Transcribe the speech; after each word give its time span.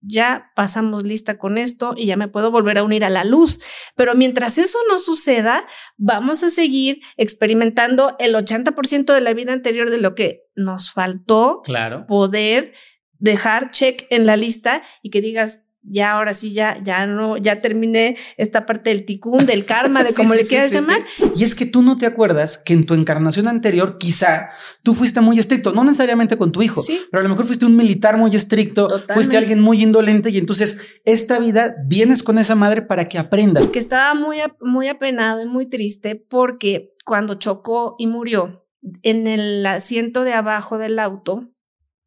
ya 0.00 0.52
pasamos 0.54 1.04
lista 1.04 1.38
con 1.38 1.58
esto 1.58 1.94
y 1.96 2.06
ya 2.06 2.16
me 2.16 2.28
puedo 2.28 2.50
volver 2.50 2.78
a 2.78 2.82
unir 2.82 3.04
a 3.04 3.10
la 3.10 3.24
luz. 3.24 3.60
Pero 3.96 4.14
mientras 4.14 4.58
eso 4.58 4.78
no 4.88 4.98
suceda, 4.98 5.66
vamos 5.96 6.42
a 6.42 6.50
seguir 6.50 7.00
experimentando 7.16 8.16
el 8.18 8.34
80% 8.34 9.12
de 9.12 9.20
la 9.20 9.34
vida 9.34 9.52
anterior 9.52 9.90
de 9.90 9.98
lo 9.98 10.14
que 10.14 10.42
nos 10.54 10.92
faltó 10.92 11.60
claro. 11.64 12.06
poder 12.06 12.74
dejar 13.18 13.70
check 13.70 14.06
en 14.10 14.26
la 14.26 14.36
lista 14.36 14.82
y 15.02 15.10
que 15.10 15.20
digas, 15.20 15.62
ya 15.82 16.12
ahora 16.12 16.34
sí, 16.34 16.52
ya, 16.52 16.80
ya 16.82 17.06
no, 17.06 17.36
ya 17.36 17.60
terminé 17.60 18.16
esta 18.36 18.66
parte 18.66 18.90
del 18.90 19.04
ticún, 19.04 19.46
del 19.46 19.64
karma, 19.64 20.02
de 20.02 20.12
como 20.16 20.34
le 20.34 20.46
quieras 20.46 20.72
llamar. 20.72 21.04
Y 21.36 21.44
es 21.44 21.54
que 21.54 21.66
tú 21.66 21.82
no 21.82 21.96
te 21.96 22.06
acuerdas 22.06 22.58
que 22.58 22.72
en 22.72 22.84
tu 22.84 22.94
encarnación 22.94 23.48
anterior, 23.48 23.98
quizá 23.98 24.50
tú 24.82 24.94
fuiste 24.94 25.20
muy 25.20 25.38
estricto, 25.38 25.72
no 25.72 25.84
necesariamente 25.84 26.36
con 26.36 26.52
tu 26.52 26.62
hijo, 26.62 26.82
pero 27.10 27.20
a 27.20 27.22
lo 27.22 27.28
mejor 27.28 27.46
fuiste 27.46 27.64
un 27.64 27.76
militar 27.76 28.16
muy 28.16 28.34
estricto, 28.34 28.88
fuiste 29.14 29.36
alguien 29.36 29.60
muy 29.60 29.82
indolente 29.82 30.30
y 30.30 30.38
entonces 30.38 30.80
esta 31.04 31.38
vida 31.38 31.74
vienes 31.86 32.22
con 32.22 32.38
esa 32.38 32.54
madre 32.54 32.82
para 32.82 33.06
que 33.06 33.18
aprendas. 33.18 33.66
Que 33.66 33.78
estaba 33.78 34.14
muy, 34.14 34.38
muy 34.60 34.88
apenado 34.88 35.42
y 35.42 35.46
muy 35.46 35.66
triste 35.66 36.16
porque 36.16 36.94
cuando 37.04 37.36
chocó 37.36 37.94
y 37.98 38.06
murió 38.06 38.66
en 39.02 39.26
el 39.26 39.64
asiento 39.66 40.24
de 40.24 40.34
abajo 40.34 40.78
del 40.78 40.98
auto, 40.98 41.48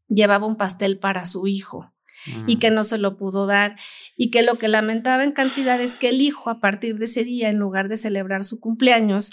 llevaba 0.07 0.45
un 0.45 0.57
pastel 0.57 0.99
para 0.99 1.25
su 1.25 1.47
hijo 1.47 1.91
y 2.47 2.57
que 2.57 2.71
no 2.71 2.83
se 2.83 2.97
lo 2.97 3.17
pudo 3.17 3.45
dar. 3.45 3.75
Y 4.15 4.31
que 4.31 4.43
lo 4.43 4.57
que 4.57 4.67
lamentaba 4.67 5.23
en 5.23 5.31
cantidad 5.31 5.79
es 5.81 5.95
que 5.95 6.09
el 6.09 6.21
hijo 6.21 6.49
a 6.49 6.59
partir 6.59 6.97
de 6.97 7.05
ese 7.05 7.23
día 7.23 7.49
en 7.49 7.57
lugar 7.57 7.87
de 7.89 7.97
celebrar 7.97 8.43
su 8.43 8.59
cumpleaños 8.59 9.31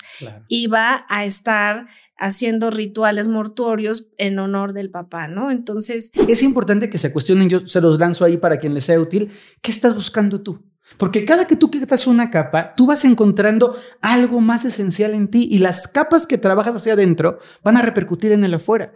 iba 0.49 1.05
a 1.09 1.25
estar 1.25 1.87
haciendo 2.17 2.71
rituales 2.71 3.29
mortuorios 3.29 4.09
en 4.19 4.39
honor 4.39 4.73
del 4.73 4.91
papá, 4.91 5.29
¿no? 5.29 5.51
Entonces... 5.51 6.11
Es 6.29 6.43
importante 6.43 6.91
que 6.91 6.99
se 6.99 7.13
cuestionen, 7.13 7.49
yo 7.49 7.67
se 7.67 7.81
los 7.81 7.99
lanzo 7.99 8.25
ahí 8.25 8.37
para 8.37 8.59
quien 8.59 8.75
les 8.75 8.85
sea 8.85 9.01
útil, 9.01 9.31
¿qué 9.63 9.71
estás 9.71 9.95
buscando 9.95 10.41
tú? 10.43 10.65
Porque 10.97 11.25
cada 11.25 11.47
que 11.47 11.55
tú 11.55 11.71
quitas 11.71 12.07
una 12.07 12.31
capa, 12.31 12.75
tú 12.75 12.87
vas 12.87 13.05
encontrando 13.05 13.77
algo 14.01 14.41
más 14.41 14.65
esencial 14.65 15.15
en 15.15 15.29
ti 15.29 15.47
y 15.51 15.59
las 15.59 15.87
capas 15.87 16.27
que 16.27 16.39
trabajas 16.39 16.75
hacia 16.75 16.95
adentro 16.95 17.39
van 17.63 17.77
a 17.77 17.83
repercutir 17.83 18.33
en 18.33 18.43
el 18.45 18.55
afuera 18.55 18.93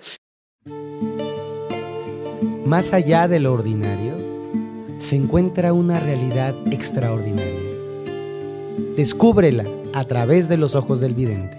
más 2.73 2.95
allá 2.95 3.29
de 3.29 3.39
lo 3.39 3.53
ordinario, 3.53 4.15
se 4.97 5.15
encuentra 5.15 5.75
una 5.75 6.01
realidad 6.01 6.55
extraordinaria. 6.71 7.71
Descúbrela 8.97 9.67
a 9.93 10.05
través 10.05 10.49
de 10.49 10.57
los 10.57 10.75
ojos 10.75 10.99
del 10.99 11.13
vidente. 11.13 11.59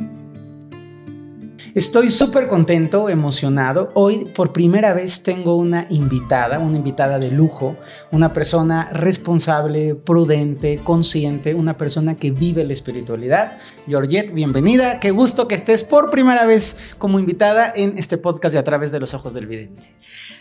Estoy 1.76 2.12
súper 2.12 2.48
contento, 2.48 3.10
emocionado. 3.10 3.90
Hoy 3.96 4.26
por 4.26 4.54
primera 4.54 4.94
vez 4.94 5.24
tengo 5.24 5.58
una 5.58 5.88
invitada, 5.90 6.60
una 6.60 6.78
invitada 6.78 7.18
de 7.18 7.32
lujo, 7.32 7.76
una 8.12 8.32
persona 8.32 8.92
responsable, 8.92 9.96
prudente, 9.96 10.82
consciente, 10.84 11.56
una 11.56 11.76
persona 11.76 12.14
que 12.14 12.30
vive 12.30 12.64
la 12.64 12.74
espiritualidad. 12.74 13.58
Georgette, 13.88 14.36
bienvenida. 14.36 15.00
Qué 15.00 15.10
gusto 15.10 15.48
que 15.48 15.56
estés 15.56 15.84
por 15.84 16.12
primera 16.12 16.46
vez 16.46 16.94
como 17.00 17.18
invitada 17.18 17.74
en 17.76 17.98
este 17.98 18.20
podcast 18.20 18.54
de 18.54 18.60
A 18.60 18.64
través 18.64 18.92
de 18.92 19.00
los 19.00 19.16
ojos 19.16 19.34
del 19.34 19.48
vidente. 19.48 19.96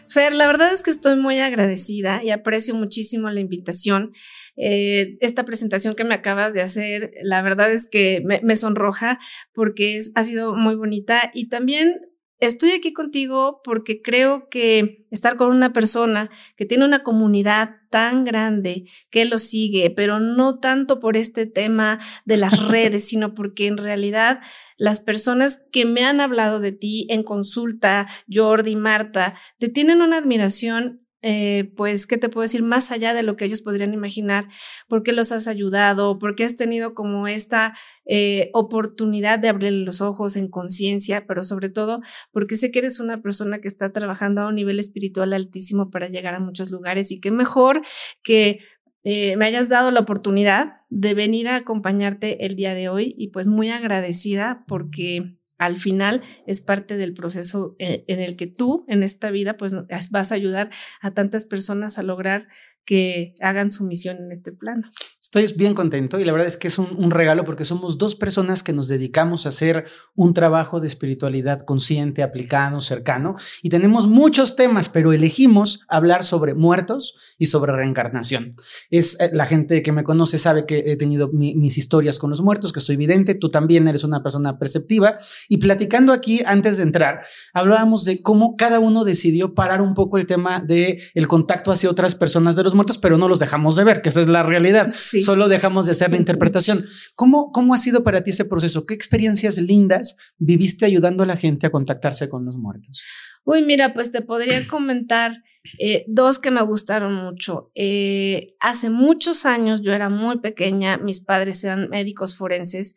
Fer, 0.08 0.34
la 0.34 0.46
verdad 0.46 0.74
es 0.74 0.82
que 0.82 0.90
estoy 0.90 1.16
muy 1.16 1.38
agradecida 1.38 2.22
y 2.22 2.28
aprecio 2.28 2.74
muchísimo 2.74 3.30
la 3.30 3.40
invitación. 3.40 4.12
Eh, 4.56 5.16
esta 5.20 5.44
presentación 5.44 5.94
que 5.94 6.04
me 6.04 6.14
acabas 6.14 6.52
de 6.52 6.60
hacer, 6.60 7.12
la 7.22 7.42
verdad 7.42 7.72
es 7.72 7.88
que 7.88 8.22
me, 8.24 8.56
sonroja 8.56 9.18
porque 9.54 9.96
es, 9.96 10.12
ha 10.14 10.24
sido 10.24 10.54
muy 10.54 10.74
bonita. 10.74 11.30
Y 11.34 11.48
también 11.48 12.00
estoy 12.38 12.72
aquí 12.72 12.92
contigo 12.92 13.60
porque 13.64 14.02
creo 14.02 14.48
que 14.50 15.06
estar 15.10 15.36
con 15.36 15.50
una 15.50 15.72
persona 15.72 16.28
que 16.56 16.66
tiene 16.66 16.84
una 16.84 17.02
comunidad 17.02 17.76
tan 17.88 18.24
grande 18.24 18.84
que 19.10 19.24
lo 19.24 19.38
sigue, 19.38 19.90
pero 19.90 20.18
no 20.18 20.58
tanto 20.58 20.98
por 20.98 21.16
este 21.16 21.46
tema 21.46 22.00
de 22.24 22.36
las 22.36 22.68
redes, 22.68 23.08
sino 23.08 23.34
porque 23.34 23.68
en 23.68 23.78
realidad 23.78 24.40
las 24.76 25.00
personas 25.00 25.62
que 25.70 25.84
me 25.84 26.04
han 26.04 26.20
hablado 26.20 26.58
de 26.58 26.72
ti 26.72 27.06
en 27.10 27.22
consulta, 27.22 28.08
Jordi, 28.28 28.74
Marta, 28.74 29.36
te 29.58 29.68
tienen 29.68 30.02
una 30.02 30.18
admiración 30.18 31.01
eh, 31.22 31.72
pues, 31.76 32.06
¿qué 32.06 32.18
te 32.18 32.28
puedo 32.28 32.42
decir? 32.42 32.62
Más 32.62 32.90
allá 32.90 33.14
de 33.14 33.22
lo 33.22 33.36
que 33.36 33.44
ellos 33.44 33.62
podrían 33.62 33.94
imaginar, 33.94 34.48
porque 34.88 35.12
los 35.12 35.30
has 35.30 35.46
ayudado, 35.46 36.18
porque 36.18 36.44
has 36.44 36.56
tenido 36.56 36.94
como 36.94 37.28
esta 37.28 37.74
eh, 38.04 38.50
oportunidad 38.52 39.38
de 39.38 39.48
abrirle 39.48 39.84
los 39.84 40.00
ojos 40.00 40.36
en 40.36 40.48
conciencia, 40.48 41.24
pero 41.26 41.44
sobre 41.44 41.68
todo 41.68 42.00
porque 42.32 42.56
sé 42.56 42.72
que 42.72 42.80
eres 42.80 42.98
una 42.98 43.22
persona 43.22 43.60
que 43.60 43.68
está 43.68 43.92
trabajando 43.92 44.42
a 44.42 44.48
un 44.48 44.56
nivel 44.56 44.80
espiritual 44.80 45.32
altísimo 45.32 45.90
para 45.90 46.08
llegar 46.08 46.34
a 46.34 46.40
muchos 46.40 46.70
lugares 46.70 47.12
y 47.12 47.20
qué 47.20 47.30
mejor 47.30 47.82
que 48.22 48.58
eh, 49.04 49.36
me 49.36 49.46
hayas 49.46 49.68
dado 49.68 49.90
la 49.90 50.00
oportunidad 50.00 50.80
de 50.88 51.14
venir 51.14 51.48
a 51.48 51.56
acompañarte 51.56 52.46
el 52.46 52.54
día 52.54 52.74
de 52.74 52.88
hoy 52.88 53.14
y 53.16 53.28
pues 53.28 53.46
muy 53.46 53.70
agradecida 53.70 54.64
porque 54.68 55.36
al 55.64 55.78
final 55.78 56.22
es 56.46 56.60
parte 56.60 56.96
del 56.96 57.14
proceso 57.14 57.76
eh, 57.78 58.04
en, 58.08 58.20
el 58.20 58.36
que 58.36 58.46
tú 58.46 58.84
en 58.88 59.02
esta 59.02 59.30
vida 59.30 59.56
pues 59.56 59.72
vas 60.10 60.32
a 60.32 60.34
ayudar 60.34 60.70
a 61.00 61.12
tantas 61.12 61.44
personas 61.46 61.98
a 61.98 62.02
lograr 62.02 62.48
que 62.84 63.34
hagan 63.40 63.70
su 63.70 63.84
misión 63.84 64.16
en 64.18 64.32
este 64.32 64.52
plano. 64.52 64.90
Estoy 65.34 65.56
bien 65.56 65.72
contento 65.72 66.20
y 66.20 66.26
la 66.26 66.32
verdad 66.32 66.46
es 66.46 66.58
que 66.58 66.68
es 66.68 66.78
un, 66.78 67.10
regalo 67.10 67.46
porque 67.46 67.64
somos 67.64 67.96
dos 67.96 68.14
personas 68.16 68.62
que 68.62 68.74
nos 68.74 68.86
dedicamos 68.88 69.46
a 69.46 69.48
hacer 69.48 69.86
un 70.14 70.34
trabajo 70.34 70.78
de 70.78 70.86
espiritualidad 70.86 71.64
consciente, 71.64 72.22
aplicado, 72.22 72.82
cercano 72.82 73.36
y 73.62 73.70
tenemos 73.70 74.06
muchos 74.06 74.56
temas, 74.56 74.90
pero 74.90 75.10
elegimos 75.10 75.86
hablar 75.88 76.24
sobre 76.24 76.52
muertos 76.52 77.16
y 77.38 77.46
sobre 77.46 77.72
reencarnación. 77.72 78.56
Es 78.90 79.18
eh, 79.20 79.30
la 79.32 79.46
gente 79.46 79.82
que 79.82 79.90
me 79.90 80.04
conoce 80.04 80.36
sabe 80.36 80.66
que 80.66 80.84
he 80.84 80.98
tenido 80.98 81.30
mis 81.32 81.78
historias 81.78 82.18
con 82.18 82.28
los 82.28 82.42
muertos, 82.42 82.70
que 82.70 82.80
soy 82.80 82.96
vidente, 82.96 83.34
tú 83.34 83.48
también 83.48 83.88
eres 83.88 84.04
una 84.04 84.22
persona 84.22 84.58
perceptiva 84.58 85.16
y 85.48 85.56
platicando 85.56 86.12
aquí 86.12 86.42
antes 86.44 86.76
de 86.76 86.82
entrar, 86.82 87.22
hablábamos 87.54 88.04
de 88.04 88.20
cómo 88.20 88.54
cada 88.54 88.80
uno 88.80 89.02
decidió 89.02 89.54
parar 89.54 89.80
un 89.80 89.94
poco 89.94 90.18
el 90.18 90.26
tema 90.26 90.60
de 90.60 91.00
el 91.14 91.26
contacto 91.26 91.72
hacia 91.72 91.88
otras 91.88 92.14
personas 92.14 92.54
de 92.54 92.64
los 92.64 92.74
muertos, 92.74 92.98
pero 92.98 93.16
no 93.16 93.28
los 93.28 93.38
dejamos 93.38 93.76
de 93.76 93.84
ver, 93.84 94.02
que 94.02 94.10
esa 94.10 94.20
es 94.20 94.28
la 94.28 94.42
realidad. 94.42 94.92
Solo 95.22 95.48
dejamos 95.48 95.86
de 95.86 95.92
hacer 95.92 96.10
la 96.10 96.18
interpretación. 96.18 96.84
¿Cómo, 97.14 97.52
¿Cómo 97.52 97.74
ha 97.74 97.78
sido 97.78 98.04
para 98.04 98.22
ti 98.22 98.30
ese 98.30 98.44
proceso? 98.44 98.84
¿Qué 98.84 98.94
experiencias 98.94 99.58
lindas 99.58 100.16
viviste 100.38 100.84
ayudando 100.84 101.22
a 101.22 101.26
la 101.26 101.36
gente 101.36 101.66
a 101.66 101.70
contactarse 101.70 102.28
con 102.28 102.44
los 102.44 102.56
muertos? 102.56 103.02
Uy, 103.44 103.62
mira, 103.62 103.92
pues 103.94 104.12
te 104.12 104.22
podría 104.22 104.66
comentar 104.68 105.42
eh, 105.78 106.04
dos 106.08 106.38
que 106.38 106.50
me 106.50 106.62
gustaron 106.62 107.14
mucho. 107.14 107.70
Eh, 107.74 108.54
hace 108.60 108.90
muchos 108.90 109.46
años, 109.46 109.82
yo 109.82 109.92
era 109.92 110.08
muy 110.08 110.40
pequeña, 110.40 110.96
mis 110.96 111.20
padres 111.20 111.62
eran 111.64 111.88
médicos 111.88 112.36
forenses 112.36 112.94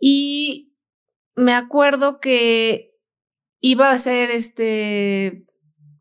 y 0.00 0.72
me 1.34 1.54
acuerdo 1.54 2.20
que 2.20 2.96
iba 3.60 3.90
a 3.90 3.94
hacer 3.94 4.30
este 4.30 5.46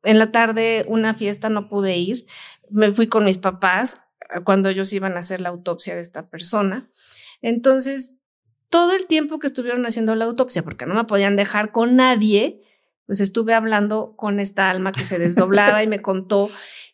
en 0.03 0.19
la 0.19 0.31
tarde 0.31 0.85
una 0.87 1.13
fiesta, 1.13 1.49
no 1.49 1.69
pude 1.69 1.97
ir, 1.97 2.25
me 2.69 2.93
fui 2.93 3.07
con 3.07 3.25
mis 3.25 3.37
papás 3.37 4.01
cuando 4.43 4.69
ellos 4.69 4.91
iban 4.93 5.15
a 5.15 5.19
hacer 5.19 5.41
la 5.41 5.49
autopsia 5.49 5.95
de 5.95 6.01
esta 6.01 6.29
persona. 6.29 6.89
Entonces, 7.41 8.19
todo 8.69 8.93
el 8.93 9.07
tiempo 9.07 9.39
que 9.39 9.47
estuvieron 9.47 9.85
haciendo 9.85 10.15
la 10.15 10.25
autopsia, 10.25 10.63
porque 10.63 10.85
no 10.85 10.95
me 10.95 11.05
podían 11.05 11.35
dejar 11.35 11.71
con 11.71 11.95
nadie, 11.95 12.61
pues 13.05 13.19
estuve 13.21 13.53
hablando 13.53 14.15
con 14.15 14.39
esta 14.39 14.69
alma 14.69 14.91
que 14.91 15.03
se 15.03 15.19
desdoblaba 15.19 15.83
y 15.83 15.87
me 15.87 16.01
contó 16.01 16.49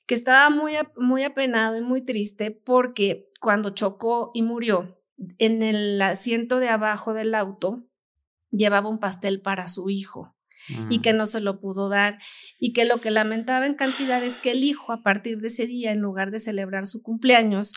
que 0.05 0.15
estaba 0.15 0.49
muy, 0.49 0.73
muy 0.97 1.23
apenado 1.23 1.77
y 1.77 1.81
muy 1.81 2.01
triste 2.01 2.51
porque 2.51 3.31
cuando 3.39 3.71
chocó 3.71 4.31
y 4.33 4.41
murió 4.41 4.99
en 5.37 5.63
el 5.63 6.01
asiento 6.01 6.59
de 6.59 6.69
abajo 6.69 7.13
del 7.13 7.35
auto, 7.35 7.83
llevaba 8.51 8.89
un 8.89 8.99
pastel 8.99 9.41
para 9.41 9.67
su 9.67 9.89
hijo 9.89 10.32
y 10.89 10.99
que 10.99 11.13
no 11.13 11.25
se 11.25 11.41
lo 11.41 11.59
pudo 11.59 11.89
dar 11.89 12.19
y 12.59 12.73
que 12.73 12.85
lo 12.85 13.01
que 13.01 13.11
lamentaba 13.11 13.65
en 13.65 13.75
cantidad 13.75 14.23
es 14.23 14.37
que 14.37 14.51
el 14.51 14.63
hijo 14.63 14.91
a 14.91 15.03
partir 15.03 15.39
de 15.39 15.47
ese 15.47 15.67
día 15.67 15.91
en 15.91 15.99
lugar 15.99 16.31
de 16.31 16.39
celebrar 16.39 16.87
su 16.87 17.01
cumpleaños 17.01 17.73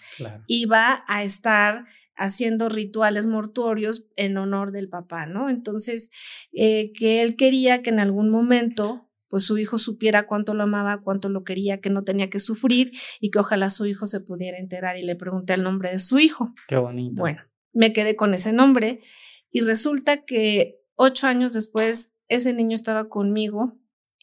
iba 0.47 1.05
a 1.09 1.25
estar 1.25 1.85
haciendo 2.17 2.69
rituales 2.69 3.27
mortuorios 3.27 4.06
en 4.17 4.38
honor 4.38 4.73
del 4.73 4.88
papá, 4.88 5.27
¿no? 5.27 5.50
Entonces, 5.50 6.11
eh, 6.53 6.93
que 6.94 7.23
él 7.23 7.37
quería 7.37 7.83
que 7.83 7.91
en 7.91 8.00
algún 8.00 8.31
momento 8.31 9.06
pues 9.29 9.44
su 9.44 9.59
hijo 9.59 9.77
supiera 9.77 10.27
cuánto 10.27 10.55
lo 10.55 10.62
amaba, 10.62 11.03
cuánto 11.03 11.29
lo 11.29 11.44
quería, 11.44 11.81
que 11.81 11.91
no 11.91 12.05
tenía 12.05 12.31
que 12.31 12.38
sufrir 12.38 12.93
y 13.21 13.31
que 13.31 13.38
ojalá 13.38 13.71
su 13.71 13.87
hijo 13.87 14.06
se 14.06 14.21
pudiera 14.21 14.59
enterar 14.59 14.97
y 14.99 15.03
le 15.03 15.17
pregunté 15.17 15.55
el 15.55 15.62
nombre 15.62 15.91
de 15.91 15.99
su 15.99 16.19
hijo. 16.19 16.53
Qué 16.69 16.77
bonito. 16.77 17.21
Bueno, 17.21 17.43
me 17.73 17.93
quedé 17.93 18.17
con 18.17 18.35
ese 18.35 18.53
nombre 18.53 19.00
y 19.50 19.61
resulta 19.61 20.25
que 20.25 20.81
ocho 20.94 21.27
años 21.27 21.53
después 21.53 22.12
ese 22.28 22.52
niño 22.52 22.75
estaba 22.75 23.08
conmigo 23.08 23.73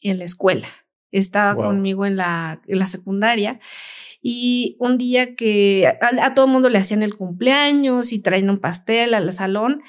en 0.02 0.18
la 0.18 0.24
escuela, 0.24 0.68
estaba 1.10 1.54
conmigo 1.54 2.06
en 2.06 2.16
la, 2.16 2.60
en 2.66 2.78
la, 2.78 2.86
secundaria 2.86 3.60
y 4.20 4.76
un 4.80 4.98
día 4.98 5.36
que 5.36 5.86
a, 6.00 6.34
todo 6.34 6.46
el 6.46 6.52
mundo 6.52 6.68
le 6.68 6.78
hacían 6.78 7.02
el 7.02 7.14
cumpleaños 7.14 8.12
y 8.12 8.20
traían 8.20 8.50
un 8.50 8.58
pastel 8.58 9.14
al 9.14 9.32
salón, 9.32 9.82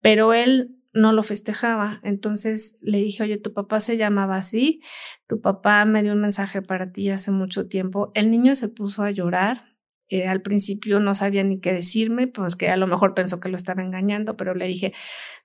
pero 0.00 0.34
él 0.34 0.76
no 0.92 1.12
lo 1.12 1.22
festejaba. 1.22 2.00
Entonces 2.02 2.78
le 2.82 2.98
dije, 2.98 3.22
oye, 3.22 3.38
tu 3.38 3.52
papá 3.52 3.80
se 3.80 3.96
llamaba 3.96 4.36
así, 4.36 4.82
tu 5.26 5.40
papá 5.40 5.84
me 5.84 6.02
dio 6.02 6.12
un 6.12 6.20
mensaje 6.20 6.60
para 6.60 6.92
ti 6.92 7.10
hace 7.10 7.30
mucho 7.30 7.66
tiempo. 7.66 8.10
El 8.14 8.30
niño 8.30 8.54
se 8.54 8.68
puso 8.68 9.02
a 9.02 9.10
llorar. 9.10 9.76
Eh, 10.10 10.26
al 10.26 10.40
principio 10.40 11.00
no 11.00 11.12
sabía 11.12 11.44
ni 11.44 11.60
qué 11.60 11.72
decirme, 11.72 12.28
pues 12.28 12.56
que 12.56 12.70
a 12.70 12.78
lo 12.78 12.86
mejor 12.86 13.12
pensó 13.12 13.40
que 13.40 13.50
lo 13.50 13.56
estaba 13.56 13.82
engañando, 13.82 14.38
pero 14.38 14.54
le 14.54 14.66
dije, 14.66 14.94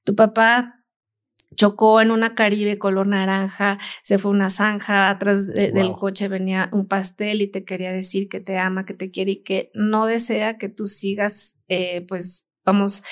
tu 0.06 0.16
papá 0.16 0.83
chocó 1.56 2.02
en 2.02 2.12
una 2.12 2.36
Caribe 2.36 2.78
color 2.78 3.08
naranja, 3.08 3.80
se 4.02 4.18
fue 4.18 4.32
una 4.32 4.50
zanja, 4.50 5.10
atrás 5.10 5.48
del 5.48 5.94
coche 5.94 6.28
venía 6.28 6.70
un 6.72 6.88
pastel 6.88 7.42
y 7.42 7.48
te 7.48 7.64
quería 7.64 7.92
decir 7.92 8.28
que 8.30 8.40
te 8.40 8.58
ama, 8.58 8.86
que 8.86 8.94
te 8.94 9.12
quiere 9.12 9.32
y 9.32 9.44
que 9.44 9.72
no 9.74 10.06
desea 10.06 10.58
que 10.58 10.70
tú 10.70 10.88
sigas, 10.88 11.58
eh, 11.68 12.06
pues, 12.08 12.48
vamos, 12.66 13.04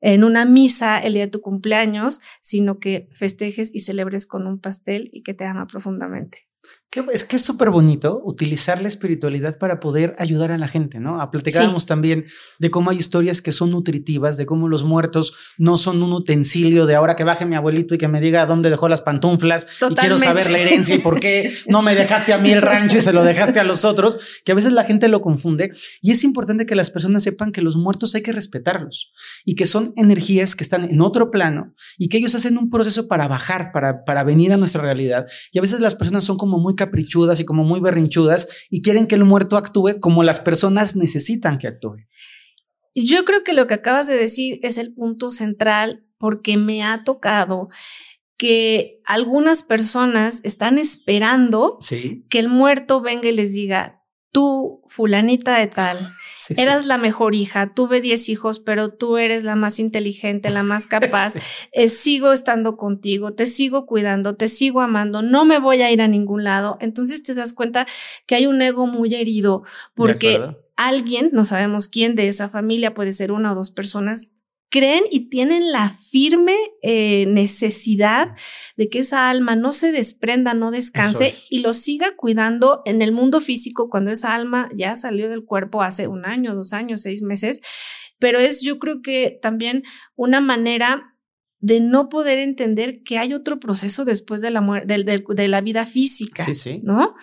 en 0.00 0.24
una 0.24 0.44
misa 0.44 0.98
el 0.98 1.14
día 1.14 1.26
de 1.26 1.30
tu 1.30 1.40
cumpleaños, 1.40 2.20
sino 2.40 2.78
que 2.78 3.08
festejes 3.12 3.74
y 3.74 3.80
celebres 3.80 4.26
con 4.26 4.46
un 4.46 4.60
pastel 4.60 5.10
y 5.12 5.22
que 5.22 5.34
te 5.34 5.44
ama 5.44 5.66
profundamente 5.66 6.49
es 7.12 7.24
que 7.24 7.36
es 7.36 7.42
súper 7.42 7.70
bonito 7.70 8.20
utilizar 8.24 8.82
la 8.82 8.88
espiritualidad 8.88 9.58
para 9.58 9.78
poder 9.78 10.16
ayudar 10.18 10.50
a 10.50 10.58
la 10.58 10.66
gente, 10.66 10.98
¿no? 10.98 11.20
A 11.20 11.30
platicábamos 11.30 11.86
también 11.86 12.26
de 12.58 12.70
cómo 12.70 12.90
hay 12.90 12.98
historias 12.98 13.40
que 13.40 13.52
son 13.52 13.70
nutritivas, 13.70 14.36
de 14.36 14.44
cómo 14.44 14.66
los 14.66 14.82
muertos 14.82 15.34
no 15.56 15.76
son 15.76 16.02
un 16.02 16.12
utensilio 16.12 16.86
de 16.86 16.96
ahora 16.96 17.14
que 17.14 17.22
baje 17.22 17.46
mi 17.46 17.54
abuelito 17.54 17.94
y 17.94 17.98
que 17.98 18.08
me 18.08 18.20
diga 18.20 18.44
dónde 18.44 18.70
dejó 18.70 18.88
las 18.88 19.02
pantuflas 19.02 19.68
y 19.88 19.94
quiero 19.94 20.18
saber 20.18 20.50
la 20.50 20.58
herencia 20.58 20.96
y 20.96 20.98
por 20.98 21.20
qué 21.20 21.52
no 21.68 21.82
me 21.82 21.94
dejaste 21.94 22.32
a 22.32 22.38
mí 22.38 22.50
el 22.50 22.60
rancho 22.60 22.96
y 22.96 23.00
se 23.00 23.12
lo 23.12 23.22
dejaste 23.22 23.60
a 23.60 23.64
los 23.64 23.84
otros, 23.84 24.18
que 24.44 24.50
a 24.50 24.56
veces 24.56 24.72
la 24.72 24.82
gente 24.82 25.06
lo 25.06 25.20
confunde. 25.20 25.72
Y 26.02 26.10
es 26.10 26.24
importante 26.24 26.66
que 26.66 26.74
las 26.74 26.90
personas 26.90 27.22
sepan 27.22 27.52
que 27.52 27.62
los 27.62 27.76
muertos 27.76 28.16
hay 28.16 28.22
que 28.22 28.32
respetarlos 28.32 29.12
y 29.44 29.54
que 29.54 29.64
son 29.64 29.92
energías 29.94 30.56
que 30.56 30.64
están 30.64 30.90
en 30.90 31.00
otro 31.00 31.30
plano 31.30 31.72
y 31.98 32.08
que 32.08 32.18
ellos 32.18 32.34
hacen 32.34 32.58
un 32.58 32.68
proceso 32.68 33.06
para 33.06 33.28
bajar, 33.28 33.70
para, 33.70 34.04
para 34.04 34.24
venir 34.24 34.52
a 34.52 34.56
nuestra 34.56 34.82
realidad. 34.82 35.26
Y 35.52 35.58
a 35.58 35.62
veces 35.62 35.78
las 35.78 35.94
personas 35.94 36.24
son 36.24 36.36
como 36.36 36.58
muy 36.58 36.74
caprichudas 36.80 37.38
y 37.40 37.44
como 37.44 37.62
muy 37.62 37.78
berrinchudas 37.78 38.48
y 38.70 38.80
quieren 38.80 39.06
que 39.06 39.16
el 39.16 39.24
muerto 39.24 39.58
actúe 39.58 40.00
como 40.00 40.22
las 40.22 40.40
personas 40.40 40.96
necesitan 40.96 41.58
que 41.58 41.66
actúe. 41.68 41.98
Yo 42.94 43.26
creo 43.26 43.44
que 43.44 43.52
lo 43.52 43.66
que 43.66 43.74
acabas 43.74 44.06
de 44.06 44.16
decir 44.16 44.58
es 44.62 44.78
el 44.78 44.94
punto 44.94 45.28
central 45.28 46.06
porque 46.16 46.56
me 46.56 46.82
ha 46.82 47.04
tocado 47.04 47.68
que 48.38 49.02
algunas 49.04 49.62
personas 49.62 50.40
están 50.42 50.78
esperando 50.78 51.78
que 52.30 52.38
el 52.38 52.48
muerto 52.48 53.02
venga 53.02 53.28
y 53.28 53.32
les 53.32 53.52
diga, 53.52 53.99
tú, 54.32 54.82
fulanita 54.88 55.58
de 55.58 55.66
tal, 55.66 55.96
Eras 56.56 56.86
la 56.86 56.96
mejor 56.96 57.34
hija, 57.34 57.72
tuve 57.74 58.00
10 58.00 58.28
hijos, 58.30 58.60
pero 58.60 58.88
tú 58.90 59.18
eres 59.18 59.44
la 59.44 59.56
más 59.56 59.78
inteligente, 59.78 60.50
la 60.50 60.62
más 60.62 60.86
capaz. 60.86 61.34
Eh, 61.72 61.88
sigo 61.88 62.32
estando 62.32 62.76
contigo, 62.76 63.34
te 63.34 63.46
sigo 63.46 63.86
cuidando, 63.86 64.36
te 64.36 64.48
sigo 64.48 64.80
amando, 64.80 65.22
no 65.22 65.44
me 65.44 65.58
voy 65.58 65.82
a 65.82 65.90
ir 65.90 66.00
a 66.00 66.08
ningún 66.08 66.44
lado. 66.44 66.78
Entonces 66.80 67.22
te 67.22 67.34
das 67.34 67.52
cuenta 67.52 67.86
que 68.26 68.34
hay 68.34 68.46
un 68.46 68.62
ego 68.62 68.86
muy 68.86 69.14
herido 69.14 69.64
porque 69.94 70.56
alguien, 70.76 71.30
no 71.32 71.44
sabemos 71.44 71.88
quién 71.88 72.14
de 72.14 72.28
esa 72.28 72.48
familia, 72.48 72.94
puede 72.94 73.12
ser 73.12 73.32
una 73.32 73.52
o 73.52 73.54
dos 73.54 73.70
personas, 73.70 74.28
creen 74.70 75.02
y 75.10 75.28
tienen 75.28 75.72
la 75.72 75.90
firme 75.90 76.54
eh, 76.80 77.26
necesidad 77.26 78.28
de 78.76 78.88
que 78.88 79.00
esa 79.00 79.28
alma 79.28 79.56
no 79.56 79.72
se 79.72 79.92
desprenda, 79.92 80.54
no 80.54 80.70
descanse 80.70 81.34
y 81.50 81.58
lo 81.58 81.72
siga 81.72 82.14
cuidando 82.16 82.80
en 82.84 83.02
el 83.02 83.12
mundo 83.12 83.40
físico 83.40 83.90
cuando 83.90 84.12
esa 84.12 84.34
alma 84.34 84.70
ya 84.74 84.94
salió 84.96 85.28
del 85.28 85.44
cuerpo 85.44 85.82
hace 85.82 86.06
un 86.06 86.24
año, 86.24 86.54
dos 86.54 86.72
años, 86.72 87.02
seis 87.02 87.20
meses. 87.20 87.60
Pero 88.18 88.38
es 88.38 88.62
yo 88.62 88.78
creo 88.78 89.02
que 89.02 89.38
también 89.42 89.82
una 90.14 90.40
manera 90.40 91.16
de 91.58 91.80
no 91.80 92.08
poder 92.08 92.38
entender 92.38 93.02
que 93.02 93.18
hay 93.18 93.34
otro 93.34 93.58
proceso 93.58 94.04
después 94.04 94.40
de 94.40 94.50
la 94.50 94.60
muerte, 94.60 94.96
de, 94.96 95.48
la 95.48 95.60
vida 95.60 95.84
física. 95.84 96.44
Sí, 96.44 96.54
sí. 96.54 96.80
¿No? 96.84 97.16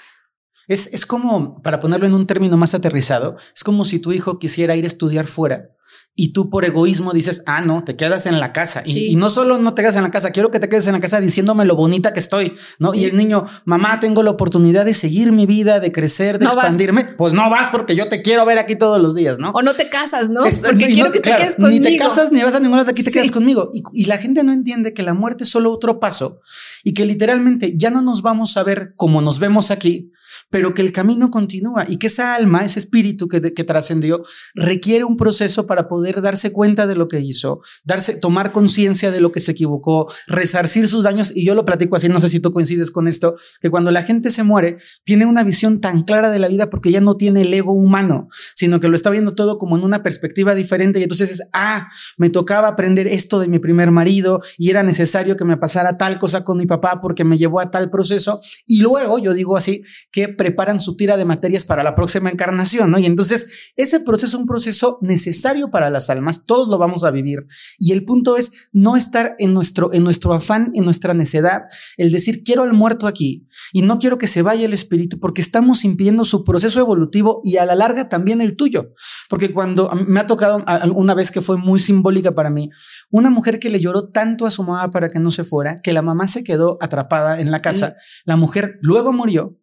Es, 0.68 0.94
es 0.94 1.06
como, 1.06 1.62
para 1.62 1.80
ponerlo 1.80 2.08
en 2.08 2.14
un 2.14 2.28
término 2.28 2.58
más 2.58 2.76
aterrizado, 2.76 3.38
es 3.56 3.64
como 3.64 3.86
si 3.86 4.00
tu 4.00 4.12
hijo 4.12 4.38
quisiera 4.38 4.76
ir 4.76 4.84
a 4.84 4.88
estudiar 4.88 5.28
fuera 5.28 5.77
y 6.20 6.30
tú 6.30 6.50
por 6.50 6.66
egoísmo 6.66 7.14
dices, 7.14 7.44
ah, 7.46 7.62
no, 7.62 7.84
te 7.84 7.96
quedas 7.96 8.26
en 8.26 8.40
la 8.40 8.52
casa. 8.52 8.82
Y, 8.84 9.16
no 9.18 9.30
solo 9.30 9.60
no 9.60 9.76
te 9.76 9.84
quedas 9.84 9.96
en 9.98 10.02
la 10.02 10.10
casa, 10.10 10.32
quiero 10.32 10.50
que 10.50 10.60
te 10.60 10.68
quedes 10.68 10.88
en 10.88 10.94
la 10.94 11.00
casa 11.00 11.22
diciéndome 11.22 11.64
lo 11.64 11.76
bonita 11.76 12.12
que 12.12 12.20
estoy, 12.20 12.56
¿no? 12.80 12.96
Y 12.96 13.06
el 13.06 13.16
niño, 13.16 13.46
mamá, 13.66 14.00
tengo 14.00 14.24
la 14.24 14.32
oportunidad 14.32 14.84
de 14.84 14.96
seguir 14.96 15.32
mi 15.32 15.46
vida, 15.46 15.80
de 15.80 15.92
crecer, 15.92 16.40
de 16.40 16.46
expandirme. 16.46 17.06
Pues 17.18 17.34
no 17.34 17.48
vas 17.52 17.70
porque 17.70 17.96
yo 17.96 18.10
te 18.10 18.24
quiero 18.24 18.46
ver 18.46 18.58
aquí 18.58 18.76
todos 18.76 19.00
los 19.00 19.14
días, 19.14 19.38
¿no? 19.38 19.52
O 19.52 19.62
no 19.62 19.76
te 19.76 19.90
casas, 19.90 20.32
¿no? 20.32 20.42
porque 20.42 20.88
quiero 20.88 21.12
que 21.12 21.20
te 21.20 21.36
quedes 21.36 21.56
conmigo. 21.56 21.84
Ni 21.84 21.92
te 21.92 21.98
casas 21.98 22.32
ni 22.32 22.42
vas 22.42 22.56
a 22.56 22.60
ninguna 22.60 22.84
de 22.84 22.90
aquí 22.90 23.04
te 23.04 23.12
quedas 23.12 23.30
conmigo. 23.30 23.70
Y, 23.72 23.84
y 23.94 24.06
la 24.06 24.18
gente 24.18 24.44
no 24.44 24.52
entiende 24.54 24.96
que 24.96 25.04
la 25.04 25.14
muerte 25.14 25.44
es 25.44 25.52
solo 25.52 25.72
otro 25.72 26.00
paso 26.00 26.42
y 26.84 26.96
que 26.96 27.06
literalmente 27.06 27.76
ya 27.78 27.92
no 27.92 28.02
nos 28.02 28.24
vamos 28.24 28.58
a 28.58 28.64
ver 28.64 28.94
como 28.96 29.22
nos 29.22 29.38
vemos 29.38 29.70
aquí, 29.70 30.12
pero 30.50 30.74
que 30.74 30.82
el 30.82 30.92
camino 30.92 31.30
continúa 31.30 31.86
y 31.88 31.98
que 31.98 32.08
esa 32.08 32.36
alma, 32.36 32.64
ese 32.64 32.80
espíritu 32.80 33.28
que, 33.28 33.40
trascendió, 33.42 34.24
requiere 34.54 35.04
un 35.04 35.18
proceso 35.18 35.68
para 35.68 35.88
poder 35.88 36.22
darse 36.22 36.52
cuenta 36.52 36.88
de 36.88 36.96
lo 36.96 37.08
que 37.08 37.20
hizo, 37.20 37.62
darse, 37.86 38.16
tomar 38.16 38.52
conciencia 38.52 39.12
de 39.12 39.20
lo 39.20 39.32
que 39.32 39.40
se 39.40 39.52
equivocó, 39.52 40.12
resarcir 40.28 40.88
sus 40.88 41.04
daños. 41.04 41.32
Y 41.36 41.46
yo 41.46 41.56
lo 41.56 41.66
platico 41.66 41.96
así, 41.96 42.08
no 42.08 42.22
sé 42.22 42.30
si 42.30 42.40
tú 42.40 42.52
coincides 42.52 42.92
con 42.92 43.08
esto, 43.08 43.36
que 43.60 43.70
cuando 43.70 43.92
la 43.92 44.04
gente 44.04 44.30
se 44.30 44.44
muere, 44.44 44.78
tiene 45.04 45.26
una 45.26 45.44
visión 45.44 45.82
tan 45.82 46.04
clara 46.04 46.30
de 46.30 46.40
la 46.40 46.48
vida 46.48 46.70
porque 46.70 46.92
ya 46.92 47.02
no 47.02 47.16
tiene 47.16 47.42
el 47.42 47.54
ego 47.54 47.74
humano, 47.74 48.30
sino 48.56 48.80
que 48.80 48.88
lo 48.88 48.96
está 48.96 49.10
viendo 49.10 49.36
todo 49.36 49.58
como 49.58 49.78
en 49.78 49.84
una 49.84 50.04
perspectiva 50.04 50.56
diferente. 50.56 51.00
Y 51.00 51.04
entonces 51.04 51.32
es, 51.32 51.50
ah, 51.54 51.90
me 52.18 52.30
tocaba 52.30 52.70
aprender 52.70 53.08
esto 53.08 53.40
de 53.40 53.48
mi 53.48 53.60
primer 53.60 53.92
marido 53.92 54.42
y 54.58 54.70
era 54.70 54.84
necesario 54.84 55.36
que 55.36 55.46
me 55.46 55.58
pasara 55.58 55.98
tal 55.98 56.20
cosa 56.20 56.44
con 56.44 56.58
mi 56.58 56.66
papá 56.66 57.00
porque 57.02 57.24
me 57.24 57.38
llevó 57.38 57.60
a 57.60 57.72
tal 57.72 57.90
proceso. 57.90 58.40
Y 58.66 58.82
luego, 58.82 59.20
yo 59.20 59.34
digo 59.34 59.58
así, 59.58 59.84
que 60.12 60.37
preparan 60.38 60.80
su 60.80 60.96
tira 60.96 61.18
de 61.18 61.26
materias 61.26 61.66
para 61.66 61.84
la 61.84 61.96
próxima 61.96 62.30
encarnación, 62.30 62.92
¿no? 62.92 63.00
Y 63.00 63.06
entonces 63.06 63.72
ese 63.76 64.00
proceso 64.00 64.28
es 64.28 64.34
un 64.34 64.46
proceso 64.46 65.00
necesario 65.02 65.70
para 65.70 65.90
las 65.90 66.10
almas, 66.10 66.46
todos 66.46 66.70
lo 66.70 66.78
vamos 66.78 67.04
a 67.04 67.12
vivir. 67.12 67.46
Y 67.80 67.92
el 67.92 68.06
punto 68.06 68.38
es 68.38 68.70
no 68.72 68.96
estar 68.96 69.36
en 69.40 69.54
nuestro, 69.54 69.94
en 69.94 70.04
nuestro 70.04 70.34
afán, 70.34 70.72
en 70.74 70.86
nuestra 70.86 71.14
necedad, 71.14 71.64
el 71.98 72.12
decir 72.12 72.44
quiero 72.44 72.64
al 72.64 72.74
muerto 72.74 73.08
aquí 73.08 73.48
y 73.74 73.82
no 73.82 74.00
quiero 74.00 74.18
que 74.18 74.28
se 74.28 74.42
vaya 74.42 74.66
el 74.66 74.74
espíritu 74.74 75.20
porque 75.20 75.42
estamos 75.42 75.84
impidiendo 75.84 76.26
su 76.26 76.44
proceso 76.44 76.80
evolutivo 76.80 77.42
y 77.44 77.58
a 77.58 77.66
la 77.66 77.76
larga 77.76 78.10
también 78.10 78.42
el 78.42 78.56
tuyo. 78.56 78.94
Porque 79.30 79.54
cuando 79.54 79.90
me 80.08 80.20
ha 80.20 80.28
tocado 80.28 80.64
una 80.96 81.14
vez 81.14 81.32
que 81.32 81.42
fue 81.42 81.58
muy 81.58 81.80
simbólica 81.80 82.34
para 82.34 82.50
mí, 82.50 82.70
una 83.10 83.30
mujer 83.30 83.60
que 83.60 83.70
le 83.70 83.80
lloró 83.80 84.10
tanto 84.10 84.46
a 84.46 84.52
su 84.52 84.64
mamá 84.64 84.90
para 84.90 85.10
que 85.10 85.20
no 85.20 85.32
se 85.32 85.44
fuera, 85.44 85.82
que 85.82 85.94
la 85.94 86.02
mamá 86.02 86.28
se 86.28 86.44
quedó 86.44 86.78
atrapada 86.82 87.40
en 87.40 87.52
la 87.52 87.62
casa, 87.62 87.96
la 88.26 88.36
mujer 88.36 88.78
luego 88.82 89.14
murió 89.14 89.58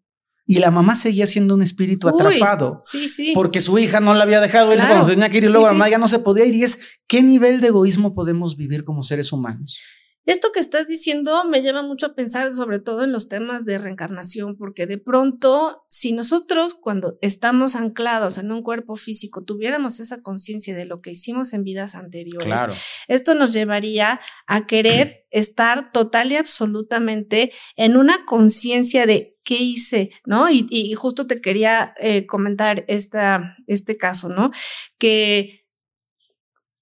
y 0.46 0.58
la 0.58 0.70
mamá 0.70 0.94
seguía 0.94 1.26
siendo 1.26 1.54
un 1.54 1.62
espíritu 1.62 2.08
atrapado. 2.08 2.80
Sí, 2.84 3.08
sí. 3.08 3.32
Porque 3.34 3.60
su 3.60 3.78
hija 3.78 4.00
no 4.00 4.14
la 4.14 4.24
había 4.24 4.40
dejado 4.40 4.72
él 4.72 4.80
cuando 4.86 5.06
tenía 5.06 5.30
que 5.30 5.38
ir 5.38 5.44
y 5.44 5.48
luego 5.48 5.66
la 5.66 5.72
mamá 5.72 5.88
ya 5.88 5.98
no 5.98 6.08
se 6.08 6.18
podía 6.18 6.44
ir. 6.44 6.54
Y 6.54 6.62
es 6.62 6.80
qué 7.06 7.22
nivel 7.22 7.60
de 7.60 7.68
egoísmo 7.68 8.14
podemos 8.14 8.56
vivir 8.56 8.84
como 8.84 9.02
seres 9.02 9.32
humanos. 9.32 9.80
Esto 10.26 10.52
que 10.52 10.60
estás 10.60 10.88
diciendo 10.88 11.44
me 11.44 11.60
lleva 11.60 11.82
mucho 11.82 12.06
a 12.06 12.14
pensar 12.14 12.54
sobre 12.54 12.78
todo 12.78 13.04
en 13.04 13.12
los 13.12 13.28
temas 13.28 13.66
de 13.66 13.76
reencarnación, 13.76 14.56
porque 14.56 14.86
de 14.86 14.96
pronto, 14.96 15.84
si 15.86 16.12
nosotros 16.12 16.74
cuando 16.74 17.18
estamos 17.20 17.76
anclados 17.76 18.38
en 18.38 18.50
un 18.50 18.62
cuerpo 18.62 18.96
físico 18.96 19.44
tuviéramos 19.44 20.00
esa 20.00 20.22
conciencia 20.22 20.74
de 20.74 20.86
lo 20.86 21.02
que 21.02 21.10
hicimos 21.10 21.52
en 21.52 21.62
vidas 21.62 21.94
anteriores, 21.94 22.62
esto 23.06 23.34
nos 23.34 23.52
llevaría 23.52 24.18
a 24.46 24.66
querer 24.66 25.26
estar 25.30 25.92
total 25.92 26.32
y 26.32 26.36
absolutamente 26.36 27.52
en 27.76 27.98
una 27.98 28.24
conciencia 28.24 29.04
de 29.04 29.33
qué 29.44 29.56
hice, 29.56 30.10
¿no? 30.24 30.46
Y, 30.50 30.94
justo 30.94 31.26
te 31.26 31.40
quería 31.40 31.94
eh, 32.00 32.26
comentar 32.26 32.84
esta, 32.88 33.56
este 33.66 33.96
caso, 33.96 34.28
¿no? 34.28 34.50
Que 34.98 35.64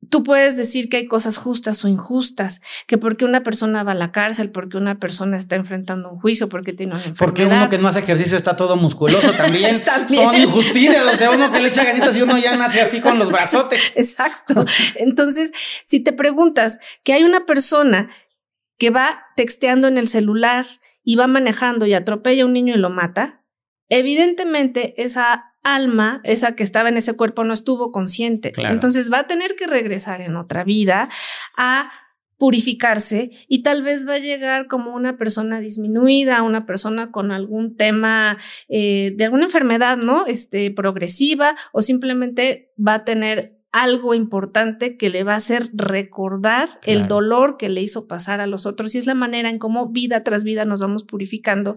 tú 0.08 0.22
puedes 0.22 0.56
decir 0.56 0.88
que 0.88 0.98
hay 0.98 1.06
cosas 1.06 1.38
justas 1.38 1.84
o 1.84 1.88
injustas, 1.88 2.60
que 2.86 2.98
porque 2.98 3.24
una 3.24 3.42
persona 3.42 3.82
va 3.82 3.92
a 3.92 3.96
la 3.96 4.12
cárcel, 4.12 4.50
porque 4.50 4.76
una 4.76 4.98
persona 4.98 5.36
está 5.36 5.56
enfrentando 5.56 6.10
un 6.10 6.20
juicio, 6.20 6.48
porque 6.48 6.72
tiene 6.72 6.92
una 6.92 7.02
enfermedad. 7.02 7.18
Porque 7.18 7.46
uno 7.46 7.68
que 7.68 7.78
no 7.78 7.88
hace 7.88 8.00
ejercicio 8.00 8.36
está 8.36 8.54
todo 8.54 8.76
musculoso 8.76 9.32
también. 9.32 9.82
Son 10.08 10.36
injusticias, 10.36 11.02
o 11.12 11.16
sea, 11.16 11.30
uno 11.30 11.50
que 11.50 11.60
le 11.60 11.68
echa 11.68 11.84
ganitas 11.84 12.16
y 12.16 12.22
uno 12.22 12.38
ya 12.38 12.56
nace 12.56 12.80
así 12.80 13.00
con 13.00 13.18
los 13.18 13.30
brazotes. 13.30 13.92
Exacto. 13.96 14.64
Entonces, 14.96 15.52
si 15.86 16.00
te 16.00 16.12
preguntas 16.12 16.78
que 17.04 17.12
hay 17.12 17.24
una 17.24 17.46
persona 17.46 18.10
que 18.78 18.90
va 18.90 19.26
texteando 19.36 19.88
en 19.88 19.96
el 19.96 20.08
celular 20.08 20.66
y 21.04 21.16
va 21.16 21.26
manejando 21.26 21.86
y 21.86 21.94
atropella 21.94 22.42
a 22.42 22.46
un 22.46 22.52
niño 22.52 22.74
y 22.74 22.78
lo 22.78 22.90
mata, 22.90 23.44
evidentemente 23.88 25.02
esa 25.02 25.54
alma, 25.62 26.20
esa 26.24 26.56
que 26.56 26.62
estaba 26.62 26.88
en 26.88 26.96
ese 26.96 27.14
cuerpo, 27.14 27.44
no 27.44 27.52
estuvo 27.52 27.92
consciente. 27.92 28.52
Entonces 28.56 29.12
va 29.12 29.20
a 29.20 29.26
tener 29.26 29.54
que 29.54 29.66
regresar 29.66 30.20
en 30.20 30.36
otra 30.36 30.64
vida 30.64 31.08
a 31.56 31.90
purificarse 32.36 33.30
y 33.46 33.62
tal 33.62 33.84
vez 33.84 34.08
va 34.08 34.14
a 34.14 34.18
llegar 34.18 34.66
como 34.66 34.96
una 34.96 35.16
persona 35.16 35.60
disminuida, 35.60 36.42
una 36.42 36.66
persona 36.66 37.12
con 37.12 37.30
algún 37.30 37.76
tema 37.76 38.36
eh, 38.68 39.12
de 39.14 39.24
alguna 39.24 39.44
enfermedad, 39.44 39.96
¿no? 39.96 40.26
Este, 40.26 40.72
progresiva 40.72 41.54
o 41.70 41.82
simplemente 41.82 42.72
va 42.76 42.94
a 42.94 43.04
tener 43.04 43.61
algo 43.72 44.14
importante 44.14 44.98
que 44.98 45.08
le 45.08 45.24
va 45.24 45.32
a 45.32 45.36
hacer 45.36 45.70
recordar 45.72 46.80
el 46.84 47.04
dolor 47.04 47.56
que 47.56 47.70
le 47.70 47.80
hizo 47.80 48.06
pasar 48.06 48.40
a 48.40 48.46
los 48.46 48.66
otros 48.66 48.94
y 48.94 48.98
es 48.98 49.06
la 49.06 49.14
manera 49.14 49.48
en 49.48 49.58
cómo 49.58 49.88
vida 49.88 50.22
tras 50.22 50.44
vida 50.44 50.66
nos 50.66 50.80
vamos 50.80 51.04
purificando. 51.04 51.76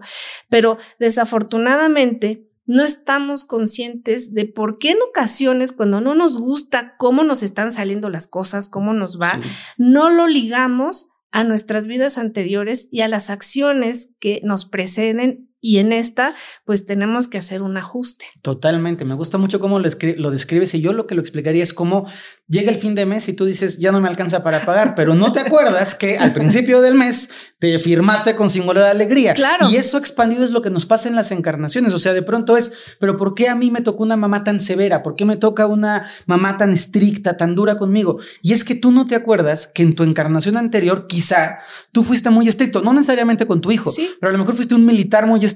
Pero 0.50 0.76
desafortunadamente 1.00 2.46
no 2.66 2.82
estamos 2.82 3.44
conscientes 3.44 4.34
de 4.34 4.46
por 4.46 4.78
qué 4.78 4.90
en 4.90 4.98
ocasiones 5.08 5.72
cuando 5.72 6.00
no 6.00 6.14
nos 6.14 6.38
gusta 6.38 6.96
cómo 6.98 7.22
nos 7.22 7.42
están 7.42 7.72
saliendo 7.72 8.10
las 8.10 8.28
cosas, 8.28 8.68
cómo 8.68 8.92
nos 8.92 9.20
va, 9.20 9.40
no 9.78 10.10
lo 10.10 10.26
ligamos 10.26 11.08
a 11.30 11.44
nuestras 11.44 11.86
vidas 11.86 12.18
anteriores 12.18 12.88
y 12.90 13.00
a 13.00 13.08
las 13.08 13.30
acciones 13.30 14.10
que 14.20 14.40
nos 14.42 14.66
preceden 14.66 15.50
y 15.66 15.78
en 15.78 15.92
esta 15.92 16.34
pues 16.64 16.86
tenemos 16.86 17.26
que 17.26 17.38
hacer 17.38 17.62
un 17.62 17.76
ajuste. 17.76 18.26
Totalmente, 18.42 19.04
me 19.04 19.14
gusta 19.14 19.36
mucho 19.36 19.58
cómo 19.58 19.78
lo, 19.78 19.88
lo, 20.16 20.30
describes 20.30 20.74
y 20.74 20.80
yo 20.80 20.92
lo 20.92 21.06
que 21.06 21.16
lo 21.16 21.20
explicaría 21.20 21.62
es 21.62 21.74
cómo 21.74 22.06
llega 22.46 22.70
el 22.70 22.78
fin 22.78 22.94
de 22.94 23.04
mes 23.04 23.28
y 23.28 23.32
tú 23.32 23.44
dices 23.44 23.78
ya 23.78 23.90
no 23.90 24.00
me 24.00 24.08
alcanza 24.08 24.44
para 24.44 24.60
pagar, 24.60 24.94
pero 24.94 25.14
no 25.14 25.32
te 25.32 25.40
acuerdas 25.40 25.94
que 25.94 26.18
al 26.18 26.32
principio 26.32 26.80
del 26.80 26.94
mes 26.94 27.30
te 27.58 27.78
firmaste 27.78 28.36
con 28.36 28.50
singular 28.50 28.84
alegría. 28.84 29.34
Claro. 29.34 29.68
Y 29.70 29.76
eso 29.76 29.98
expandido 29.98 30.44
es 30.44 30.52
lo 30.52 30.62
que 30.62 30.70
nos 30.70 30.86
pasa 30.86 31.08
en 31.08 31.16
las 31.16 31.32
encarnaciones, 31.32 31.94
o 31.94 31.98
sea, 31.98 32.12
de 32.12 32.22
pronto 32.22 32.56
es, 32.56 32.74
pero 33.00 33.16
¿por 33.16 33.34
qué 33.34 33.48
a 33.48 33.54
mí 33.54 33.70
me 33.70 33.80
tocó 33.80 34.02
una 34.02 34.16
mamá 34.16 34.44
tan 34.44 34.60
severa? 34.60 35.02
¿Por 35.02 35.16
qué 35.16 35.24
me 35.24 35.36
toca 35.36 35.66
una 35.66 36.08
mamá 36.26 36.56
tan 36.56 36.72
estricta, 36.72 37.36
tan 37.36 37.54
dura 37.54 37.76
conmigo? 37.76 38.18
Y 38.42 38.52
es 38.52 38.62
que 38.62 38.74
tú 38.74 38.92
no 38.92 39.06
te 39.06 39.14
acuerdas 39.14 39.66
que 39.66 39.82
en 39.82 39.94
tu 39.94 40.04
encarnación 40.04 40.56
anterior 40.56 41.06
quizá 41.08 41.58
tú 41.92 42.04
fuiste 42.04 42.30
muy 42.30 42.48
estricto, 42.48 42.82
no 42.82 42.92
necesariamente 42.92 43.46
con 43.46 43.60
tu 43.60 43.72
hijo, 43.72 43.90
pero 44.20 44.30
a 44.30 44.32
lo 44.32 44.38
mejor 44.38 44.54
fuiste 44.54 44.74
un 44.74 44.84
militar 44.84 45.26
muy 45.26 45.44
estricto, 45.44 45.55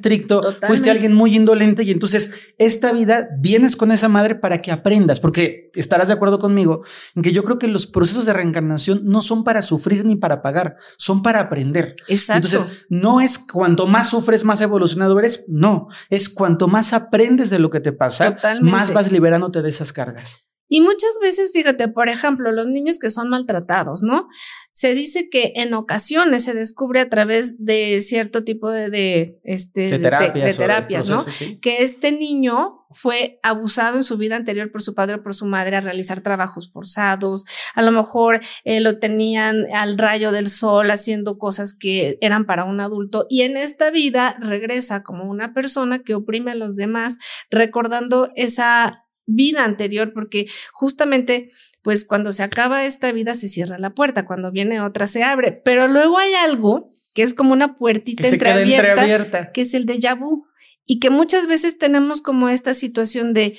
fuiste 0.66 0.90
alguien 0.90 1.12
muy 1.12 1.36
indolente 1.36 1.82
y 1.82 1.90
entonces 1.90 2.32
esta 2.58 2.92
vida 2.92 3.28
vienes 3.38 3.76
con 3.76 3.92
esa 3.92 4.08
madre 4.08 4.34
para 4.34 4.60
que 4.62 4.72
aprendas, 4.72 5.20
porque 5.20 5.68
estarás 5.74 6.08
de 6.08 6.14
acuerdo 6.14 6.38
conmigo 6.38 6.82
en 7.14 7.22
que 7.22 7.32
yo 7.32 7.44
creo 7.44 7.58
que 7.58 7.68
los 7.68 7.86
procesos 7.86 8.26
de 8.26 8.32
reencarnación 8.32 9.02
no 9.04 9.22
son 9.22 9.44
para 9.44 9.62
sufrir 9.62 10.04
ni 10.04 10.16
para 10.16 10.42
pagar, 10.42 10.76
son 10.96 11.22
para 11.22 11.40
aprender. 11.40 11.94
Exacto. 12.08 12.48
Entonces, 12.48 12.86
no 12.88 13.20
es 13.20 13.38
cuanto 13.38 13.86
más 13.86 14.10
sufres, 14.10 14.44
más 14.44 14.60
evolucionado 14.60 15.18
eres, 15.18 15.44
no, 15.48 15.88
es 16.08 16.28
cuanto 16.28 16.68
más 16.68 16.92
aprendes 16.92 17.50
de 17.50 17.58
lo 17.58 17.70
que 17.70 17.80
te 17.80 17.92
pasa, 17.92 18.36
más 18.60 18.92
vas 18.92 19.12
liberándote 19.12 19.62
de 19.62 19.70
esas 19.70 19.92
cargas. 19.92 20.49
Y 20.72 20.80
muchas 20.82 21.18
veces, 21.20 21.52
fíjate, 21.52 21.88
por 21.88 22.08
ejemplo, 22.08 22.52
los 22.52 22.68
niños 22.68 23.00
que 23.00 23.10
son 23.10 23.28
maltratados, 23.28 24.04
¿no? 24.04 24.28
Se 24.70 24.94
dice 24.94 25.28
que 25.28 25.52
en 25.56 25.74
ocasiones 25.74 26.44
se 26.44 26.54
descubre 26.54 27.00
a 27.00 27.08
través 27.08 27.62
de 27.62 28.00
cierto 28.00 28.44
tipo 28.44 28.70
de, 28.70 28.88
de, 28.88 29.40
este, 29.42 29.88
terapias, 29.88 31.10
¿no? 31.10 31.26
Que 31.60 31.82
este 31.82 32.12
niño 32.12 32.86
fue 32.92 33.40
abusado 33.42 33.96
en 33.96 34.04
su 34.04 34.16
vida 34.16 34.36
anterior 34.36 34.70
por 34.70 34.80
su 34.80 34.94
padre 34.94 35.16
o 35.16 35.22
por 35.24 35.34
su 35.34 35.44
madre 35.44 35.74
a 35.74 35.80
realizar 35.80 36.20
trabajos 36.20 36.70
forzados, 36.72 37.44
a 37.74 37.82
lo 37.82 37.90
mejor 37.90 38.40
eh, 38.64 38.80
lo 38.80 39.00
tenían 39.00 39.66
al 39.74 39.98
rayo 39.98 40.30
del 40.30 40.48
sol 40.48 40.90
haciendo 40.92 41.36
cosas 41.36 41.74
que 41.74 42.16
eran 42.20 42.46
para 42.46 42.64
un 42.64 42.80
adulto 42.80 43.26
y 43.28 43.42
en 43.42 43.56
esta 43.56 43.90
vida 43.90 44.36
regresa 44.40 45.02
como 45.02 45.24
una 45.24 45.52
persona 45.52 46.00
que 46.04 46.14
oprime 46.14 46.52
a 46.52 46.56
los 46.56 46.76
demás, 46.76 47.18
recordando 47.50 48.30
esa 48.36 49.04
vida 49.34 49.64
anterior, 49.64 50.12
porque 50.12 50.46
justamente, 50.72 51.50
pues 51.82 52.04
cuando 52.04 52.32
se 52.32 52.42
acaba 52.42 52.84
esta 52.84 53.12
vida 53.12 53.34
se 53.34 53.48
cierra 53.48 53.78
la 53.78 53.94
puerta, 53.94 54.26
cuando 54.26 54.50
viene 54.52 54.80
otra 54.80 55.06
se 55.06 55.22
abre, 55.22 55.52
pero 55.52 55.88
luego 55.88 56.18
hay 56.18 56.34
algo 56.34 56.90
que 57.14 57.22
es 57.22 57.34
como 57.34 57.52
una 57.52 57.76
puertita 57.76 58.26
entreabierta, 58.26 59.52
que 59.52 59.62
es 59.62 59.74
el 59.74 59.86
de 59.86 59.98
vu, 60.18 60.46
y 60.86 60.98
que 60.98 61.10
muchas 61.10 61.46
veces 61.46 61.78
tenemos 61.78 62.20
como 62.20 62.48
esta 62.48 62.74
situación 62.74 63.32
de 63.32 63.58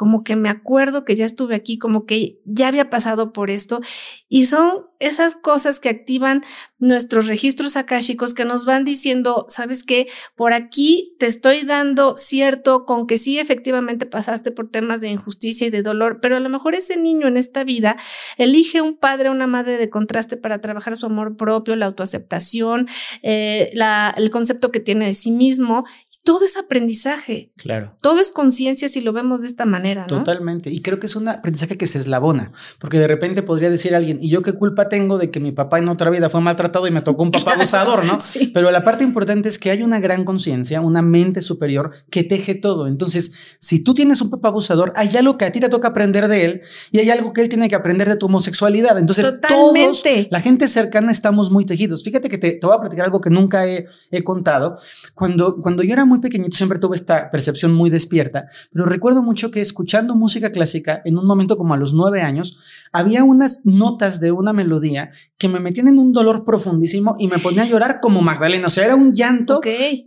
como 0.00 0.24
que 0.24 0.34
me 0.34 0.48
acuerdo 0.48 1.04
que 1.04 1.14
ya 1.14 1.26
estuve 1.26 1.54
aquí, 1.54 1.76
como 1.76 2.06
que 2.06 2.40
ya 2.46 2.68
había 2.68 2.88
pasado 2.88 3.34
por 3.34 3.50
esto. 3.50 3.82
Y 4.30 4.46
son 4.46 4.86
esas 4.98 5.34
cosas 5.34 5.78
que 5.78 5.90
activan 5.90 6.42
nuestros 6.78 7.26
registros 7.26 7.76
akáshicos 7.76 8.32
que 8.32 8.46
nos 8.46 8.64
van 8.64 8.86
diciendo, 8.86 9.44
sabes 9.48 9.84
qué, 9.84 10.06
por 10.36 10.54
aquí 10.54 11.14
te 11.18 11.26
estoy 11.26 11.64
dando 11.64 12.16
cierto 12.16 12.86
con 12.86 13.06
que 13.06 13.18
sí 13.18 13.38
efectivamente 13.38 14.06
pasaste 14.06 14.52
por 14.52 14.70
temas 14.70 15.02
de 15.02 15.08
injusticia 15.08 15.66
y 15.66 15.70
de 15.70 15.82
dolor, 15.82 16.20
pero 16.22 16.38
a 16.38 16.40
lo 16.40 16.48
mejor 16.48 16.74
ese 16.74 16.96
niño 16.96 17.28
en 17.28 17.36
esta 17.36 17.62
vida 17.62 17.98
elige 18.38 18.80
un 18.80 18.96
padre 18.96 19.28
o 19.28 19.32
una 19.32 19.46
madre 19.46 19.76
de 19.76 19.90
contraste 19.90 20.38
para 20.38 20.62
trabajar 20.62 20.96
su 20.96 21.04
amor 21.04 21.36
propio, 21.36 21.76
la 21.76 21.84
autoaceptación, 21.84 22.88
eh, 23.22 23.70
la, 23.74 24.14
el 24.16 24.30
concepto 24.30 24.72
que 24.72 24.80
tiene 24.80 25.04
de 25.04 25.14
sí 25.14 25.30
mismo 25.30 25.84
todo 26.22 26.44
es 26.44 26.56
aprendizaje. 26.56 27.50
Claro. 27.56 27.96
Todo 28.02 28.20
es 28.20 28.30
conciencia 28.30 28.88
si 28.88 29.00
lo 29.00 29.12
vemos 29.12 29.40
de 29.40 29.46
esta 29.46 29.64
manera. 29.64 30.02
¿no? 30.02 30.06
Totalmente. 30.06 30.70
Y 30.70 30.80
creo 30.80 31.00
que 31.00 31.06
es 31.06 31.16
un 31.16 31.28
aprendizaje 31.28 31.78
que 31.78 31.86
se 31.86 31.98
eslabona, 31.98 32.52
porque 32.78 32.98
de 32.98 33.06
repente 33.06 33.42
podría 33.42 33.70
decir 33.70 33.94
alguien, 33.94 34.18
¿y 34.20 34.28
yo 34.28 34.42
qué 34.42 34.52
culpa 34.52 34.88
tengo 34.88 35.18
de 35.18 35.30
que 35.30 35.40
mi 35.40 35.52
papá 35.52 35.78
en 35.78 35.88
otra 35.88 36.10
vida 36.10 36.28
fue 36.28 36.40
maltratado 36.40 36.86
y 36.86 36.90
me 36.90 37.00
tocó 37.00 37.22
un 37.22 37.30
papá 37.30 37.52
abusador, 37.54 38.04
¿no? 38.04 38.20
Sí. 38.20 38.50
Pero 38.52 38.70
la 38.70 38.84
parte 38.84 39.02
importante 39.02 39.48
es 39.48 39.58
que 39.58 39.70
hay 39.70 39.82
una 39.82 39.98
gran 39.98 40.24
conciencia, 40.24 40.80
una 40.80 41.02
mente 41.02 41.40
superior 41.40 41.92
que 42.10 42.22
teje 42.22 42.54
todo. 42.54 42.86
Entonces, 42.86 43.56
si 43.58 43.82
tú 43.82 43.94
tienes 43.94 44.20
un 44.20 44.30
papá 44.30 44.48
abusador, 44.48 44.92
hay 44.96 45.16
algo 45.16 45.38
que 45.38 45.46
a 45.46 45.52
ti 45.52 45.60
te 45.60 45.68
toca 45.68 45.88
aprender 45.88 46.28
de 46.28 46.44
él 46.44 46.62
y 46.92 46.98
hay 46.98 47.10
algo 47.10 47.32
que 47.32 47.40
él 47.40 47.48
tiene 47.48 47.68
que 47.68 47.76
aprender 47.76 48.08
de 48.08 48.16
tu 48.16 48.26
homosexualidad. 48.26 48.98
Entonces, 48.98 49.40
todos, 49.48 50.02
la 50.30 50.40
gente 50.40 50.68
cercana, 50.68 51.12
estamos 51.12 51.50
muy 51.50 51.64
tejidos. 51.64 52.04
Fíjate 52.04 52.28
que 52.28 52.38
te, 52.38 52.58
voy 52.62 52.74
a 52.74 52.80
platicar 52.80 53.06
algo 53.06 53.20
que 53.20 53.30
nunca 53.30 53.66
he, 53.66 53.86
he 54.10 54.22
contado. 54.22 54.76
Cuando, 55.14 55.56
cuando 55.56 55.82
yo 55.82 55.94
era 55.94 56.04
muy 56.04 56.19
pequeñito 56.20 56.56
siempre 56.56 56.78
tuve 56.78 56.96
esta 56.96 57.30
percepción 57.30 57.72
muy 57.72 57.90
despierta, 57.90 58.46
pero 58.72 58.86
recuerdo 58.86 59.22
mucho 59.22 59.50
que 59.50 59.60
escuchando 59.60 60.14
música 60.16 60.50
clásica, 60.50 61.02
en 61.04 61.18
un 61.18 61.26
momento 61.26 61.56
como 61.56 61.74
a 61.74 61.76
los 61.76 61.94
nueve 61.94 62.22
años, 62.22 62.58
había 62.92 63.24
unas 63.24 63.60
notas 63.64 64.20
de 64.20 64.32
una 64.32 64.52
melodía 64.52 65.10
que 65.38 65.48
me 65.48 65.60
metían 65.60 65.88
en 65.88 65.98
un 65.98 66.12
dolor 66.12 66.44
profundísimo 66.44 67.16
y 67.18 67.28
me 67.28 67.38
ponía 67.38 67.62
a 67.62 67.66
llorar 67.66 68.00
como 68.00 68.20
Magdalena. 68.20 68.66
O 68.66 68.70
sea, 68.70 68.84
era 68.84 68.94
un 68.94 69.12
llanto 69.12 69.60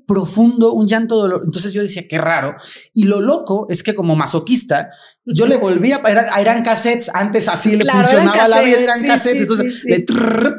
profundo, 0.05 0.73
un 0.73 0.87
llanto 0.87 1.17
dolor. 1.17 1.41
Entonces 1.45 1.73
yo 1.73 1.81
decía, 1.81 2.03
qué 2.07 2.17
raro. 2.17 2.55
Y 2.93 3.05
lo 3.05 3.19
loco 3.19 3.67
es 3.69 3.81
que 3.83 3.95
como 3.95 4.15
masoquista, 4.15 4.89
yo 5.25 5.47
le 5.47 5.55
volvía, 5.55 6.01
era, 6.05 6.27
eran 6.39 6.63
cassettes, 6.63 7.09
antes 7.13 7.47
así 7.47 7.77
le 7.77 7.85
funcionaba 7.89 8.47
la 8.47 8.61
vida, 8.61 8.77
eran 8.79 9.01
cassettes, 9.03 9.43
entonces 9.43 9.83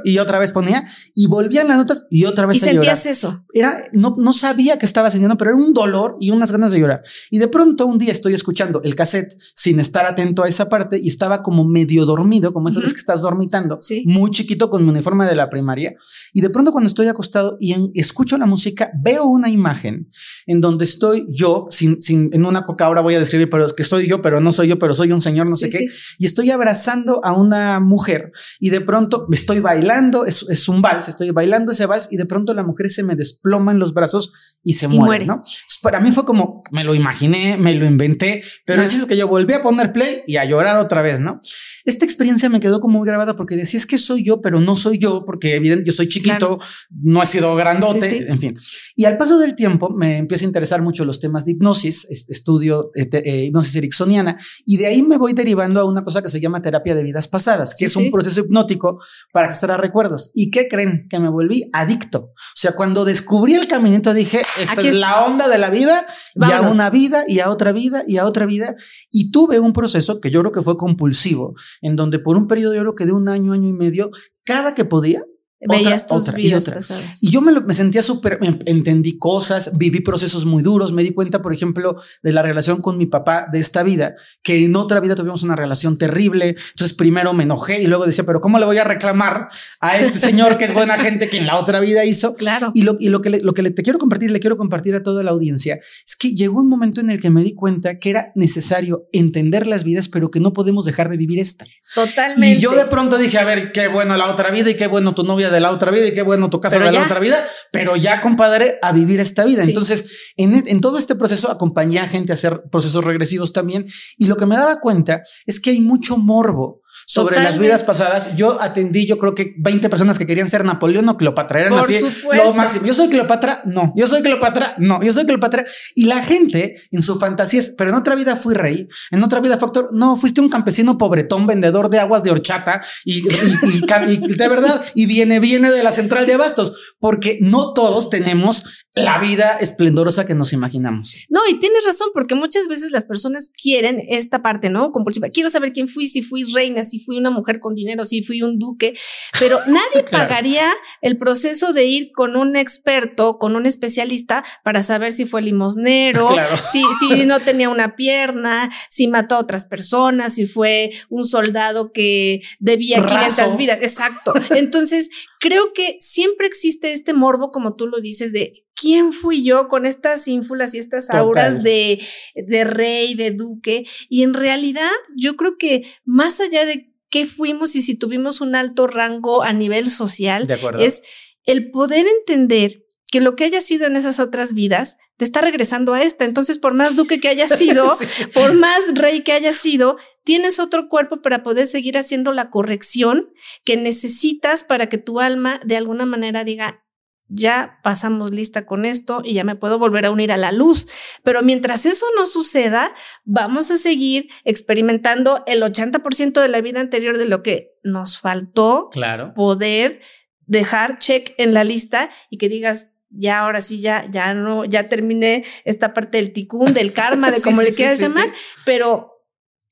y 0.05 0.19
otra 0.19 0.39
vez 0.39 0.53
ponía 0.53 0.89
y 1.15 1.27
volvían 1.27 1.69
las 1.69 1.77
notas 1.77 2.07
y 2.09 2.25
otra 2.25 2.47
vez 2.47 2.57
¿Y 2.57 2.61
sentías 2.61 3.05
eso? 3.05 3.45
Era, 3.53 3.83
no, 3.93 4.15
no 4.17 4.33
sabía 4.33 4.79
que 4.79 4.87
estaba 4.87 5.11
sintiendo, 5.11 5.34
pero 5.37 5.53
era 5.53 5.61
un 5.61 5.73
dolor 5.73 6.17
y 6.21 6.31
unas 6.31 6.53
ganas 6.53 6.73
de 6.73 6.81
llorar. 6.81 7.03
Y 7.31 7.39
de 7.39 7.49
pronto 7.49 7.87
un 7.87 7.99
día 7.99 8.13
estoy 8.13 8.35
escuchando 8.35 8.83
el 8.83 8.95
cassette 8.95 9.39
sin 9.55 9.81
estar 9.81 10.07
atento 10.07 10.43
a 10.43 10.49
esa 10.49 10.69
parte 10.69 10.99
y 10.99 11.09
estaba 11.09 11.43
como 11.43 11.65
medio 11.65 12.05
dormido, 12.05 12.53
como 12.53 12.69
esta 12.69 12.81
vez 12.81 12.93
que 12.93 13.01
estás 13.01 13.23
dormitando, 13.23 13.79
muy 14.05 14.31
chiquito 14.31 14.71
con 14.71 14.85
mi 14.85 14.91
uniforme 14.91 15.27
de 15.27 15.37
la 15.37 15.51
primaria. 15.51 15.95
Y 16.33 16.41
de 16.41 16.51
pronto 16.51 16.73
cuando 16.73 16.89
estoy 16.89 17.09
acostado 17.09 17.57
y 17.61 17.75
escucho 17.99 18.39
la 18.39 18.47
música, 18.47 18.91
veo 19.03 19.25
una 19.25 19.49
imagen 19.49 20.11
en 20.47 20.61
donde 20.61 20.85
estoy 20.85 21.27
yo, 21.29 21.67
sin, 21.71 22.01
sin, 22.01 22.31
en 22.33 22.45
una 22.45 22.65
coca 22.65 22.87
ahora 22.87 23.01
voy 23.01 23.15
a 23.15 23.19
describir, 23.19 23.49
pero 23.49 23.69
que 23.69 23.85
soy 23.85 24.07
yo, 24.07 24.23
pero 24.23 24.41
no 24.41 24.53
soy 24.53 24.69
yo, 24.69 24.79
pero 24.79 24.95
soy 24.95 25.13
un 25.13 25.21
señor, 25.21 25.47
no 25.47 25.57
sé 25.57 25.69
qué, 25.69 25.87
y 26.19 26.27
estoy 26.27 26.51
abrazando 26.51 27.21
a 27.25 27.33
una 27.33 27.81
mujer 27.81 28.33
y 28.61 28.71
de 28.71 28.81
pronto 28.81 29.27
me 29.29 29.37
estoy 29.37 29.61
bailando, 29.61 30.25
es, 30.25 30.47
es, 30.49 30.69
un 30.69 30.83
vals, 30.83 31.09
estoy 31.09 31.31
bailando 31.31 31.73
ese 31.73 31.87
vals 31.87 32.09
y 32.11 32.17
de 32.17 32.27
pronto 32.27 32.55
la 32.55 32.63
mujer 32.63 32.89
se 32.91 33.03
me 33.03 33.17
desploma 33.17 33.73
en 33.73 33.79
los 33.79 33.95
brazos 33.95 34.33
y 34.63 34.75
se 34.75 34.89
muere, 34.89 35.24
¿no? 35.25 35.43
para 35.83 36.01
mí 36.01 36.13
fue 36.13 36.25
como, 36.25 36.65
me 36.71 36.83
lo 36.83 36.95
imaginé, 36.95 37.57
me 37.59 37.75
lo 37.75 37.87
inventé, 37.87 38.43
pero 38.65 38.83
el 38.83 38.89
chiste 38.89 39.03
es 39.05 39.09
que 39.09 39.17
yo 39.19 39.29
volví 39.29 39.53
a 39.53 39.63
poner 39.63 39.93
play 39.93 40.23
y 40.27 40.39
a 40.39 40.45
llorar 40.45 40.79
otra 40.79 41.03
vez, 41.03 41.21
¿no? 41.21 41.41
Esta 41.85 42.05
experiencia 42.05 42.49
me 42.49 42.61
quedó 42.61 42.81
como 42.81 42.99
muy 42.99 43.07
grabada 43.07 43.37
porque 43.37 43.57
decía, 43.57 43.79
es 43.79 43.87
que 43.87 43.99
soy 43.99 44.25
yo, 44.25 44.41
pero 44.41 44.61
no 44.61 44.75
soy 44.77 44.99
yo, 44.99 45.25
porque 45.25 45.55
evidente, 45.55 45.85
yo 45.87 45.93
soy 45.93 46.09
chiquito, 46.09 46.59
no 46.91 47.23
he 47.23 47.27
sido 47.27 47.55
grandote, 47.57 48.31
en 48.31 48.41
fin. 48.41 48.59
Y 48.97 49.05
al 49.05 49.17
paso 49.17 49.39
del 49.39 49.55
tiempo 49.55 49.91
me 49.91 50.19
empieza 50.19 50.45
a 50.45 50.49
interesar 50.49 50.83
mucho 50.83 51.05
los 51.05 51.21
temas 51.21 51.45
de 51.45 51.53
hipnosis, 51.53 52.07
estudio 52.29 52.91
eh, 52.95 53.09
eh, 53.13 53.45
hipnosis 53.47 53.77
ericksoniana, 53.77 54.39
y 54.65 54.79
de 54.79 54.87
ahí 54.87 55.03
me 55.03 55.19
voy 55.19 55.35
derivando 55.35 55.81
a 55.81 55.85
una 55.85 56.05
cosa 56.05 56.23
que 56.23 56.29
se 56.29 56.41
llama 56.41 56.63
terapia 56.63 56.95
de 56.95 57.03
vidas 57.03 57.29
pasadas, 57.29 57.75
que 57.79 57.85
es 57.85 57.97
un 57.97 58.11
proceso 58.11 58.41
hipnótico 58.41 59.01
para 59.33 59.49
extraer 59.49 59.81
recuerdos. 59.81 60.31
¿Y 60.35 60.51
qué 60.51 60.69
creen? 60.69 61.07
Que 61.09 61.19
me 61.19 61.29
volví 61.29 61.69
adicto. 61.73 62.33
O 62.35 62.57
sea, 62.57 62.73
cuando 62.73 63.05
descubrí 63.05 63.55
el 63.55 63.69
caminito 63.69 64.15
dije, 64.15 64.43
esta 64.61 64.81
es, 64.81 64.97
la 64.97 65.25
onda 65.25 65.49
de 65.49 65.59
la 65.59 65.71
vida, 65.71 66.07
y 66.35 66.45
a 66.45 66.63
una 66.63 66.91
vida, 66.91 67.25
y 67.27 67.41
a 67.41 67.51
otra 67.51 67.73
vida, 67.73 68.05
y 68.07 68.17
a 68.17 68.25
otra 68.25 68.47
vida. 68.47 68.77
Y 69.11 69.31
tuve 69.31 69.61
un 69.61 69.73
proceso 69.73 70.21
que 70.21 70.31
yo 70.31 70.41
creo 70.41 70.53
que 70.53 70.63
fue 70.63 70.77
compulsivo, 70.77 71.55
en 71.81 71.97
donde 71.97 72.19
por 72.19 72.37
un 72.37 72.47
periodo 72.47 72.75
yo 72.75 72.81
creo 72.81 72.95
que 72.95 73.07
de 73.07 73.13
un 73.13 73.29
año, 73.29 73.53
año 73.53 73.69
y 73.69 73.73
medio, 73.73 74.11
cada 74.45 74.75
que 74.75 74.85
podía, 74.85 75.25
veías 75.69 76.07
tus 76.07 76.33
vidas 76.33 76.69
pasadas. 76.69 77.19
Y 77.21 77.31
yo 77.31 77.41
me, 77.41 77.61
me 77.61 77.75
sentía 77.75 78.03
súper, 78.03 78.39
entendí 78.67 79.19
cosas, 79.19 79.77
viví 79.77 80.01
procesos 80.01 80.45
muy 80.45 80.63
duros, 80.63 80.93
me 80.93 81.03
di 81.03 81.13
cuenta, 81.13 81.43
por 81.43 81.53
ejemplo, 81.53 81.97
de 82.23 82.33
la 82.33 82.43
relación 82.43 82.81
con 82.81 82.99
mi 82.99 83.07
papá 83.07 83.47
de 83.53 83.59
esta 83.59 83.83
vida, 83.83 84.15
que 84.43 84.65
en 84.65 84.77
otra 84.77 85.01
vida 85.01 85.15
tuvimos 85.15 85.43
una 85.43 85.57
relación 85.57 85.99
terrible. 85.99 86.57
Entonces 86.71 86.97
primero 86.97 87.33
me 87.33 87.45
enojé 87.45 87.83
y 87.83 87.87
luego 87.87 88.07
decía, 88.07 88.25
pero 88.25 88.41
¿cómo 88.41 88.59
le 88.59 88.67
voy 88.67 88.79
a 88.79 88.85
reclamar 88.85 89.49
a 89.81 89.99
este 89.99 90.19
señor 90.19 90.59
que 90.59 90.65
es 90.65 90.75
buena 90.75 90.97
gente 90.99 91.29
que 91.29 91.39
en 91.39 91.47
la 91.47 91.59
otra 91.59 91.81
vida 91.81 92.05
hizo? 92.05 92.35
Claro. 92.45 92.73
Y 92.75 92.83
lo, 92.83 92.97
y 92.99 93.09
lo 93.09 93.23
que, 93.23 93.31
le, 93.31 93.41
lo 93.41 93.55
que 93.55 93.63
le, 93.63 93.71
te 93.71 93.83
quiero 93.83 93.99
compartir, 93.99 94.31
le 94.31 94.41
quiero 94.41 94.59
compartir 94.59 94.95
a 94.97 95.03
toda 95.03 95.23
la 95.23 95.31
audiencia, 95.31 95.81
es 96.07 96.15
que 96.15 96.35
llegó 96.35 96.61
un 96.61 96.69
momento 96.69 97.01
en 97.01 97.09
el 97.09 97.21
que 97.21 97.31
me 97.31 97.43
di 97.43 97.55
cuenta 97.55 97.99
que 97.99 98.11
era 98.11 98.33
necesario 98.35 99.09
entender 99.13 99.67
las 99.67 99.85
vidas, 99.85 100.09
pero 100.09 100.31
que 100.31 100.41
no 100.41 100.53
podemos 100.53 100.85
dejar 100.85 101.09
de 101.09 101.17
vivir 101.17 101.39
esta. 101.39 101.65
Totalmente. 101.95 102.59
Y 102.59 102.61
yo 102.61 102.75
de 102.75 102.85
pronto 102.87 103.17
dije, 103.17 103.39
a 103.39 103.45
ver, 103.45 103.73
qué 103.73 103.89
bueno 103.89 104.17
la 104.17 104.31
otra 104.31 104.51
vida 104.51 104.69
y 104.69 104.75
qué 104.75 104.89
bueno 104.89 105.15
tu 105.15 105.25
novia 105.25 105.51
de 105.55 105.61
la 105.61 105.71
otra 105.71 105.91
vida 105.91 106.07
y 106.07 106.13
qué 106.13 106.23
bueno 106.23 106.51
tu 106.51 106.61
casa 106.61 106.79
de 106.79 106.93
la 106.93 107.05
otra 107.05 107.21
vida, 107.21 107.47
pero 107.73 107.97
ya 107.97 108.21
compadre 108.21 108.79
a 108.83 108.93
vivir 108.93 109.21
esta 109.21 109.45
vida. 109.45 109.65
Entonces, 109.65 110.33
en, 110.37 110.63
en 110.67 110.81
todo 110.81 110.99
este 110.99 111.15
proceso 111.15 111.51
acompañé 111.51 112.01
a 112.01 112.09
gente 112.09 112.33
a 112.33 112.35
hacer 112.35 112.65
procesos 112.71 113.05
regresivos 113.05 113.53
también 113.53 113.87
y 114.19 114.27
lo 114.27 114.37
que 114.37 114.47
me 114.47 114.57
daba 114.57 114.81
cuenta 114.81 115.23
es 115.47 115.61
que 115.61 115.71
hay 115.71 115.81
mucho 115.81 116.19
morbo 116.19 116.84
sobre 117.07 117.43
las 117.43 117.59
vidas 117.59 117.83
pasadas. 117.83 118.37
Yo 118.37 118.61
atendí, 118.61 119.07
yo 119.07 119.19
creo 119.19 119.35
que 119.35 119.55
20 119.59 119.89
personas 119.89 120.19
que 120.19 120.27
querían 120.27 120.49
ser 120.49 120.65
Napoleón 120.65 121.09
o 121.09 121.17
Cleopatra. 121.17 121.61
Eran 121.61 121.75
así 121.75 122.01
los 122.01 122.55
máximos. 122.55 122.87
Yo 122.89 122.95
soy 122.95 123.09
Cleopatra, 123.09 123.63
no. 123.65 123.93
Yo 123.97 124.07
soy 124.07 124.23
Cleopatra, 124.23 124.75
no. 124.79 125.03
Yo 125.03 125.13
soy 125.13 125.25
Cleopatra. 125.25 125.65
Y 125.95 126.07
la 126.07 126.23
gente 126.23 126.83
en 126.91 127.03
su 127.03 127.19
fantasía 127.19 127.61
es, 127.61 127.75
pero 127.77 127.91
en 127.91 127.97
otra 127.97 128.15
vida 128.15 128.37
fui 128.37 128.55
rey, 128.55 128.89
en 129.11 129.23
otra 129.23 129.41
vida 129.41 129.59
factor. 129.59 129.91
No, 129.93 130.17
fuiste 130.17 130.41
un 130.41 130.49
campesino 130.49 130.99
pobretón, 130.99 131.47
vendedor 131.47 131.91
de 131.91 131.99
aguas 131.99 132.23
de 132.23 132.31
horchata 132.31 132.83
y, 133.05 133.23
de 133.23 134.49
verdad, 134.49 134.85
y 134.95 135.07
viene, 135.07 135.41
viene 135.41 135.71
de 135.71 135.83
la 135.83 135.93
central 135.93 136.27
de 136.27 136.35
abastos, 136.35 136.95
porque 136.99 137.39
no 137.41 137.73
todos 137.73 138.11
tenemos 138.11 138.84
la 138.97 139.19
vida 139.19 139.59
esplendorosa 139.61 140.25
que 140.25 140.35
nos 140.35 140.53
imaginamos. 140.53 141.27
No, 141.29 141.41
y 141.49 141.59
tienes 141.59 141.85
razón, 141.85 142.11
porque 142.15 142.37
muchas 142.37 142.69
veces 142.69 142.93
las 142.93 143.05
personas 143.05 143.51
quieren 143.51 144.01
esta 144.09 144.41
parte, 144.41 144.71
¿no? 144.71 144.93
Compulsiva. 144.93 145.31
Quiero 145.31 145.51
saber 145.51 145.73
quién 145.73 145.89
fui, 145.89 146.07
si 146.07 146.23
fui 146.23 146.45
reina, 146.45 146.85
si 146.85 147.01
fui 147.01 147.19
una 147.19 147.31
mujer 147.31 147.59
con 147.59 147.75
dinero, 147.75 148.05
si 148.05 148.23
fui 148.23 148.43
un 148.43 148.59
duque, 148.59 148.95
pero 149.41 149.59
nadie 149.67 150.05
pagaría 150.09 150.71
el 151.01 151.17
proceso 151.17 151.73
de 151.73 151.87
ir 151.87 152.13
con 152.13 152.37
un 152.37 152.55
experto, 152.55 153.39
con 153.39 153.57
un 153.57 153.67
especialista 153.67 154.45
para 154.63 154.85
saber 154.85 155.11
si 155.11 155.27
fue 155.27 155.43
limosnero, 155.43 156.29
si, 156.73 156.85
si 157.01 157.27
no 157.27 157.41
tenía 157.41 157.71
una 157.71 157.97
pierna, 157.97 158.71
si 158.89 159.09
mató 159.09 159.35
a 159.35 159.41
otras 159.41 159.65
personas, 159.65 160.35
si 160.37 160.47
fue 160.47 160.93
un 161.09 161.25
soldado 161.25 161.91
que 161.93 162.43
debía 162.61 163.01
Razo. 163.01 163.43
500 163.43 163.57
vidas. 163.57 163.79
Exacto. 163.83 164.33
Entonces, 164.55 165.11
creo 165.41 165.73
que 165.75 165.97
siempre 165.99 166.47
existe 166.47 166.93
este 166.93 167.13
morbo, 167.13 167.51
como 167.51 167.75
tú 167.75 167.87
lo 167.87 168.01
dices, 168.01 168.33
de 168.33 168.65
¿quién 168.75 169.13
fui 169.13 169.45
yo 169.45 169.69
con 169.69 169.87
estas 169.87 170.27
ínfulas 170.29 170.75
y 170.75 170.79
estas 170.79 171.11
auras 171.11 171.63
de, 171.63 172.05
de 172.35 172.65
rey, 172.65 173.15
de 173.15 173.31
duque? 173.31 173.85
Y 174.09 174.23
en 174.23 174.35
realidad 174.35 174.91
yo 175.17 175.37
creo 175.37 175.57
que 175.59 175.85
más 176.05 176.41
allá 176.41 176.65
de 176.65 176.93
qué 177.11 177.27
fuimos 177.27 177.77
y 177.77 177.83
si 177.83 177.97
tuvimos 177.97 178.41
un 178.41 178.55
alto 178.55 178.87
rango 178.87 179.43
a 179.43 179.53
nivel 179.53 179.87
social, 179.87 180.49
es 180.81 181.03
el 181.45 181.71
poder 181.71 182.07
entender 182.07 182.85
que 183.15 183.21
lo 183.21 183.37
que 183.37 183.45
haya 183.45 183.61
sido 183.61 183.87
en 183.87 183.95
esas 183.95 184.19
otras 184.19 184.55
vidas 184.55 184.97
te 185.17 185.25
está 185.25 185.41
regresando 185.41 185.95
a 185.95 186.03
esta. 186.03 186.25
Entonces, 186.25 186.59
por 186.59 186.75
más 186.75 186.97
duque 186.97 187.21
que 187.21 187.29
haya 187.29 187.47
sido, 187.57 187.89
por 188.33 188.55
más 188.55 188.81
rey 188.95 189.23
que 189.23 189.31
haya 189.31 189.53
sido, 189.53 189.97
tienes 190.25 190.59
otro 190.59 190.89
cuerpo 190.89 191.23
para 191.23 191.45
poder 191.45 191.69
seguir 191.69 191.97
haciendo 191.97 192.33
la 192.33 192.51
corrección 192.51 193.29
que 193.65 193.77
necesitas 193.77 194.65
para 194.65 194.89
que 194.89 194.99
tu 194.99 195.21
alma 195.21 195.61
de 195.65 195.77
alguna 195.77 196.07
manera 196.07 196.43
diga, 196.43 196.84
ya 197.29 197.79
pasamos 197.83 198.31
lista 198.33 198.67
con 198.67 198.85
esto 198.85 199.23
y 199.25 199.35
ya 199.35 199.45
me 199.45 199.57
puedo 199.57 199.79
volver 199.79 200.07
a 200.07 200.11
unir 200.11 200.33
a 200.33 200.37
la 200.37 200.53
luz. 200.53 200.87
Pero 201.23 201.43
mientras 201.43 201.87
eso 201.87 202.07
no 202.17 202.27
suceda, 202.27 202.95
vamos 203.25 203.71
a 203.71 203.79
seguir 203.79 204.29
experimentando 204.45 205.43
el 205.47 205.63
80% 205.63 206.41
de 206.41 206.49
la 206.49 206.61
vida 206.61 206.81
anterior 206.81 207.19
de 207.19 207.27
lo 207.27 207.43
que 207.43 207.73
nos 207.83 208.21
faltó 208.21 208.89
claro. 208.91 209.33
poder 209.35 210.01
dejar 210.47 210.99
check 210.99 211.35
en 211.39 211.55
la 211.55 211.65
lista 211.65 212.11
y 212.31 212.39
que 212.39 212.49
digas, 212.49 212.91
ya 213.11 213.41
ahora 213.41 213.61
sí, 213.61 213.81
ya, 213.81 214.09
ya 214.11 214.35
no, 214.35 214.65
ya 214.65 214.89
terminé 214.89 215.45
esta 215.65 215.95
parte 215.95 216.19
del 216.19 216.33
ticún, 216.33 216.75
del 216.75 216.93
karma, 216.95 217.31
de 217.31 217.41
como 217.41 217.63
le 217.63 217.73
quieras 217.73 218.01
llamar, 218.01 218.33
pero 218.65 219.15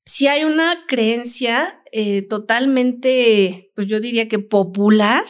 si 0.05 0.27
hay 0.27 0.43
una 0.43 0.85
creencia 0.87 1.81
eh, 1.91 2.23
totalmente, 2.23 3.71
pues 3.75 3.87
yo 3.87 3.99
diría 3.99 4.27
que 4.27 4.39
popular, 4.39 5.23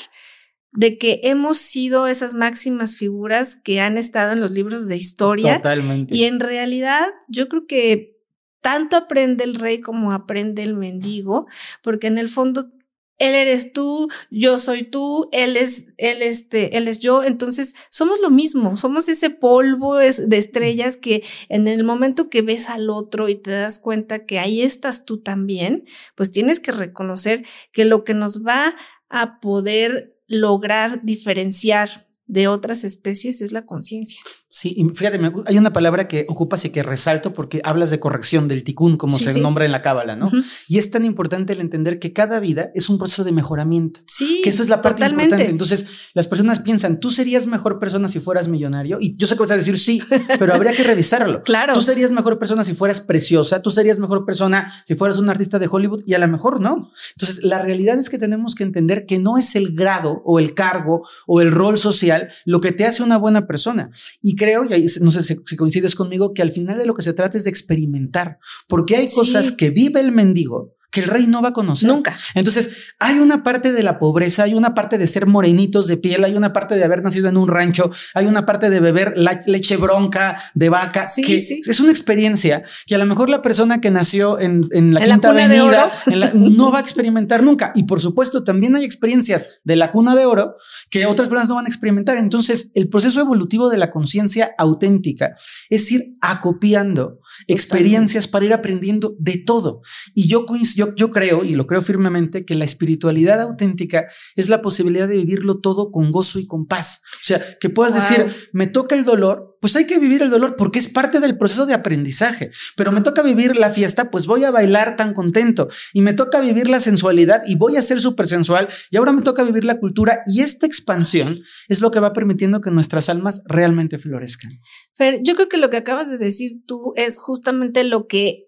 de 0.73 0.97
que 0.97 1.21
hemos 1.23 1.57
sido 1.57 2.07
esas 2.07 2.33
máximas 2.33 2.97
figuras 2.97 3.55
que 3.55 3.79
han 3.79 3.97
estado 3.97 4.33
en 4.33 4.41
los 4.41 4.51
libros 4.51 4.87
de 4.87 4.97
historia. 4.97 5.57
Totalmente. 5.57 6.15
Y 6.15 6.23
en 6.23 6.39
realidad 6.39 7.07
yo 7.27 7.47
creo 7.47 7.65
que 7.67 8.17
tanto 8.61 8.95
aprende 8.95 9.43
el 9.43 9.55
rey 9.55 9.81
como 9.81 10.13
aprende 10.13 10.63
el 10.63 10.75
mendigo, 10.75 11.47
porque 11.83 12.07
en 12.07 12.17
el 12.17 12.29
fondo 12.29 12.71
él 13.19 13.35
eres 13.35 13.71
tú, 13.71 14.09
yo 14.31 14.57
soy 14.57 14.89
tú, 14.89 15.29
él 15.31 15.55
es, 15.55 15.93
él 15.97 16.21
este, 16.21 16.77
él 16.77 16.87
es 16.87 16.99
yo. 16.99 17.23
Entonces 17.23 17.75
somos 17.89 18.19
lo 18.21 18.29
mismo, 18.31 18.75
somos 18.75 19.07
ese 19.07 19.29
polvo 19.29 19.97
de 19.97 20.37
estrellas 20.37 20.97
que 20.97 21.23
en 21.49 21.67
el 21.67 21.83
momento 21.83 22.29
que 22.29 22.41
ves 22.41 22.69
al 22.69 22.89
otro 22.89 23.29
y 23.29 23.35
te 23.35 23.51
das 23.51 23.79
cuenta 23.79 24.25
que 24.25 24.39
ahí 24.39 24.61
estás 24.61 25.05
tú 25.05 25.21
también, 25.21 25.85
pues 26.15 26.31
tienes 26.31 26.59
que 26.59 26.71
reconocer 26.71 27.45
que 27.71 27.85
lo 27.85 28.03
que 28.03 28.13
nos 28.13 28.43
va 28.43 28.75
a 29.09 29.39
poder 29.39 30.12
lograr 30.27 31.03
diferenciar 31.03 32.05
de 32.25 32.47
otras 32.47 32.83
especies 32.83 33.41
es 33.41 33.51
la 33.51 33.65
conciencia. 33.65 34.19
Sí, 34.47 34.73
y 34.77 34.87
fíjate, 34.95 35.19
hay 35.45 35.57
una 35.57 35.73
palabra 35.73 36.07
que 36.07 36.25
ocupas 36.29 36.63
y 36.63 36.69
que 36.69 36.83
resalto 36.83 37.33
porque 37.33 37.59
hablas 37.63 37.89
de 37.89 37.99
corrección 37.99 38.47
del 38.47 38.63
ticún, 38.63 38.97
como 38.97 39.17
se 39.17 39.39
nombra 39.39 39.65
en 39.65 39.71
la 39.71 39.81
cábala, 39.81 40.15
¿no? 40.15 40.31
Y 40.67 40.77
es 40.77 40.91
tan 40.91 41.05
importante 41.05 41.53
el 41.53 41.59
entender 41.59 41.99
que 41.99 42.13
cada 42.13 42.39
vida 42.39 42.69
es 42.75 42.89
un 42.89 42.97
proceso 42.97 43.23
de 43.23 43.31
mejoramiento. 43.31 44.01
Sí. 44.05 44.41
Que 44.43 44.49
eso 44.49 44.61
es 44.61 44.69
la 44.69 44.81
parte 44.81 45.05
importante. 45.05 45.49
Entonces, 45.49 46.11
las 46.13 46.27
personas 46.27 46.59
piensan, 46.59 46.99
tú 46.99 47.09
serías 47.09 47.47
mejor 47.47 47.79
persona 47.79 48.07
si 48.07 48.19
fueras 48.19 48.47
millonario. 48.47 48.99
Y 49.01 49.15
yo 49.17 49.27
sé 49.27 49.35
que 49.35 49.41
vas 49.41 49.51
a 49.51 49.57
decir 49.57 49.79
sí, 49.79 49.99
pero 50.39 50.53
habría 50.53 50.73
que 50.73 50.83
revisarlo. 50.83 51.41
claro. 51.43 51.73
Tú 51.73 51.81
serías 51.81 52.11
mejor 52.11 52.39
persona 52.39 52.63
si 52.63 52.73
fueras 52.73 53.01
preciosa, 53.01 53.61
tú 53.61 53.69
serías 53.69 53.99
mejor 53.99 54.25
persona 54.25 54.71
si 54.85 54.95
fueras 54.95 55.17
un 55.17 55.29
artista 55.29 55.59
de 55.59 55.67
Hollywood 55.69 56.03
y 56.05 56.13
a 56.13 56.19
lo 56.19 56.27
mejor 56.27 56.61
no. 56.61 56.91
Entonces, 57.15 57.43
la 57.43 57.59
realidad 57.59 57.99
es 57.99 58.09
que 58.09 58.19
tenemos 58.19 58.55
que 58.55 58.63
entender 58.63 59.05
que 59.05 59.19
no 59.19 59.37
es 59.37 59.55
el 59.55 59.73
grado 59.73 60.21
o 60.25 60.39
el 60.39 60.53
cargo 60.53 61.07
o 61.25 61.41
el 61.41 61.51
rol 61.51 61.77
social 61.77 62.12
lo 62.45 62.61
que 62.61 62.71
te 62.71 62.85
hace 62.85 63.03
una 63.03 63.17
buena 63.17 63.47
persona. 63.47 63.91
Y 64.21 64.35
creo, 64.35 64.65
y 64.65 64.85
no 65.01 65.11
sé 65.11 65.23
si, 65.23 65.55
coincides 65.55 65.95
conmigo, 65.95 66.33
que 66.33 66.41
al 66.41 66.51
final 66.51 66.77
de 66.77 66.85
lo 66.85 66.93
que 66.93 67.01
se 67.01 67.13
trata 67.13 67.37
es 67.37 67.43
de 67.43 67.49
experimentar, 67.49 68.39
porque 68.67 68.95
hay 68.95 69.07
cosas 69.11 69.51
que 69.51 69.69
vive 69.69 69.99
el 69.99 70.11
mendigo 70.11 70.75
que 70.93 71.01
el 71.01 71.07
rey 71.07 71.25
no 71.25 71.41
va 71.41 71.49
a 71.49 71.53
conocer. 71.53 71.89
Nunca. 71.89 72.15
Entonces, 72.35 72.93
hay 72.99 73.17
una 73.17 73.41
parte 73.41 73.73
de 73.73 73.81
la 73.81 73.97
pobreza, 73.97 74.43
hay 74.43 74.53
una 74.53 74.75
parte 74.75 74.99
de 74.99 75.07
ser 75.07 75.25
morenitos 75.25 75.87
de 75.87 75.97
piel, 75.97 76.23
hay 76.23 76.35
una 76.35 76.53
parte 76.53 76.75
de 76.75 76.83
haber 76.83 77.01
nacido 77.01 77.29
en 77.29 77.35
un 77.35 77.47
rancho, 77.47 77.89
hay 78.13 78.27
una 78.27 78.45
parte 78.45 78.69
de 78.69 78.79
beber 78.79 79.15
leche 79.17 79.77
bronca 79.77 80.39
de 80.53 80.69
vaca, 80.69 81.07
que 81.15 81.37
es 81.37 81.79
una 81.79 81.89
experiencia 81.89 82.63
que 82.85 82.93
a 82.93 82.99
lo 82.99 83.07
mejor 83.07 83.31
la 83.31 83.41
persona 83.41 83.81
que 83.81 83.89
nació 83.89 84.39
en, 84.39 84.93
la 84.93 85.03
Quinta 85.03 85.29
Avenida 85.29 85.91
no 86.35 86.71
va 86.71 86.77
a 86.77 86.81
experimentar 86.81 87.41
nunca. 87.41 87.71
Y 87.73 87.85
por 87.85 87.99
supuesto, 87.99 88.43
también 88.43 88.75
hay 88.75 88.85
experiencias 88.85 89.47
de 89.63 89.75
la 89.75 89.89
cuna 89.89 90.15
de 90.15 90.27
oro 90.27 90.57
que 90.91 91.07
otras 91.07 91.27
personas 91.27 91.49
no 91.49 91.55
van 91.55 91.65
a 91.65 91.69
experimentar. 91.69 92.17
Entonces, 92.17 92.71
el 92.75 92.87
proceso 92.87 93.19
evolutivo 93.19 93.71
de 93.71 93.79
la 93.79 93.89
conciencia 93.89 94.53
auténtica 94.59 95.35
es 95.71 95.91
ir 95.91 96.17
acopiando 96.21 97.17
experiencias 97.47 98.27
para 98.27 98.45
ir 98.45 98.53
aprendiendo 98.53 99.15
de 99.19 99.37
todo. 99.45 99.81
Y 100.13 100.27
yo 100.27 100.45
coincido 100.45 100.73
yo, 100.95 101.09
creo, 101.09 101.43
y 101.43 101.55
lo 101.55 101.67
creo 101.67 101.81
firmemente, 101.81 102.45
que 102.45 102.55
la 102.55 102.65
espiritualidad 102.65 103.41
auténtica 103.41 104.07
es 104.35 104.49
la 104.49 104.61
posibilidad 104.61 105.07
de 105.07 105.17
vivirlo 105.17 105.59
todo 105.59 105.91
con 105.91 106.11
gozo 106.11 106.39
y 106.39 106.47
con 106.47 106.67
paz. 106.67 107.01
O 107.15 107.23
sea, 107.23 107.41
que 107.59 107.69
puedas 107.69 107.93
decir, 107.93 108.49
me 108.51 108.67
toca 108.67 108.95
el 108.95 109.03
dolor, 109.03 109.57
pues 109.61 109.75
hay 109.75 109.85
que 109.85 109.97
vivir 109.97 110.21
el 110.21 110.29
dolor 110.29 110.55
porque 110.57 110.79
es 110.79 110.89
parte 110.89 111.19
del 111.19 111.37
proceso 111.37 111.65
de 111.65 111.73
aprendizaje. 111.73 112.51
Pero 112.75 112.91
me 112.91 113.01
toca 113.01 113.21
vivir 113.21 113.55
la 113.55 113.69
fiesta, 113.69 114.11
pues 114.11 114.25
voy 114.25 114.43
a 114.43 114.51
bailar 114.51 114.95
tan 114.95 115.13
contento. 115.13 115.69
Y 115.93 116.01
me 116.01 116.13
toca 116.13 116.41
vivir 116.41 116.69
la 116.69 116.79
sensualidad 116.79 117.43
y 117.45 117.55
voy 117.55 117.77
a 117.77 117.81
ser 117.81 118.01
súper 118.01 118.27
sensual. 118.27 118.67
Y 118.91 118.97
ahora 118.97 119.13
me 119.13 119.21
toca 119.21 119.43
vivir 119.43 119.63
la 119.63 119.79
cultura. 119.79 120.21
Y 120.25 120.41
esta 120.41 120.65
expansión 120.65 121.39
es 121.69 121.81
lo 121.81 121.91
que 121.91 121.99
va 121.99 122.13
permitiendo 122.13 122.61
que 122.61 122.71
nuestras 122.71 123.09
almas 123.09 123.41
realmente 123.45 123.99
florezcan. 123.99 124.59
Fer, 124.95 125.21
yo 125.23 125.35
creo 125.35 125.49
que 125.49 125.57
lo 125.57 125.69
que 125.69 125.77
acabas 125.77 126.09
de 126.09 126.17
decir 126.17 126.65
tú 126.65 126.93
es 126.95 127.17
justamente 127.17 127.83
lo 127.83 128.07
que 128.07 128.47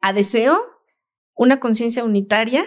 a 0.00 0.12
deseo 0.12 0.60
una 1.34 1.60
conciencia 1.60 2.04
unitaria 2.04 2.64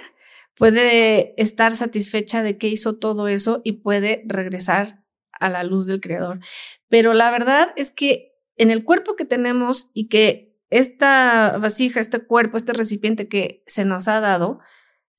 puede 0.56 1.34
estar 1.42 1.72
satisfecha 1.72 2.44
de 2.44 2.58
que 2.58 2.68
hizo 2.68 2.98
todo 2.98 3.28
eso 3.28 3.62
y 3.64 3.74
puede 3.74 4.24
regresar 4.28 5.04
a 5.32 5.50
la 5.50 5.64
luz 5.64 5.88
del 5.88 6.02
creador. 6.02 6.40
Pero 6.90 7.14
la 7.14 7.32
verdad 7.32 7.72
es 7.76 7.92
que 7.92 8.34
en 8.56 8.72
el 8.72 8.84
cuerpo 8.84 9.16
que 9.16 9.26
tenemos 9.26 9.90
y 9.94 10.08
que 10.08 10.58
esta 10.70 11.58
vasija, 11.58 12.00
este 12.00 12.20
cuerpo, 12.20 12.58
este 12.58 12.74
recipiente 12.74 13.28
que 13.28 13.64
se 13.66 13.86
nos 13.86 14.08
ha 14.08 14.20
dado, 14.20 14.60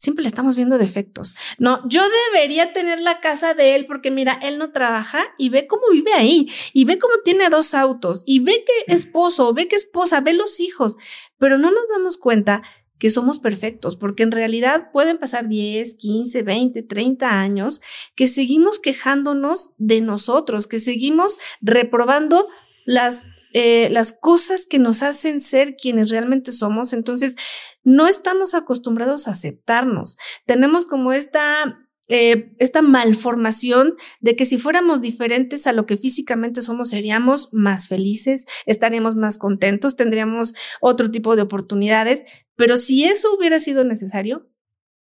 siempre 0.01 0.23
le 0.23 0.29
estamos 0.29 0.57
viendo 0.57 0.79
defectos. 0.79 1.37
No, 1.59 1.87
yo 1.87 2.03
debería 2.33 2.73
tener 2.73 3.01
la 3.01 3.21
casa 3.21 3.53
de 3.53 3.77
él 3.77 3.85
porque 3.87 4.11
mira, 4.11 4.41
él 4.43 4.57
no 4.57 4.73
trabaja 4.73 5.23
y 5.37 5.51
ve 5.51 5.67
cómo 5.67 5.83
vive 5.93 6.15
ahí 6.15 6.49
y 6.73 6.87
ve 6.87 6.99
cómo 6.99 7.15
tiene 7.23 7.51
dos 7.51 7.75
autos 7.75 8.23
y 8.25 8.39
ve 8.41 8.65
que 8.67 8.95
esposo, 8.95 9.53
ve 9.53 9.69
que 9.69 9.77
esposa, 9.77 10.23
ve 10.23 10.33
los 10.33 10.59
hijos, 10.59 10.97
pero 11.37 11.59
no 11.59 11.71
nos 11.71 11.91
damos 11.91 12.17
cuenta 12.17 12.63
que 12.99 13.11
somos 13.11 13.39
perfectos, 13.39 13.97
porque 13.97 14.23
en 14.23 14.33
realidad 14.33 14.91
pueden 14.93 15.19
pasar 15.19 15.49
10, 15.49 15.95
15, 15.95 16.43
20, 16.43 16.83
30 16.83 17.31
años 17.31 17.81
que 18.15 18.27
seguimos 18.27 18.79
quejándonos 18.79 19.71
de 19.77 20.01
nosotros, 20.01 20.67
que 20.67 20.79
seguimos 20.79 21.39
reprobando 21.61 22.47
las 22.85 23.27
eh, 23.53 23.89
las 23.91 24.13
cosas 24.13 24.67
que 24.69 24.79
nos 24.79 25.03
hacen 25.03 25.41
ser 25.41 25.77
quienes 25.77 26.11
realmente 26.11 26.53
somos. 26.53 26.93
Entonces, 26.93 27.37
no 27.83 28.07
estamos 28.07 28.55
acostumbrados 28.55 29.29
a 29.29 29.33
aceptarnos. 29.33 30.17
Tenemos 30.47 30.87
como 30.87 31.13
esta 31.13 31.79
eh, 32.13 32.51
esta 32.59 32.83
malformación 32.83 33.95
de 34.19 34.35
que 34.35 34.45
si 34.45 34.59
fuéramos 34.59 35.01
diferentes 35.01 35.69
a 35.69 35.73
lo 35.73 35.87
que 35.87 35.97
físicamente 35.97 36.61
somos, 36.61 36.91
seríamos 36.91 37.51
más 37.53 37.87
felices, 37.87 38.47
estaríamos 38.67 39.15
más 39.15 39.39
contentos, 39.39 39.95
tendríamos 39.95 40.55
otro 40.81 41.13
tipo 41.13 41.37
de 41.37 41.43
oportunidades, 41.43 42.25
pero 42.57 42.79
si 42.79 43.05
eso 43.05 43.33
hubiera 43.33 43.61
sido 43.61 43.85
necesario, 43.85 44.49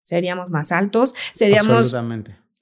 seríamos 0.03 0.51
más 0.51 0.71
altos, 0.71 1.15
seríamos 1.33 1.95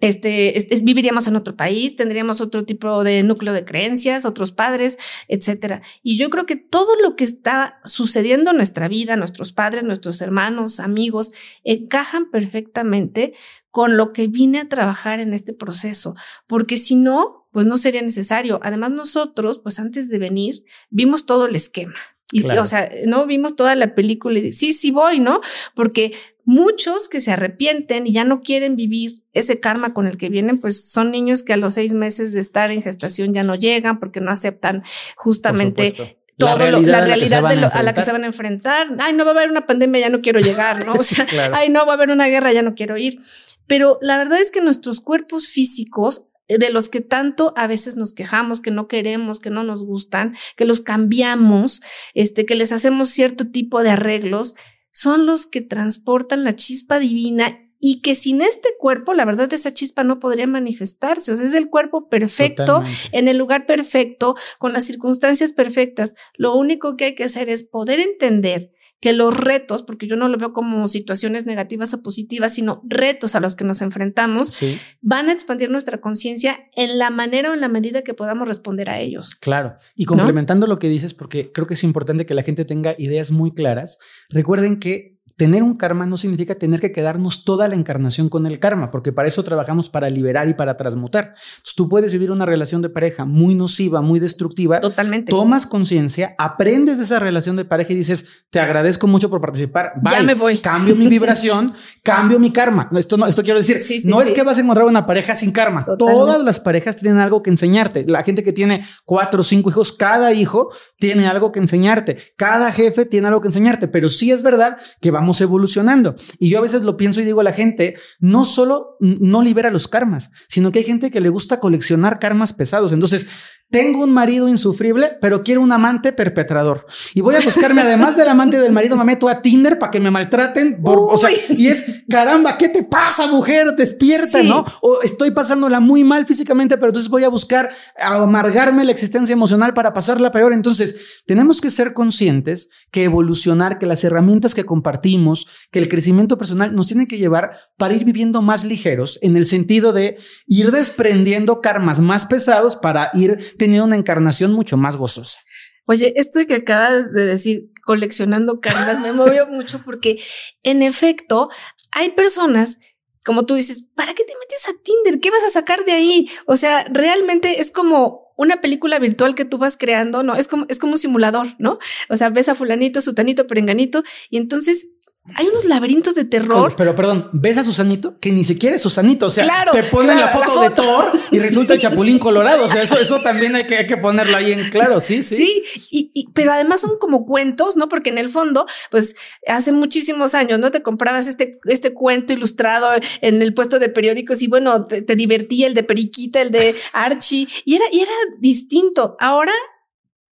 este, 0.01 0.59
este, 0.59 0.79
viviríamos 0.83 1.27
en 1.27 1.37
otro 1.37 1.57
país, 1.57 1.97
tendríamos 1.97 2.41
otro 2.41 2.65
tipo 2.65 3.03
de 3.03 3.23
núcleo 3.23 3.53
de 3.53 3.65
creencias, 3.65 4.25
otros 4.25 4.53
padres, 4.53 4.99
etcétera. 5.29 5.83
Y 6.03 6.19
yo 6.19 6.29
creo 6.31 6.47
que 6.47 6.57
todo 6.57 7.01
lo 7.03 7.17
que 7.17 7.25
está 7.25 7.81
sucediendo 7.85 8.51
en 8.51 8.59
nuestra 8.59 8.89
vida, 8.89 9.17
nuestros 9.17 9.53
padres, 9.53 9.85
nuestros 9.85 10.21
hermanos, 10.21 10.81
amigos, 10.81 11.33
encajan 11.65 12.31
perfectamente 12.31 13.33
con 13.71 13.97
lo 13.97 14.13
que 14.13 14.27
vine 14.27 14.61
a 14.61 14.69
trabajar 14.69 15.21
en 15.21 15.35
este 15.35 15.53
proceso, 15.53 16.15
porque 16.47 16.77
si 16.77 16.97
no, 16.97 17.49
pues 17.51 17.67
no 17.67 17.79
sería 17.79 18.03
necesario. 18.03 18.61
Además, 18.63 18.91
nosotros, 18.91 19.61
pues 19.63 19.79
antes 19.79 20.09
de 20.09 20.19
venir, 20.19 20.65
vimos 20.91 21.25
todo 21.25 21.47
el 21.47 21.55
esquema. 21.57 21.95
Y, 22.33 22.45
O 22.45 22.67
sea, 22.67 22.91
no 23.07 23.27
vimos 23.27 23.55
toda 23.55 23.75
la 23.75 23.95
película 23.95 24.39
y 24.39 24.53
sí, 24.53 24.73
sí 24.73 24.91
voy, 24.91 25.21
¿no? 25.21 25.41
Porque 25.75 26.13
muchos 26.47 27.09
que 27.09 27.21
se 27.21 27.33
arrepienten 27.33 28.07
y 28.07 28.13
ya 28.13 28.25
no 28.25 28.41
quieren 28.41 28.77
vivir 28.77 29.25
ese 29.33 29.61
karma 29.61 29.93
con 29.93 30.07
el 30.07 30.17
que 30.17 30.31
vienen, 30.31 30.59
pues 30.59 30.91
son 30.91 31.11
niños 31.11 31.43
que 31.43 31.53
a 31.53 31.57
los 31.57 31.75
seis 31.75 31.93
meses 31.93 32.33
de 32.33 32.41
estar 32.41 32.71
en 32.71 32.83
gestación 32.83 33.35
ya 33.35 33.43
no 33.43 33.57
llegan 33.57 33.99
porque 33.99 34.21
no 34.21 34.31
aceptan 34.31 34.85
justamente 35.17 36.17
todo 36.39 36.51
la 36.51 36.57
realidad, 36.57 36.93
la 36.93 37.05
realidad 37.05 37.47
a, 37.47 37.83
la 37.83 37.95
que 37.95 38.03
se 38.03 38.13
van 38.13 38.23
a 38.23 38.27
enfrentar. 38.27 38.87
Ay, 38.99 39.15
no 39.15 39.25
va 39.25 39.33
a 39.33 39.35
haber 39.35 39.51
una 39.51 39.67
pandemia, 39.67 40.01
ya 40.01 40.09
no 40.09 40.21
quiero 40.21 40.39
llegar, 40.39 40.87
¿no? 40.87 40.93
O 40.95 41.03
sea, 41.03 41.27
ay, 41.53 41.69
no 41.69 41.85
va 41.85 41.93
a 41.93 41.97
haber 41.97 42.11
una 42.11 42.29
guerra, 42.29 42.53
ya 42.53 42.63
no 42.63 42.75
quiero 42.75 42.97
ir. 42.97 43.21
Pero 43.67 43.99
la 44.01 44.17
verdad 44.17 44.41
es 44.41 44.53
que 44.53 44.61
nuestros 44.61 45.01
cuerpos 45.01 45.49
físicos 45.49 46.29
de 46.49 46.71
los 46.71 46.89
que 46.89 47.01
tanto 47.01 47.53
a 47.57 47.67
veces 47.67 47.97
nos 47.97 48.13
quejamos, 48.13 48.61
que 48.61 48.71
no 48.71 48.87
queremos, 48.87 49.41
que 49.41 49.51
no 49.51 49.65
nos 49.65 49.85
gustan, 49.85 50.37
que 50.57 50.65
los 50.65 50.81
cambiamos, 50.81 51.83
este, 52.15 52.47
que 52.47 52.55
les 52.55 52.71
hacemos 52.71 53.11
cierto 53.11 53.49
tipo 53.49 53.83
de 53.83 53.91
arreglos, 53.91 54.55
son 54.97 55.27
los 55.27 55.45
que 55.45 55.61
transportan 55.61 56.43
la 56.43 56.57
chispa 56.57 56.99
divina 56.99 57.61
y 57.79 58.01
que 58.01 58.15
sin 58.15 58.41
este 58.41 58.71
cuerpo, 58.79 59.13
la 59.13 59.27
verdad, 59.27 59.53
esa 59.53 59.75
chispa 59.75 60.05
no 60.05 60.21
podría 60.21 60.47
manifestarse. 60.47 61.33
O 61.33 61.37
sea, 61.37 61.45
es 61.45 61.53
el 61.53 61.69
cuerpo 61.69 62.09
perfecto, 62.09 62.83
en 63.13 63.29
el 63.29 63.37
lugar 63.37 63.67
perfecto, 63.67 64.37
con 64.59 64.73
las 64.73 64.87
circunstancias 64.87 65.53
perfectas. 65.53 66.15
Lo 66.39 66.57
único 66.57 66.97
que 66.97 67.05
hay 67.05 67.15
que 67.15 67.25
hacer 67.25 67.51
es 67.51 67.63
poder 67.63 68.01
entender 68.01 68.73
que 69.01 69.13
los 69.13 69.37
retos, 69.37 69.83
porque 69.83 70.07
yo 70.07 70.17
no 70.17 70.29
lo 70.29 70.39
veo 70.39 70.53
como 70.53 70.87
situaciones 70.89 71.47
negativas 71.47 71.93
o 71.95 72.03
positivas, 72.03 72.55
sino 72.55 72.83
retos 72.89 73.35
a 73.35 73.41
los 73.41 73.55
que 73.55 73.65
nos 73.65 73.83
enfrentamos, 73.83 74.59
van 75.03 75.29
a 75.29 75.33
expandir 75.33 75.71
nuestra 75.71 76.01
conciencia 76.01 76.59
en 76.75 76.99
la 76.99 77.11
manera 77.11 77.51
o 77.51 77.55
en 77.55 77.61
la 77.61 77.69
medida 77.69 78.03
que 78.03 78.15
podamos 78.15 78.49
responder 78.49 78.89
a 78.89 79.01
ellos. 79.01 79.35
Claro. 79.35 79.75
Y 79.95 80.07
complementando 80.07 80.67
lo 80.67 80.79
que 80.79 80.89
dices, 80.89 81.15
porque 81.15 81.53
creo 81.53 81.67
que 81.67 81.75
es 81.75 81.85
importante 81.85 82.27
que 82.27 82.35
la 82.35 82.43
gente 82.43 82.65
tenga 82.65 82.95
ideas 82.99 83.31
muy 83.31 83.53
claras, 83.53 83.99
recuerden 84.31 84.79
que 84.81 85.16
tener 85.37 85.63
un 85.63 85.77
karma 85.77 86.07
no 86.07 86.17
significa 86.17 86.55
tener 86.55 86.81
que 86.81 86.93
quedarnos 86.93 87.45
toda 87.45 87.69
la 87.69 87.75
encarnación 87.75 88.29
con 88.29 88.47
el 88.47 88.59
karma, 88.59 88.91
porque 88.91 89.13
para 89.13 89.29
eso 89.29 89.45
trabajamos 89.45 89.91
para 89.91 90.09
liberar 90.09 90.49
y 90.49 90.55
para 90.55 90.77
transmutar. 90.77 91.35
Entonces, 91.37 91.75
tú 91.77 91.89
puedes 91.89 92.13
vivir 92.13 92.31
una 92.31 92.47
relación 92.47 92.81
de 92.81 92.89
pareja 92.89 93.27
muy 93.27 93.55
nociva, 93.55 94.01
muy 94.01 94.19
destructiva. 94.19 94.81
Totalmente. 94.81 95.31
Tomas 95.31 95.67
conciencia, 95.67 96.35
aprendes 96.39 96.99
de 96.99 97.05
esa 97.05 97.19
relación 97.19 97.57
de 97.57 97.67
pareja 97.67 97.93
y 97.93 97.97
dices, 97.97 98.45
te 98.51 98.61
agradezco 98.61 99.07
mucho 99.07 99.29
por 99.29 99.41
participar. 99.41 99.93
Ya 100.11 100.23
me 100.23 100.35
voy. 100.35 100.59
Cambio 100.59 100.97
mi 100.97 101.07
vibración, 101.07 101.75
cambio 102.03 102.39
mi 102.39 102.51
karma. 102.51 102.89
Esto 102.97 103.19
no, 103.19 103.27
esto 103.27 103.43
quiero 103.43 103.59
decir, 103.59 103.77
no 104.07 104.23
es 104.23 104.31
que 104.31 104.43
vas 104.43 104.57
a 104.57 104.63
encontrar 104.63 104.87
una 104.87 105.07
pareja 105.07 105.35
sin 105.35 105.53
karma. 105.53 105.85
Todas 105.85 106.43
las 106.43 106.61
parejas 106.61 106.97
tienen 106.97 107.19
algo 107.21 107.43
que 107.43 107.51
enseñarte. 107.51 108.05
La 108.07 108.23
gente 108.23 108.43
que 108.43 108.53
tiene 108.53 108.87
cuatro 109.05 109.43
o 109.43 109.45
cinco 109.45 109.69
hijos, 109.69 109.93
cada 109.93 110.33
hijo 110.33 110.71
tiene 110.99 111.27
algo 111.27 111.53
que 111.53 111.59
enseñarte. 111.59 112.17
Cada 112.37 112.73
jefe 112.73 113.05
tiene 113.05 113.29
algo 113.29 113.43
que 113.43 113.49
enseñarte, 113.49 113.87
pero 113.87 114.09
sí 114.09 114.31
es 114.31 114.43
verdad 114.43 114.79
que 115.01 115.11
vamos 115.11 115.26
evolucionando. 115.41 116.17
Y 116.39 116.51
yo 116.51 116.59
a 116.59 116.63
veces 116.63 116.83
lo 116.83 116.97
pienso 116.97 117.21
y 117.21 117.25
digo 117.25 117.41
a 117.41 117.45
la 117.45 117.53
gente, 117.53 117.97
no 118.19 118.45
solo 118.45 118.97
no 119.01 119.43
libera 119.43 119.71
los 119.71 119.89
karmas, 119.89 120.31
sino 120.49 120.71
que 120.71 120.81
hay 120.81 120.85
gente 120.85 121.11
que 121.11 121.21
le 121.21 121.29
gusta 121.29 121.61
coleccionar 121.61 122.19
karmas 122.19 122.53
pesados. 122.53 122.93
Entonces, 122.93 123.27
tengo 123.71 124.05
un 124.05 124.13
marido 124.13 124.49
insufrible, 124.49 125.19
pero 125.21 125.43
quiero 125.43 125.61
un 125.61 125.73
amante 125.73 126.13
perpetrador. 126.13 126.87
Y 127.15 127.21
voy 127.21 127.35
a 127.35 127.41
buscarme, 127.41 127.83
además 127.83 128.17
del 128.17 128.29
amante 128.29 128.61
del 128.61 128.73
marido, 128.73 128.97
me 128.97 129.05
meto 129.05 129.29
a 129.29 129.43
Tinder 129.43 129.79
para 129.79 129.91
que 129.91 129.99
me 129.99 130.11
maltraten. 130.11 130.79
o 130.85 131.17
sea, 131.17 131.31
y 131.51 131.67
es, 131.67 132.05
caramba, 132.09 132.59
¿qué 132.59 132.69
te 132.69 132.85
pasa, 132.85 133.27
mujer? 133.27 133.75
Despierta, 133.75 134.43
¿no? 134.43 134.65
O 134.83 135.03
estoy 135.03 135.33
pasándola 135.33 135.81
muy 135.81 136.05
mal 136.05 136.27
físicamente, 136.27 136.77
pero 136.77 136.89
entonces 136.89 137.11
voy 137.11 137.25
a 137.25 137.29
buscar 137.29 137.71
amargarme 137.99 138.85
la 138.85 138.93
existencia 138.93 139.33
emocional 139.33 139.75
para 139.75 139.93
pasarla 139.93 140.31
peor. 140.31 140.53
Entonces, 140.53 141.23
tenemos 141.27 141.61
que 141.61 141.71
ser 141.71 141.93
conscientes 141.93 142.71
que 142.93 143.05
evolucionar, 143.05 143.79
que 143.79 143.87
las 143.87 144.05
herramientas 144.05 144.55
que 144.55 144.65
compartimos, 144.65 145.49
que 145.73 145.81
el 145.81 145.89
crecimiento 145.89 146.39
personal 146.39 146.75
nos 146.75 146.87
tiene 146.87 147.09
que 147.09 147.19
llevar 147.19 147.59
para 147.77 147.95
ir 147.95 148.05
viviendo 148.05 148.43
más 148.43 148.65
ligeros, 148.65 149.19
en 149.23 149.37
el 149.37 149.45
sentido 149.45 149.93
de 149.93 150.19
ir 150.47 150.71
desprendiendo 150.71 151.61
karmas 151.61 152.01
más 152.01 152.27
pesados 152.27 152.77
para 152.77 153.11
ir 153.15 153.56
tenido 153.57 153.85
una 153.85 153.97
encarnación 153.97 154.53
mucho 154.53 154.77
más 154.77 154.97
gozosa. 154.97 155.41
Oye, 155.87 156.15
esto 156.17 156.45
que 156.47 156.57
acabas 156.57 157.13
de 157.13 157.27
decir, 157.27 157.71
coleccionando 157.85 158.61
cartas, 158.61 159.01
me 159.01 159.13
movió 159.13 159.47
mucho 159.51 159.83
porque 159.85 160.21
en 160.63 160.83
efecto 160.83 161.49
hay 161.93 162.11
personas 162.11 162.79
como 163.27 163.45
tú 163.45 163.57
dices, 163.57 163.89
¿para 163.97 164.15
qué 164.15 164.23
te 164.23 164.35
metes 164.39 164.69
a 164.69 164.83
Tinder? 164.85 165.21
¿Qué 165.21 165.33
vas 165.33 165.43
a 165.43 165.51
sacar 165.51 165.85
de 165.85 165.91
ahí? 165.91 166.31
O 166.47 166.57
sea, 166.57 166.87
realmente 166.89 167.61
es 167.61 167.73
como 167.73 168.33
una 168.37 168.61
película 168.61 169.01
virtual 169.01 169.35
que 169.35 169.45
tú 169.45 169.59
vas 169.59 169.77
creando, 169.77 170.23
¿no? 170.23 170.37
Es 170.37 170.47
como, 170.47 170.67
es 170.69 170.79
como 170.79 170.93
un 170.93 170.99
simulador, 170.99 171.49
¿no? 171.59 171.79
O 172.09 172.17
sea, 172.17 172.31
ves 172.31 172.49
a 172.49 172.55
fulanito, 172.55 173.01
sutanito, 173.01 173.49
perenganito, 173.49 174.05
y 174.31 174.37
entonces 174.37 174.91
hay 175.35 175.49
unos 175.49 175.65
laberintos 175.65 176.15
de 176.15 176.25
terror. 176.25 176.75
pero 176.77 176.95
perdón, 176.95 177.29
ves 177.33 177.59
a 177.59 177.65
Susanito 177.65 178.19
que 178.21 178.31
ni 178.31 178.45
siquiera 178.45 178.77
es 178.77 178.83
Susanito. 178.83 179.27
O 179.27 179.31
sea, 179.31 179.67
te 179.73 179.83
ponen 179.85 180.19
la, 180.19 180.29
foto 180.29 180.61
de 180.61 180.71
Thor 180.71 181.13
y 181.31 181.39
resulta 181.39 181.75
el 181.75 181.81
Chapulín 181.81 182.19
Colorado. 182.19 182.65
O 182.65 182.69
sea, 182.69 182.83
eso, 182.83 182.99
eso 182.99 183.21
también 183.21 183.55
hay 183.57 183.65
que, 183.65 183.77
hay 183.77 183.87
que 183.87 183.97
ponerlo 183.97 184.37
ahí 184.37 184.53
en 184.53 184.71
claro. 184.71 185.01
Sí, 185.01 185.23
sí. 185.23 185.37
Sí, 185.37 185.63
y, 185.91 186.29
pero 186.33 186.53
además 186.53 186.81
son 186.81 186.99
como 186.99 187.27
cuentos, 187.27 187.77
¿no? 187.77 187.89
Porque 187.89 188.11
en 188.11 188.19
el 188.19 188.31
fondo, 188.31 188.67
pues 188.91 189.17
hace 189.47 189.73
muchísimos 189.73 190.35
años, 190.35 190.61
¿no? 190.61 190.71
Te 190.71 190.83
comprabas 190.83 191.27
este, 191.27 191.59
este 191.65 191.93
cuento 191.93 192.33
ilustrado 192.33 192.89
en 193.21 193.43
el 193.43 193.55
puesto 193.55 193.79
de 193.79 193.89
periódicos 193.89 194.43
y 194.43 194.47
bueno, 194.47 194.87
te, 194.87 195.03
te 195.03 195.17
divertía 195.17 195.67
el 195.67 195.75
de 195.75 195.83
Periquita, 195.83 196.41
el 196.41 196.51
de 196.51 196.75
Archie 196.93 197.49
y 197.65 197.75
era, 197.75 197.85
y 197.93 198.01
era 198.01 198.13
distinto. 198.39 199.17
Ahora 199.19 199.53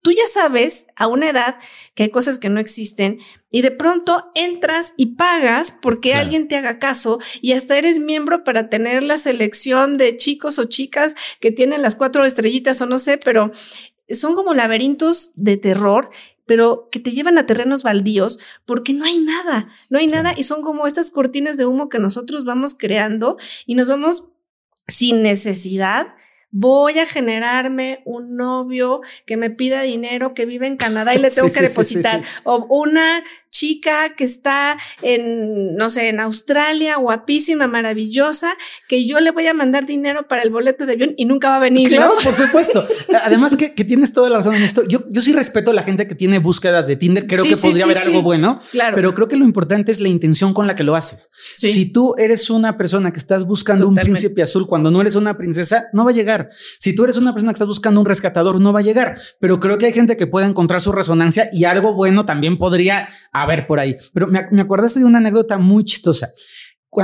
tú 0.05 0.13
ya 0.13 0.27
sabes 0.31 0.87
a 0.97 1.07
una 1.07 1.31
edad 1.31 1.57
que 1.95 2.05
hay 2.05 2.11
cosas 2.11 2.39
que 2.39 2.51
no 2.51 2.61
existen 2.61 3.21
y 3.55 3.63
de 3.63 3.71
pronto 3.71 4.33
entras 4.35 4.95
y 4.97 5.15
pagas 5.15 5.79
porque 5.81 6.15
alguien 6.15 6.49
te 6.49 6.57
haga 6.57 6.81
caso 6.81 7.21
y 7.41 7.53
hasta 7.53 7.79
eres 7.79 8.01
miembro 8.01 8.43
para 8.43 8.69
tener 8.69 9.05
la 9.05 9.17
selección 9.17 9.97
de 9.97 10.17
chicos 10.17 10.59
o 10.59 10.65
chicas 10.65 11.15
que 11.39 11.53
tienen 11.53 11.81
las 11.81 11.95
cuatro 11.95 12.25
estrellitas 12.25 12.83
o 12.83 12.87
no 12.87 12.99
sé, 12.99 13.17
pero 13.17 13.53
son 14.11 14.35
como 14.35 14.55
laberintos 14.55 15.31
de 15.37 15.57
terror 15.57 16.11
pero 16.47 16.89
que 16.91 16.99
te 16.99 17.13
llevan 17.13 17.39
a 17.39 17.47
terrenos 17.47 17.85
baldíos 17.85 18.41
porque 18.67 18.93
no 18.93 19.05
hay 19.05 19.19
nada, 19.19 19.69
no 19.89 20.01
hay 20.01 20.09
nada 20.09 20.35
y 20.37 20.43
son 20.43 20.63
como 20.63 20.89
estas 20.89 21.13
cortinas 21.13 21.57
de 21.57 21.65
humo 21.65 21.89
que 21.89 22.01
nosotros 22.01 22.45
vamos 22.45 22.75
creando 22.77 23.37
y 23.67 23.77
nos 23.77 23.89
vamos 23.89 24.33
sin 24.89 25.23
necesidad 25.23 26.09
voy 26.57 27.01
a 27.01 27.05
generarme 27.05 28.01
un 28.05 28.37
novio 28.37 29.01
que 29.27 29.37
me 29.37 29.51
pida 29.51 29.83
dinero, 29.83 30.35
que 30.35 30.47
vive 30.47 30.69
en 30.69 30.77
Canadá 30.77 31.13
y 31.13 31.19
le 31.19 31.29
tengo 31.35 31.49
que 31.53 31.63
depositar. 31.63 32.23
o 32.45 32.65
una 32.71 33.25
chica 33.55 34.15
que 34.17 34.25
está 34.25 34.77
en, 35.03 35.77
no 35.77 35.89
sé, 35.89 36.09
en 36.09 36.19
Australia, 36.19 36.97
guapísima, 36.97 37.69
maravillosa, 37.69 38.57
que 38.89 39.07
yo 39.07 39.21
le 39.21 39.31
voy 39.31 39.47
a 39.47 39.55
mandar 39.55 39.87
dinero 39.87 40.27
para 40.27 40.43
el 40.43 40.51
boleto 40.51 40.87
de 40.87 40.95
avión 40.95 41.15
y 41.17 41.25
nunca 41.25 41.51
va 41.51 41.57
a 41.57 41.61
venir. 41.61 41.89
Claro, 41.89 42.15
por 42.23 42.35
supuesto. 42.35 42.85
Además 43.25 43.57
que, 43.57 43.85
tienes 43.85 44.13
toda 44.13 44.29
la 44.29 44.39
razón 44.39 44.57
en 44.57 44.63
esto. 44.65 44.83
Yo, 44.89 45.05
yo 45.09 45.23
sí 45.23 45.33
respeto 45.33 45.71
a 45.71 45.75
la 45.75 45.85
gente 45.85 46.09
que 46.09 46.17
tiene 46.17 46.39
búsquedas 46.39 46.89
de 46.89 46.97
Tinder. 46.97 47.27
Creo 47.27 47.45
que 47.45 47.57
podría 47.57 47.85
haber 47.85 47.99
algo 47.99 48.23
bueno. 48.23 48.59
Claro. 48.73 48.97
Pero 48.97 49.15
creo 49.15 49.29
que 49.29 49.37
lo 49.37 49.45
importante 49.45 49.93
es 49.93 50.01
la 50.01 50.09
intención 50.09 50.53
con 50.53 50.67
la 50.67 50.75
que 50.75 50.83
lo 50.83 50.97
haces. 50.97 51.31
Si 51.55 51.93
tú 51.93 52.17
eres 52.19 52.51
una 52.51 52.77
persona 52.77 53.13
que 53.13 53.19
estás 53.19 53.45
buscando 53.45 53.87
un 53.87 53.95
príncipe 53.95 54.43
azul 54.43 54.67
cuando 54.67 54.91
no 54.91 55.01
eres 55.01 55.15
una 55.15 55.37
princesa, 55.37 55.89
no 55.93 56.05
va 56.05 56.11
a 56.11 56.15
llegar. 56.15 56.44
Si 56.53 56.95
tú 56.95 57.05
eres 57.05 57.17
una 57.17 57.33
persona 57.33 57.53
que 57.53 57.57
estás 57.57 57.69
buscando 57.69 58.01
un 58.01 58.07
rescatador, 58.07 58.61
no 58.61 58.73
va 58.73 58.81
a 58.81 58.83
llegar. 58.83 59.19
Pero 59.41 59.61
creo 59.61 59.79
que 59.79 59.87
hay 59.87 59.93
gente 59.93 60.17
que 60.17 60.27
puede 60.27 60.47
encontrar 60.47 60.81
su 60.81 60.93
resonancia 60.93 61.49
y 61.53 61.65
algo 61.65 61.95
bueno 61.95 62.25
también 62.25 62.59
podría 62.59 63.09
a 63.33 63.47
ver 63.47 63.67
por 63.67 63.81
ahí. 63.81 63.97
Pero 64.13 64.27
me, 64.27 64.47
me 64.51 64.63
acordaste 64.63 65.01
de 65.01 65.05
una 65.05 65.19
anécdota 65.19 65.59
muy 65.59 65.85
chistosa. 65.85 66.29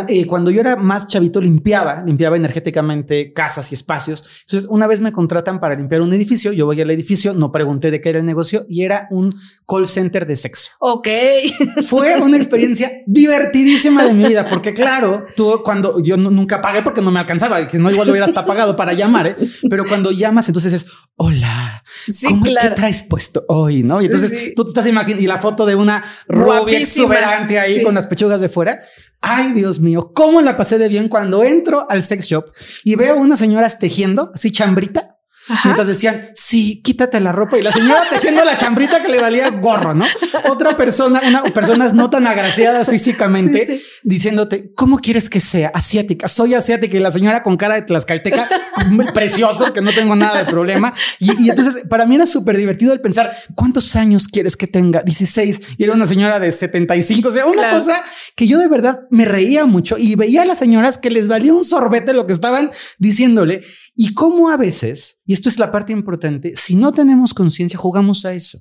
Eh, 0.08 0.26
cuando 0.26 0.50
yo 0.50 0.60
era 0.60 0.76
más 0.76 1.08
chavito 1.08 1.40
limpiaba, 1.40 2.02
limpiaba 2.06 2.36
energéticamente 2.36 3.32
casas 3.32 3.72
y 3.72 3.74
espacios. 3.74 4.24
Entonces, 4.42 4.68
una 4.70 4.86
vez 4.86 5.00
me 5.00 5.12
contratan 5.12 5.60
para 5.60 5.74
limpiar 5.74 6.02
un 6.02 6.12
edificio, 6.12 6.52
yo 6.52 6.66
voy 6.66 6.80
al 6.80 6.90
edificio, 6.90 7.34
no 7.34 7.50
pregunté 7.50 7.90
de 7.90 8.00
qué 8.00 8.10
era 8.10 8.18
el 8.18 8.24
negocio 8.24 8.66
y 8.68 8.84
era 8.84 9.08
un 9.10 9.34
call 9.66 9.86
center 9.86 10.26
de 10.26 10.36
sexo. 10.36 10.70
Ok. 10.78 11.08
Fue 11.86 12.20
una 12.20 12.36
experiencia 12.36 12.92
divertidísima 13.06 14.04
de 14.04 14.12
mi 14.12 14.28
vida, 14.28 14.48
porque 14.48 14.74
claro, 14.74 15.26
tú 15.36 15.60
cuando 15.64 16.00
yo 16.02 16.16
nunca 16.16 16.60
pagué 16.60 16.82
porque 16.82 17.02
no 17.02 17.10
me 17.10 17.18
alcanzaba, 17.18 17.66
que 17.66 17.78
no 17.78 17.90
igual 17.90 18.06
lo 18.06 18.12
hubiera 18.12 18.26
hasta 18.26 18.46
pagado 18.46 18.76
para 18.76 18.92
llamar, 18.92 19.26
¿eh? 19.26 19.36
pero 19.68 19.84
cuando 19.84 20.10
llamas, 20.12 20.48
entonces 20.48 20.72
es 20.72 20.86
hola, 21.16 21.82
¿cómo 22.28 22.44
¿qué 22.44 22.70
traes 22.74 23.02
puesto 23.02 23.44
hoy? 23.48 23.82
No? 23.82 24.00
Y 24.00 24.06
entonces 24.06 24.54
tú 24.54 24.64
te 24.64 24.70
estás 24.70 24.86
imaginando 24.86 25.22
y 25.22 25.26
la 25.26 25.38
foto 25.38 25.66
de 25.66 25.74
una 25.74 26.04
rubia 26.28 26.78
exuberante 26.78 27.58
ahí 27.58 27.82
con 27.82 27.94
las 27.94 28.06
pechugas 28.06 28.40
de 28.40 28.48
fuera. 28.48 28.80
Ay, 29.20 29.52
Dios 29.52 29.79
mío, 29.80 30.12
cómo 30.14 30.40
la 30.40 30.56
pasé 30.56 30.78
de 30.78 30.88
bien 30.88 31.08
cuando 31.08 31.44
entro 31.44 31.86
al 31.88 32.02
sex 32.02 32.26
shop 32.26 32.46
y 32.84 32.94
veo 32.94 33.16
unas 33.16 33.38
señoras 33.38 33.78
tejiendo 33.78 34.30
así 34.34 34.52
chambrita 34.52 35.19
Mientras 35.64 35.88
decían, 35.88 36.30
sí, 36.34 36.80
quítate 36.82 37.20
la 37.20 37.32
ropa. 37.32 37.58
Y 37.58 37.62
la 37.62 37.72
señora 37.72 38.02
tejiendo 38.10 38.44
la 38.44 38.56
chambrita 38.56 39.02
que 39.02 39.08
le 39.08 39.20
valía 39.20 39.50
gorro, 39.50 39.94
¿no? 39.94 40.04
Otra 40.48 40.76
persona, 40.76 41.20
una, 41.26 41.42
personas 41.44 41.94
no 41.94 42.10
tan 42.10 42.26
agraciadas 42.26 42.88
físicamente, 42.88 43.82
diciéndote, 44.02 44.72
¿cómo 44.74 44.98
quieres 44.98 45.28
que 45.28 45.40
sea? 45.40 45.70
Asiática. 45.74 46.28
Soy 46.28 46.54
asiática. 46.54 46.96
Y 46.96 47.00
la 47.00 47.12
señora 47.12 47.42
con 47.42 47.56
cara 47.56 47.74
de 47.74 47.82
tlaxcalteca, 47.82 48.48
preciosa, 49.14 49.72
que 49.72 49.80
no 49.80 49.92
tengo 49.92 50.16
nada 50.16 50.44
de 50.44 50.50
problema. 50.50 50.92
Y, 51.18 51.50
entonces, 51.50 51.84
para 51.88 52.06
mí 52.06 52.14
era 52.14 52.26
súper 52.26 52.56
divertido 52.56 52.92
el 52.92 53.00
pensar, 53.00 53.36
¿cuántos 53.54 53.96
años 53.96 54.28
quieres 54.28 54.56
que 54.56 54.66
tenga? 54.66 55.02
16. 55.02 55.60
Y 55.78 55.84
era 55.84 55.94
una 55.94 56.06
señora 56.06 56.40
de 56.40 56.50
75. 56.50 57.28
O 57.28 57.32
sea, 57.32 57.46
una 57.46 57.70
cosa 57.70 58.02
que 58.36 58.46
yo 58.46 58.58
de 58.58 58.68
verdad 58.68 59.00
me 59.10 59.24
reía 59.24 59.66
mucho 59.66 59.96
y 59.98 60.14
veía 60.14 60.42
a 60.42 60.44
las 60.44 60.58
señoras 60.58 60.98
que 60.98 61.10
les 61.10 61.28
valía 61.28 61.54
un 61.54 61.64
sorbete 61.64 62.14
lo 62.14 62.26
que 62.26 62.32
estaban 62.32 62.70
diciéndole. 62.98 63.62
Y 63.96 64.14
cómo 64.14 64.50
a 64.50 64.56
veces, 64.56 65.20
y 65.26 65.34
esto 65.40 65.48
es 65.48 65.58
la 65.58 65.72
parte 65.72 65.92
importante, 65.92 66.52
si 66.54 66.76
no 66.76 66.92
tenemos 66.92 67.32
conciencia, 67.32 67.78
jugamos 67.78 68.24
a 68.26 68.34
eso. 68.34 68.60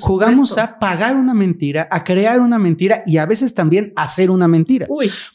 Jugamos 0.00 0.58
a 0.58 0.78
pagar 0.78 1.16
una 1.16 1.34
mentira, 1.34 1.88
a 1.90 2.04
crear 2.04 2.40
una 2.40 2.58
mentira 2.58 3.02
y 3.06 3.18
a 3.18 3.26
veces 3.26 3.54
también 3.54 3.92
hacer 3.96 4.30
una 4.30 4.48
mentira. 4.48 4.86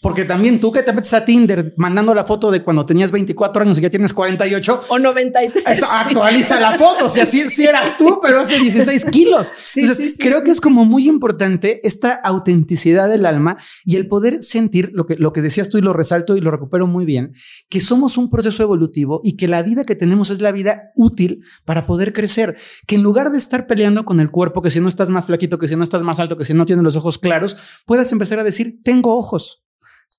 Porque 0.01 0.25
también 0.25 0.59
tú 0.59 0.71
que 0.71 0.83
te 0.83 0.93
metes 0.93 1.13
a 1.13 1.25
Tinder 1.25 1.73
mandando 1.77 2.13
la 2.13 2.23
foto 2.23 2.51
de 2.51 2.63
cuando 2.63 2.85
tenías 2.85 3.11
24 3.11 3.63
años 3.63 3.77
y 3.77 3.81
ya 3.81 3.89
tienes 3.89 4.13
48 4.13 4.83
o 4.87 4.99
93. 4.99 5.83
actualiza 5.83 6.59
la 6.59 6.73
foto. 6.73 7.05
O 7.05 7.09
sea, 7.09 7.25
sí, 7.25 7.65
eras 7.65 7.97
tú, 7.97 8.19
pero 8.21 8.39
hace 8.39 8.59
16 8.59 9.05
kilos. 9.05 9.53
Entonces, 9.75 10.17
creo 10.19 10.43
que 10.43 10.51
es 10.51 10.61
como 10.61 10.85
muy 10.85 11.07
importante 11.07 11.85
esta 11.85 12.13
autenticidad 12.13 13.09
del 13.09 13.25
alma 13.25 13.57
y 13.85 13.95
el 13.95 14.07
poder 14.07 14.43
sentir 14.43 14.91
lo 14.93 15.05
que, 15.05 15.15
lo 15.15 15.33
que 15.33 15.41
decías 15.41 15.69
tú 15.69 15.77
y 15.77 15.81
lo 15.81 15.93
resalto 15.93 16.37
y 16.37 16.41
lo 16.41 16.51
recupero 16.51 16.87
muy 16.87 17.05
bien, 17.05 17.33
que 17.69 17.79
somos 17.79 18.17
un 18.17 18.29
proceso 18.29 18.63
evolutivo 18.63 19.21
y 19.23 19.35
que 19.37 19.47
la 19.47 19.63
vida 19.63 19.83
que 19.83 19.95
tenemos 19.95 20.29
es 20.29 20.41
la 20.41 20.51
vida 20.51 20.91
útil 20.95 21.43
para 21.65 21.85
poder 21.85 22.13
crecer, 22.13 22.57
que 22.85 22.95
en 22.95 23.03
lugar 23.03 23.31
de 23.31 23.37
estar 23.37 23.67
peleando 23.67 24.05
con 24.05 24.19
el 24.19 24.26
cuerpo, 24.31 24.61
que 24.61 24.69
si 24.69 24.79
no 24.79 24.89
estás 24.89 25.09
más 25.09 25.25
flaquito, 25.25 25.57
que 25.57 25.67
si 25.67 25.75
no 25.75 25.83
estás 25.83 26.03
más 26.03 26.19
alto, 26.19 26.37
que 26.37 26.45
si 26.45 26.53
no 26.53 26.65
tienes 26.65 26.83
los 26.83 26.95
ojos 26.95 27.17
claros, 27.17 27.57
puedas 27.85 28.11
empezar 28.11 28.39
a 28.39 28.43
decir, 28.43 28.79
tengo 28.83 29.15
ojos. 29.17 29.63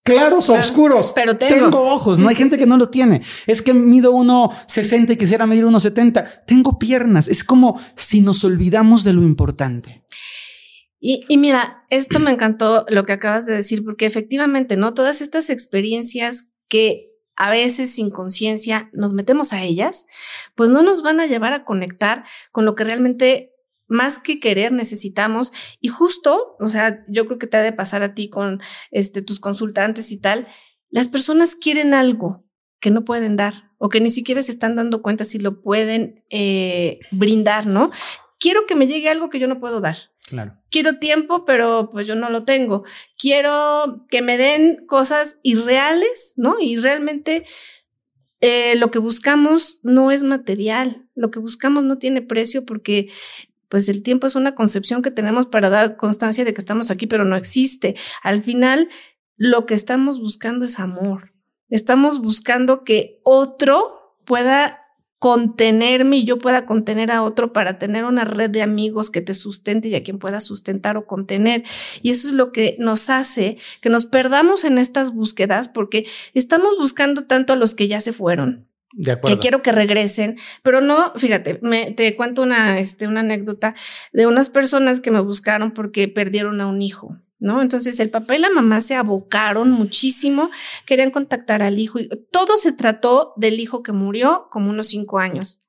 Claros 0.04 0.48
o 0.48 0.54
oscuros, 0.54 1.12
pero 1.14 1.36
tengo, 1.36 1.82
ojos. 1.92 2.18
no 2.18 2.30
hay 2.30 2.34
gente 2.34 2.56
que 2.56 2.64
no 2.64 2.78
lo 2.78 2.88
tiene. 2.88 3.20
Es 3.46 3.60
que 3.60 3.74
mido 3.74 4.14
1,60 4.14 5.10
y 5.10 5.16
quisiera 5.16 5.46
medir 5.46 5.64
1,70. 5.64 6.46
Tengo 6.46 6.78
piernas. 6.78 7.28
Es 7.28 7.44
como 7.44 7.78
si 7.94 8.22
nos 8.22 8.42
olvidamos 8.42 9.04
de 9.04 9.12
lo 9.12 9.22
importante. 9.22 10.04
Y, 10.98 11.26
y, 11.28 11.36
mira, 11.36 11.84
esto 11.90 12.20
me 12.20 12.30
encantó 12.30 12.86
lo 12.88 13.04
que 13.04 13.12
acabas 13.12 13.44
de 13.44 13.54
decir, 13.54 13.84
porque 13.84 14.06
efectivamente, 14.06 14.76
¿no? 14.76 14.94
Todas 14.94 15.20
estas 15.20 15.50
experiencias 15.50 16.44
que 16.68 17.08
a 17.38 17.50
veces 17.50 17.94
sin 17.94 18.10
conciencia 18.10 18.90
nos 18.92 19.12
metemos 19.12 19.52
a 19.52 19.62
ellas, 19.62 20.06
pues 20.56 20.70
no 20.70 20.82
nos 20.82 21.02
van 21.02 21.20
a 21.20 21.26
llevar 21.26 21.52
a 21.52 21.64
conectar 21.64 22.24
con 22.50 22.64
lo 22.64 22.74
que 22.74 22.84
realmente 22.84 23.52
más 23.88 24.18
que 24.18 24.38
querer 24.38 24.72
necesitamos 24.72 25.52
y 25.80 25.88
justo, 25.88 26.56
o 26.60 26.68
sea, 26.68 27.04
yo 27.08 27.26
creo 27.26 27.38
que 27.38 27.46
te 27.46 27.56
ha 27.56 27.62
de 27.62 27.72
pasar 27.72 28.02
a 28.02 28.14
ti 28.14 28.28
con 28.28 28.60
este 28.90 29.22
tus 29.22 29.40
consultantes 29.40 30.12
y 30.12 30.20
tal, 30.20 30.46
las 30.90 31.08
personas 31.08 31.56
quieren 31.56 31.94
algo 31.94 32.44
que 32.80 32.90
no 32.90 33.04
pueden 33.04 33.36
dar 33.36 33.70
o 33.78 33.88
que 33.88 34.00
ni 34.00 34.10
siquiera 34.10 34.42
se 34.42 34.52
están 34.52 34.76
dando 34.76 35.02
cuenta 35.02 35.24
si 35.24 35.38
lo 35.38 35.60
pueden 35.62 36.24
eh, 36.30 37.00
brindar, 37.10 37.66
¿no? 37.66 37.90
Quiero 38.38 38.66
que 38.66 38.76
me 38.76 38.86
llegue 38.86 39.08
algo 39.08 39.30
que 39.30 39.38
yo 39.38 39.48
no 39.48 39.60
puedo 39.60 39.80
dar. 39.80 39.96
Claro. 40.28 40.54
Quiero 40.70 40.98
tiempo, 40.98 41.44
pero 41.44 41.90
pues 41.90 42.06
yo 42.06 42.14
no 42.14 42.28
lo 42.30 42.44
tengo. 42.44 42.84
Quiero 43.18 44.06
que 44.10 44.20
me 44.20 44.36
den 44.36 44.84
cosas 44.86 45.38
irreales, 45.42 46.34
¿no? 46.36 46.56
Y 46.60 46.76
realmente 46.76 47.44
eh, 48.40 48.76
lo 48.76 48.90
que 48.90 48.98
buscamos 48.98 49.80
no 49.82 50.10
es 50.12 50.22
material, 50.22 51.08
lo 51.14 51.30
que 51.30 51.40
buscamos 51.40 51.82
no 51.84 51.98
tiene 51.98 52.22
precio 52.22 52.64
porque 52.64 53.08
pues 53.68 53.88
el 53.88 54.02
tiempo 54.02 54.26
es 54.26 54.34
una 54.34 54.54
concepción 54.54 55.02
que 55.02 55.10
tenemos 55.10 55.46
para 55.46 55.70
dar 55.70 55.96
constancia 55.96 56.44
de 56.44 56.54
que 56.54 56.60
estamos 56.60 56.90
aquí, 56.90 57.06
pero 57.06 57.24
no 57.24 57.36
existe. 57.36 57.94
Al 58.22 58.42
final, 58.42 58.88
lo 59.36 59.66
que 59.66 59.74
estamos 59.74 60.20
buscando 60.20 60.64
es 60.64 60.78
amor. 60.78 61.32
Estamos 61.68 62.20
buscando 62.20 62.82
que 62.82 63.20
otro 63.24 64.16
pueda 64.24 64.80
contenerme 65.18 66.18
y 66.18 66.24
yo 66.24 66.38
pueda 66.38 66.64
contener 66.64 67.10
a 67.10 67.22
otro 67.22 67.52
para 67.52 67.78
tener 67.78 68.04
una 68.04 68.24
red 68.24 68.50
de 68.50 68.62
amigos 68.62 69.10
que 69.10 69.20
te 69.20 69.34
sustente 69.34 69.88
y 69.88 69.96
a 69.96 70.02
quien 70.02 70.18
pueda 70.18 70.40
sustentar 70.40 70.96
o 70.96 71.06
contener. 71.06 71.64
Y 72.02 72.10
eso 72.10 72.28
es 72.28 72.34
lo 72.34 72.52
que 72.52 72.76
nos 72.78 73.10
hace 73.10 73.58
que 73.80 73.90
nos 73.90 74.06
perdamos 74.06 74.64
en 74.64 74.78
estas 74.78 75.12
búsquedas 75.12 75.68
porque 75.68 76.06
estamos 76.34 76.76
buscando 76.78 77.24
tanto 77.24 77.52
a 77.52 77.56
los 77.56 77.74
que 77.74 77.88
ya 77.88 78.00
se 78.00 78.12
fueron 78.12 78.67
que 79.24 79.38
quiero 79.38 79.62
que 79.62 79.72
regresen, 79.72 80.36
pero 80.62 80.80
no, 80.80 81.12
fíjate, 81.16 81.58
me, 81.62 81.92
te 81.92 82.16
cuento 82.16 82.42
una, 82.42 82.80
este, 82.80 83.06
una 83.06 83.20
anécdota 83.20 83.74
de 84.12 84.26
unas 84.26 84.48
personas 84.48 85.00
que 85.00 85.10
me 85.10 85.20
buscaron 85.20 85.72
porque 85.72 86.08
perdieron 86.08 86.60
a 86.60 86.66
un 86.66 86.82
hijo. 86.82 87.16
¿No? 87.40 87.62
Entonces 87.62 88.00
el 88.00 88.10
papá 88.10 88.34
y 88.34 88.40
la 88.40 88.50
mamá 88.50 88.80
se 88.80 88.96
abocaron 88.96 89.70
muchísimo, 89.70 90.50
querían 90.84 91.12
contactar 91.12 91.62
al 91.62 91.78
hijo 91.78 92.00
y 92.00 92.08
todo 92.32 92.56
se 92.56 92.72
trató 92.72 93.32
del 93.36 93.60
hijo 93.60 93.84
que 93.84 93.92
murió 93.92 94.48
como 94.50 94.70
unos 94.70 94.88
cinco 94.88 95.20
años. 95.20 95.60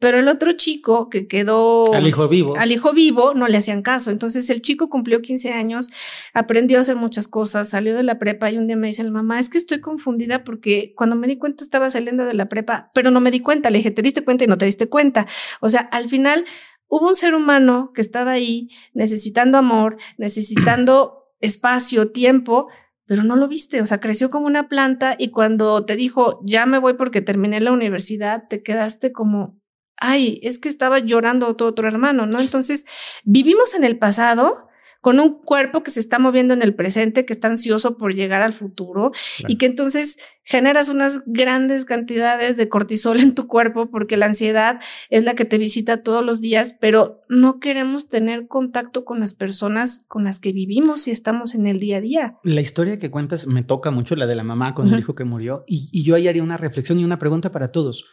Pero 0.00 0.18
el 0.18 0.28
otro 0.28 0.54
chico 0.54 1.10
que 1.10 1.28
quedó... 1.28 1.92
Al 1.94 2.06
hijo 2.06 2.26
vivo. 2.26 2.56
Al 2.56 2.72
hijo 2.72 2.94
vivo 2.94 3.34
no 3.34 3.46
le 3.48 3.58
hacían 3.58 3.82
caso. 3.82 4.10
Entonces 4.10 4.48
el 4.48 4.62
chico 4.62 4.88
cumplió 4.88 5.20
15 5.20 5.52
años, 5.52 5.90
aprendió 6.32 6.78
a 6.78 6.80
hacer 6.80 6.96
muchas 6.96 7.28
cosas, 7.28 7.68
salió 7.68 7.94
de 7.94 8.02
la 8.02 8.16
prepa 8.16 8.50
y 8.50 8.56
un 8.56 8.66
día 8.66 8.76
me 8.76 8.86
dice 8.86 9.04
la 9.04 9.10
mamá, 9.10 9.38
es 9.38 9.50
que 9.50 9.58
estoy 9.58 9.80
confundida 9.80 10.42
porque 10.42 10.94
cuando 10.96 11.16
me 11.16 11.26
di 11.28 11.36
cuenta 11.36 11.62
estaba 11.62 11.90
saliendo 11.90 12.24
de 12.24 12.32
la 12.32 12.48
prepa, 12.48 12.90
pero 12.94 13.10
no 13.10 13.20
me 13.20 13.30
di 13.30 13.40
cuenta. 13.40 13.68
Le 13.68 13.78
dije, 13.78 13.90
te 13.90 14.00
diste 14.00 14.24
cuenta 14.24 14.44
y 14.44 14.46
no 14.46 14.56
te 14.56 14.64
diste 14.64 14.88
cuenta. 14.88 15.26
O 15.60 15.68
sea, 15.68 15.82
al 15.82 16.08
final 16.08 16.46
hubo 16.88 17.06
un 17.06 17.14
ser 17.14 17.34
humano 17.34 17.92
que 17.94 18.00
estaba 18.00 18.32
ahí 18.32 18.70
necesitando 18.94 19.58
amor, 19.58 19.98
necesitando 20.16 21.28
espacio, 21.40 22.10
tiempo, 22.10 22.68
pero 23.10 23.24
no 23.24 23.34
lo 23.34 23.48
viste, 23.48 23.82
o 23.82 23.86
sea, 23.86 23.98
creció 23.98 24.30
como 24.30 24.46
una 24.46 24.68
planta 24.68 25.16
y 25.18 25.30
cuando 25.30 25.84
te 25.84 25.96
dijo, 25.96 26.40
ya 26.44 26.64
me 26.64 26.78
voy 26.78 26.94
porque 26.94 27.20
terminé 27.20 27.60
la 27.60 27.72
universidad, 27.72 28.44
te 28.48 28.62
quedaste 28.62 29.10
como, 29.10 29.59
ay, 30.00 30.40
es 30.42 30.58
que 30.58 30.68
estaba 30.68 30.98
llorando 30.98 31.54
tu 31.56 31.64
otro 31.64 31.86
hermano, 31.86 32.26
¿no? 32.26 32.40
Entonces, 32.40 32.86
vivimos 33.24 33.74
en 33.74 33.84
el 33.84 33.98
pasado 33.98 34.70
con 35.00 35.18
un 35.18 35.40
cuerpo 35.40 35.82
que 35.82 35.90
se 35.90 36.00
está 36.00 36.18
moviendo 36.18 36.52
en 36.54 36.62
el 36.62 36.74
presente, 36.74 37.24
que 37.24 37.32
está 37.32 37.48
ansioso 37.48 37.96
por 37.96 38.14
llegar 38.14 38.42
al 38.42 38.52
futuro 38.52 39.12
y 39.48 39.56
que 39.56 39.66
entonces 39.66 40.18
generas 40.42 40.88
unas 40.88 41.22
grandes 41.26 41.84
cantidades 41.84 42.56
de 42.56 42.68
cortisol 42.68 43.18
en 43.20 43.34
tu 43.34 43.46
cuerpo 43.46 43.90
porque 43.90 44.16
la 44.16 44.26
ansiedad 44.26 44.80
es 45.08 45.24
la 45.24 45.34
que 45.34 45.44
te 45.44 45.58
visita 45.58 46.02
todos 46.02 46.24
los 46.24 46.40
días, 46.40 46.76
pero 46.80 47.22
no 47.28 47.60
queremos 47.60 48.08
tener 48.08 48.46
contacto 48.46 49.04
con 49.04 49.20
las 49.20 49.32
personas 49.32 50.04
con 50.06 50.24
las 50.24 50.38
que 50.38 50.52
vivimos 50.52 51.08
y 51.08 51.12
estamos 51.12 51.54
en 51.54 51.66
el 51.66 51.80
día 51.80 51.98
a 51.98 52.00
día. 52.00 52.38
La 52.42 52.60
historia 52.60 52.98
que 52.98 53.10
cuentas 53.10 53.46
me 53.46 53.62
toca 53.62 53.90
mucho, 53.90 54.16
la 54.16 54.26
de 54.26 54.34
la 54.34 54.44
mamá 54.44 54.74
con 54.74 54.92
el 54.92 54.98
hijo 54.98 55.14
que 55.14 55.24
murió, 55.24 55.64
y, 55.66 55.88
y 55.92 56.04
yo 56.04 56.14
ahí 56.14 56.28
haría 56.28 56.42
una 56.42 56.58
reflexión 56.58 56.98
y 56.98 57.04
una 57.04 57.18
pregunta 57.18 57.52
para 57.52 57.68
todos. 57.68 58.04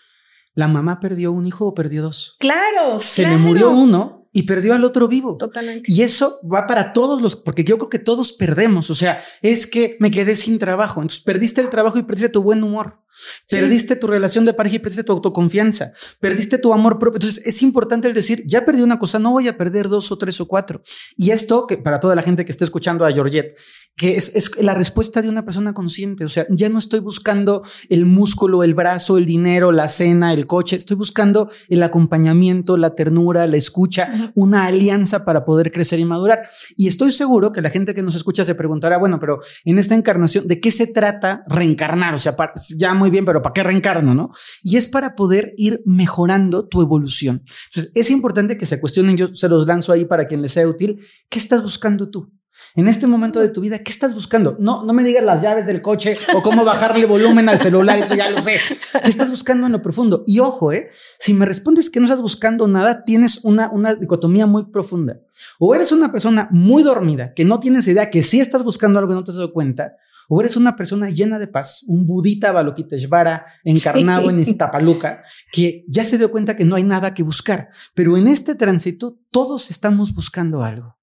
La 0.57 0.67
mamá 0.67 0.99
perdió 0.99 1.31
un 1.33 1.45
hijo 1.45 1.67
o 1.67 1.75
perdió 1.75 2.01
dos. 2.01 2.35
Claro. 2.39 2.99
Se 2.99 3.21
le 3.21 3.37
murió 3.37 3.69
uno 3.69 4.27
y 4.33 4.41
perdió 4.41 4.73
al 4.73 4.83
otro 4.83 5.07
vivo. 5.07 5.37
Totalmente. 5.37 5.91
Y 5.91 6.01
eso 6.01 6.39
va 6.51 6.65
para 6.65 6.93
todos 6.93 7.21
los, 7.21 7.35
porque 7.35 7.63
yo 7.63 7.77
creo 7.77 7.89
que 7.91 7.99
todos 7.99 8.33
perdemos. 8.33 8.89
O 8.89 8.95
sea, 8.95 9.21
es 9.43 9.67
que 9.67 9.97
me 9.99 10.09
quedé 10.09 10.35
sin 10.35 10.57
trabajo. 10.57 10.99
Entonces 10.99 11.21
perdiste 11.21 11.61
el 11.61 11.69
trabajo 11.69 11.99
y 11.99 12.03
perdiste 12.03 12.29
tu 12.29 12.41
buen 12.41 12.63
humor. 12.63 13.03
Perdiste 13.49 13.95
tu 13.95 14.07
relación 14.07 14.45
de 14.45 14.53
pareja 14.53 14.77
y 14.77 14.79
perdiste 14.79 15.03
tu 15.03 15.13
autoconfianza. 15.13 15.93
Perdiste 16.19 16.57
tu 16.57 16.73
amor 16.73 16.99
propio. 16.99 17.17
Entonces 17.17 17.45
es 17.45 17.61
importante 17.61 18.07
el 18.07 18.13
decir, 18.13 18.43
ya 18.45 18.65
perdí 18.65 18.81
una 18.81 18.99
cosa, 18.99 19.19
no 19.19 19.31
voy 19.31 19.47
a 19.47 19.57
perder 19.57 19.89
dos 19.89 20.11
o 20.11 20.17
tres 20.17 20.39
o 20.41 20.47
cuatro. 20.47 20.81
Y 21.15 21.31
esto, 21.31 21.67
que 21.67 21.77
para 21.77 21.99
toda 21.99 22.15
la 22.15 22.21
gente 22.21 22.45
que 22.45 22.51
esté 22.51 22.63
escuchando 22.63 23.05
a 23.05 23.11
Georgette, 23.11 23.57
que 23.97 24.15
es, 24.15 24.35
es 24.35 24.51
la 24.61 24.75
respuesta 24.75 25.23
de 25.23 25.29
una 25.29 25.43
persona 25.43 25.73
consciente. 25.73 26.23
O 26.23 26.29
sea, 26.29 26.45
ya 26.49 26.69
no 26.69 26.77
estoy 26.77 26.99
buscando 26.99 27.63
el 27.89 28.05
músculo, 28.05 28.63
el 28.63 28.75
brazo, 28.75 29.17
el 29.17 29.25
dinero, 29.25 29.71
la 29.71 29.87
cena, 29.87 30.33
el 30.33 30.45
coche. 30.45 30.75
Estoy 30.75 30.95
buscando 30.95 31.49
el 31.67 31.81
acompañamiento, 31.81 32.77
la 32.77 32.93
ternura, 32.93 33.47
la 33.47 33.57
escucha, 33.57 34.31
una 34.35 34.65
alianza 34.65 35.25
para 35.25 35.45
poder 35.45 35.71
crecer 35.71 35.97
y 35.99 36.05
madurar. 36.05 36.47
Y 36.75 36.87
estoy 36.87 37.11
seguro 37.11 37.51
que 37.51 37.61
la 37.61 37.71
gente 37.71 37.95
que 37.95 38.03
nos 38.03 38.15
escucha 38.15 38.45
se 38.45 38.53
preguntará, 38.53 38.99
bueno, 38.99 39.19
pero 39.19 39.39
en 39.65 39.79
esta 39.79 39.95
encarnación, 39.95 40.47
¿de 40.47 40.59
qué 40.59 40.71
se 40.71 40.85
trata 40.85 41.43
reencarnar? 41.47 42.13
O 42.13 42.19
sea, 42.19 42.35
ya 42.77 42.93
muy 42.93 43.06
bien, 43.09 43.25
pero 43.25 43.41
¿para 43.41 43.53
qué 43.53 43.63
reencarno, 43.63 44.13
no? 44.13 44.31
Y 44.63 44.77
es 44.77 44.87
para 44.87 45.15
poder 45.15 45.53
ir 45.57 45.81
mejorando 45.85 46.67
tu 46.67 46.81
evolución. 46.81 47.43
Entonces, 47.67 47.91
es 47.95 48.11
importante 48.11 48.57
que 48.57 48.65
se 48.65 48.79
cuestionen, 48.79 49.17
yo 49.17 49.33
se 49.33 49.49
los 49.49 49.65
lanzo 49.67 49.91
ahí 49.93 50.05
para 50.05 50.27
quien 50.27 50.41
les 50.41 50.51
sea 50.51 50.67
útil, 50.67 50.99
¿qué 51.29 51.39
estás 51.39 51.63
buscando 51.63 52.09
tú? 52.09 52.31
En 52.75 52.87
este 52.87 53.07
momento 53.07 53.39
de 53.39 53.49
tu 53.49 53.61
vida, 53.61 53.79
¿qué 53.79 53.91
estás 53.91 54.13
buscando? 54.13 54.55
No, 54.59 54.83
no 54.83 54.93
me 54.93 55.03
digas 55.03 55.23
las 55.23 55.41
llaves 55.41 55.65
del 55.65 55.81
coche 55.81 56.17
o 56.35 56.41
cómo 56.41 56.65
bajarle 56.65 57.05
volumen 57.05 57.49
al 57.49 57.59
celular, 57.59 57.97
eso 57.99 58.15
ya 58.15 58.29
lo 58.29 58.41
sé. 58.41 58.59
¿Qué 59.03 59.09
estás 59.09 59.29
buscando 59.29 59.65
en 59.65 59.73
lo 59.73 59.81
profundo? 59.81 60.23
Y 60.27 60.39
ojo, 60.39 60.71
¿eh? 60.71 60.89
si 61.19 61.33
me 61.33 61.45
respondes 61.45 61.89
que 61.89 61.99
no 61.99 62.05
estás 62.05 62.21
buscando 62.21 62.67
nada, 62.67 63.03
tienes 63.03 63.43
una, 63.43 63.69
una 63.71 63.95
dicotomía 63.95 64.45
muy 64.45 64.65
profunda. 64.65 65.19
O 65.59 65.73
eres 65.75 65.91
una 65.91 66.11
persona 66.11 66.49
muy 66.51 66.83
dormida, 66.83 67.33
que 67.33 67.45
no 67.45 67.59
tienes 67.59 67.87
idea 67.87 68.09
que 68.09 68.23
sí 68.23 68.39
estás 68.39 68.63
buscando 68.63 68.99
algo 68.99 69.11
y 69.11 69.15
no 69.15 69.23
te 69.23 69.31
has 69.31 69.37
dado 69.37 69.53
cuenta, 69.53 69.95
o 70.27 70.41
eres 70.41 70.57
una 70.57 70.75
persona 70.75 71.09
llena 71.09 71.39
de 71.39 71.47
paz, 71.47 71.83
un 71.87 72.05
budita 72.05 72.51
Balokiteshvara 72.51 73.45
encarnado 73.63 74.29
en 74.29 74.39
Iztapaluca, 74.39 75.23
que 75.51 75.85
ya 75.87 76.03
se 76.03 76.17
dio 76.17 76.31
cuenta 76.31 76.55
que 76.55 76.65
no 76.65 76.75
hay 76.75 76.83
nada 76.83 77.13
que 77.13 77.23
buscar. 77.23 77.69
Pero 77.93 78.17
en 78.17 78.27
este 78.27 78.55
tránsito 78.55 79.19
todos 79.31 79.71
estamos 79.71 80.13
buscando 80.13 80.63
algo. 80.63 80.97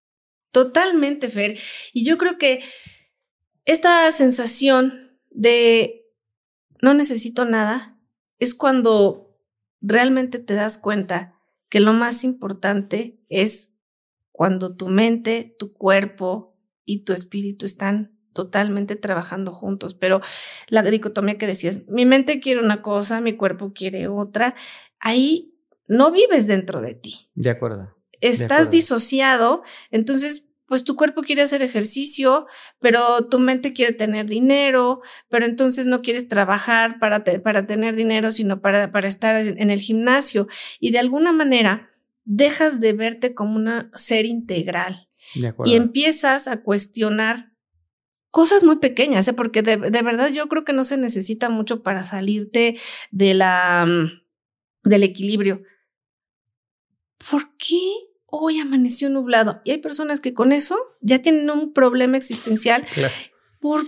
Totalmente, 0.51 1.31
Fer. 1.31 1.59
Y 1.93 2.05
yo 2.05 2.19
creo 2.19 2.39
que 2.39 2.63
esta 3.65 4.11
sensación 4.13 5.19
de 5.31 6.05
no 6.83 6.95
necesito 6.95 7.45
nada 7.45 7.99
es 8.39 8.55
cuando 8.55 9.39
realmente 9.81 10.39
te 10.39 10.55
das 10.55 10.79
cuenta 10.79 11.35
que 11.69 11.81
lo 11.81 11.93
más 11.93 12.25
importante 12.25 13.19
es 13.29 13.73
cuando 14.31 14.77
tu 14.77 14.89
mente, 14.89 15.57
tu 15.59 15.73
cuerpo 15.73 16.57
y 16.85 17.05
tu 17.05 17.13
espíritu 17.13 17.65
están 17.67 18.14
totalmente 18.35 18.97
trabajando 18.97 19.53
juntos, 19.53 19.95
pero 19.95 20.21
la 20.69 20.83
dicotomía 20.83 21.39
que 21.39 21.47
decías, 21.47 21.83
mi 21.89 22.05
mente 22.05 22.41
quiere 22.41 22.61
una 22.61 22.83
cosa, 22.83 23.23
mi 23.23 23.35
cuerpo 23.35 23.73
quiere 23.73 24.09
otra, 24.09 24.55
ahí 25.01 25.55
no 25.89 26.11
vives 26.13 26.47
dentro 26.47 26.83
de 26.83 26.95
ti. 26.95 27.31
De 27.35 27.51
acuerdo. 27.51 27.95
Estás 28.21 28.71
disociado, 28.71 29.63
entonces 29.91 30.49
pues 30.67 30.83
tu 30.83 30.97
cuerpo 30.97 31.23
quiere 31.23 31.43
hacer 31.43 31.63
ejercicio, 31.63 32.47
pero 32.81 33.29
tu 33.29 33.39
mente 33.39 33.75
quiere 33.75 33.93
tener 33.93 34.27
dinero, 34.27 35.03
pero 35.29 35.45
entonces 35.45 35.87
no 35.87 36.01
quieres 36.01 36.27
trabajar 36.27 36.99
para, 36.99 37.23
para 37.43 37.65
tener 37.65 37.95
dinero, 37.95 38.31
sino 38.31 38.61
para, 38.61 38.91
para 38.91 39.07
estar 39.07 39.41
en 39.41 39.71
el 39.71 39.79
gimnasio. 39.79 40.49
Y 40.81 40.91
de 40.91 40.99
alguna 40.99 41.33
manera 41.33 41.91
dejas 42.25 42.81
de 42.81 42.95
verte 42.95 43.35
como 43.35 43.57
un 43.57 43.91
ser 43.95 44.25
integral. 44.25 45.09
y 45.65 45.75
empiezas 45.75 46.49
a 46.49 46.63
cuestionar 46.63 47.54
cosas 48.35 48.65
muy 48.65 48.79
pequeñas, 48.79 49.29
¿eh? 49.29 49.33
porque 49.33 49.63
de, 49.63 49.77
verdad 49.77 50.29
yo 50.33 50.49
creo 50.49 50.65
que 50.65 50.73
no 50.73 50.83
se 50.83 50.97
necesita 50.97 51.51
mucho 51.51 51.85
para 51.85 52.03
salirte 52.03 52.75
de 53.13 53.33
la, 53.33 53.87
mm, 53.87 54.89
del 54.89 55.05
equilibrio. 55.05 55.63
¿Por 57.31 57.57
qué 57.57 57.79
hoy 58.27 58.59
amaneció 58.59 59.09
nublado? 59.09 59.61
Y 59.63 59.71
hay 59.71 59.79
personas 59.79 60.21
que 60.21 60.35
con 60.35 60.51
eso 60.51 60.77
ya 61.01 61.23
tienen 61.23 61.49
un 61.49 61.73
problema 61.73 62.17
existencial. 62.17 62.85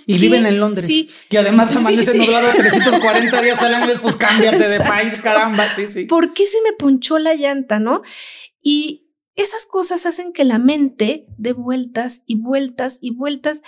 y 0.06 0.16
viven 0.16 0.46
en 0.46 0.61
Londres. 0.61 0.87
Sí. 0.87 1.11
Que 1.28 1.38
además 1.38 1.74
amanece 1.74 2.16
nublado 2.16 2.46
340 2.56 3.42
días 3.42 3.61
al 3.64 3.74
año, 3.74 3.94
pues 4.00 4.14
cámbiate 4.14 4.68
de 4.68 4.78
país, 4.78 5.18
caramba. 5.20 5.68
Sí, 5.70 5.88
sí. 5.88 6.04
¿Por 6.04 6.35
qué 6.35 6.46
se 6.46 6.62
me 6.62 6.72
ponchó 6.72 7.18
la 7.18 7.35
llanta, 7.35 7.80
no? 7.80 8.02
Y 8.62 9.11
esas 9.35 9.66
cosas 9.66 10.06
hacen 10.06 10.32
que 10.32 10.44
la 10.44 10.61
mente 10.61 11.26
dé 11.37 11.52
vueltas 11.52 12.22
y 12.26 12.37
vueltas 12.37 12.98
y 13.00 13.11
vueltas 13.11 13.62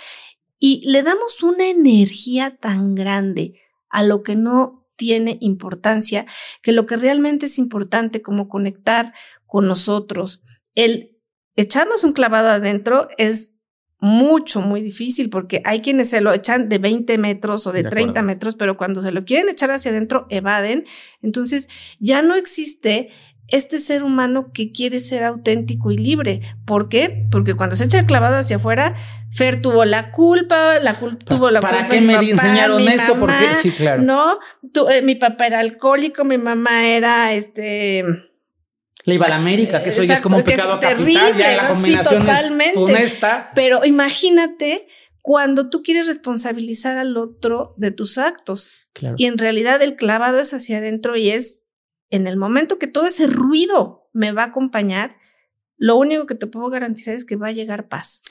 y 0.59 0.89
le 0.91 1.03
damos 1.03 1.41
una 1.41 1.67
energía 1.67 2.57
tan 2.59 2.93
grande 2.95 3.59
a 3.89 4.03
lo 4.03 4.21
que 4.23 4.35
no 4.35 4.85
tiene 4.95 5.37
importancia, 5.39 6.25
que 6.61 6.73
lo 6.73 6.85
que 6.85 6.97
realmente 6.97 7.45
es 7.45 7.57
importante 7.57 8.21
como 8.21 8.49
conectar 8.49 9.13
con 9.45 9.65
nosotros, 9.67 10.43
el 10.75 11.17
echarnos 11.55 12.03
un 12.03 12.13
clavado 12.13 12.49
adentro 12.49 13.07
es 13.17 13.53
mucho, 14.01 14.61
muy 14.61 14.81
difícil 14.81 15.29
porque 15.29 15.61
hay 15.65 15.81
quienes 15.81 16.09
se 16.09 16.21
lo 16.21 16.31
echan 16.31 16.69
de 16.69 16.77
20 16.77 17.17
metros 17.17 17.67
o 17.67 17.71
de, 17.71 17.83
de 17.83 17.89
30 17.89 18.21
metros, 18.21 18.55
pero 18.55 18.77
cuando 18.77 19.03
se 19.03 19.11
lo 19.11 19.25
quieren 19.25 19.49
echar 19.49 19.71
hacia 19.71 19.91
adentro, 19.91 20.25
evaden. 20.29 20.85
Entonces 21.21 21.67
ya 21.99 22.21
no 22.21 22.35
existe 22.35 23.09
este 23.51 23.79
ser 23.79 24.03
humano 24.03 24.51
que 24.53 24.71
quiere 24.71 24.99
ser 24.99 25.23
auténtico 25.23 25.91
y 25.91 25.97
libre. 25.97 26.41
¿Por 26.65 26.89
qué? 26.89 27.27
Porque 27.31 27.55
cuando 27.55 27.75
se 27.75 27.85
echa 27.85 27.99
el 27.99 28.05
clavado 28.05 28.37
hacia 28.37 28.57
afuera, 28.57 28.95
Fer 29.31 29.61
tuvo 29.61 29.85
la 29.85 30.11
culpa, 30.11 30.79
la 30.79 30.93
tuvo 30.93 31.51
la 31.51 31.61
¿Para 31.61 31.77
culpa. 31.77 31.87
¿Para 31.87 31.87
qué 31.87 32.01
me 32.01 32.15
enseñaron 32.15 32.87
esto? 32.87 33.17
Porque 33.19 33.53
sí, 33.53 33.71
claro. 33.71 34.01
No, 34.01 34.39
eh, 34.89 35.01
mi 35.01 35.15
papá 35.15 35.47
era 35.47 35.59
alcohólico, 35.59 36.23
mi 36.23 36.37
mamá 36.37 36.87
era 36.87 37.33
este. 37.33 38.03
Le 39.05 39.15
iba 39.15 39.27
a 39.27 39.29
la 39.29 39.35
América, 39.35 39.81
que 39.81 39.89
eso 39.89 40.03
ya 40.03 40.13
es 40.13 40.21
como 40.21 40.37
un 40.37 40.43
pecado 40.43 40.79
capital, 40.79 41.35
ya 41.35 41.55
la 41.55 41.67
combinación 41.69 42.27
es 42.61 42.73
funesta. 42.73 43.51
Pero 43.55 43.85
imagínate 43.85 44.87
cuando 45.21 45.69
tú 45.69 45.83
quieres 45.83 46.07
responsabilizar 46.07 46.97
al 46.97 47.17
otro 47.17 47.73
de 47.77 47.91
tus 47.91 48.17
actos. 48.17 48.71
Claro. 48.93 49.15
Y 49.17 49.25
en 49.25 49.37
realidad 49.37 49.81
el 49.81 49.95
clavado 49.95 50.39
es 50.39 50.53
hacia 50.53 50.79
adentro 50.79 51.15
y 51.15 51.29
es 51.29 51.58
en 52.09 52.27
el 52.27 52.37
momento 52.37 52.79
que 52.79 52.87
todo 52.87 53.05
ese 53.05 53.27
ruido 53.27 54.09
me 54.13 54.31
va 54.31 54.43
a 54.43 54.47
acompañar, 54.47 55.15
lo 55.77 55.97
único 55.97 56.25
que 56.25 56.35
te 56.35 56.47
puedo 56.47 56.69
garantizar 56.69 57.15
es 57.15 57.25
que 57.25 57.35
va 57.35 57.47
a 57.47 57.51
llegar 57.51 57.87
paz. 57.87 58.23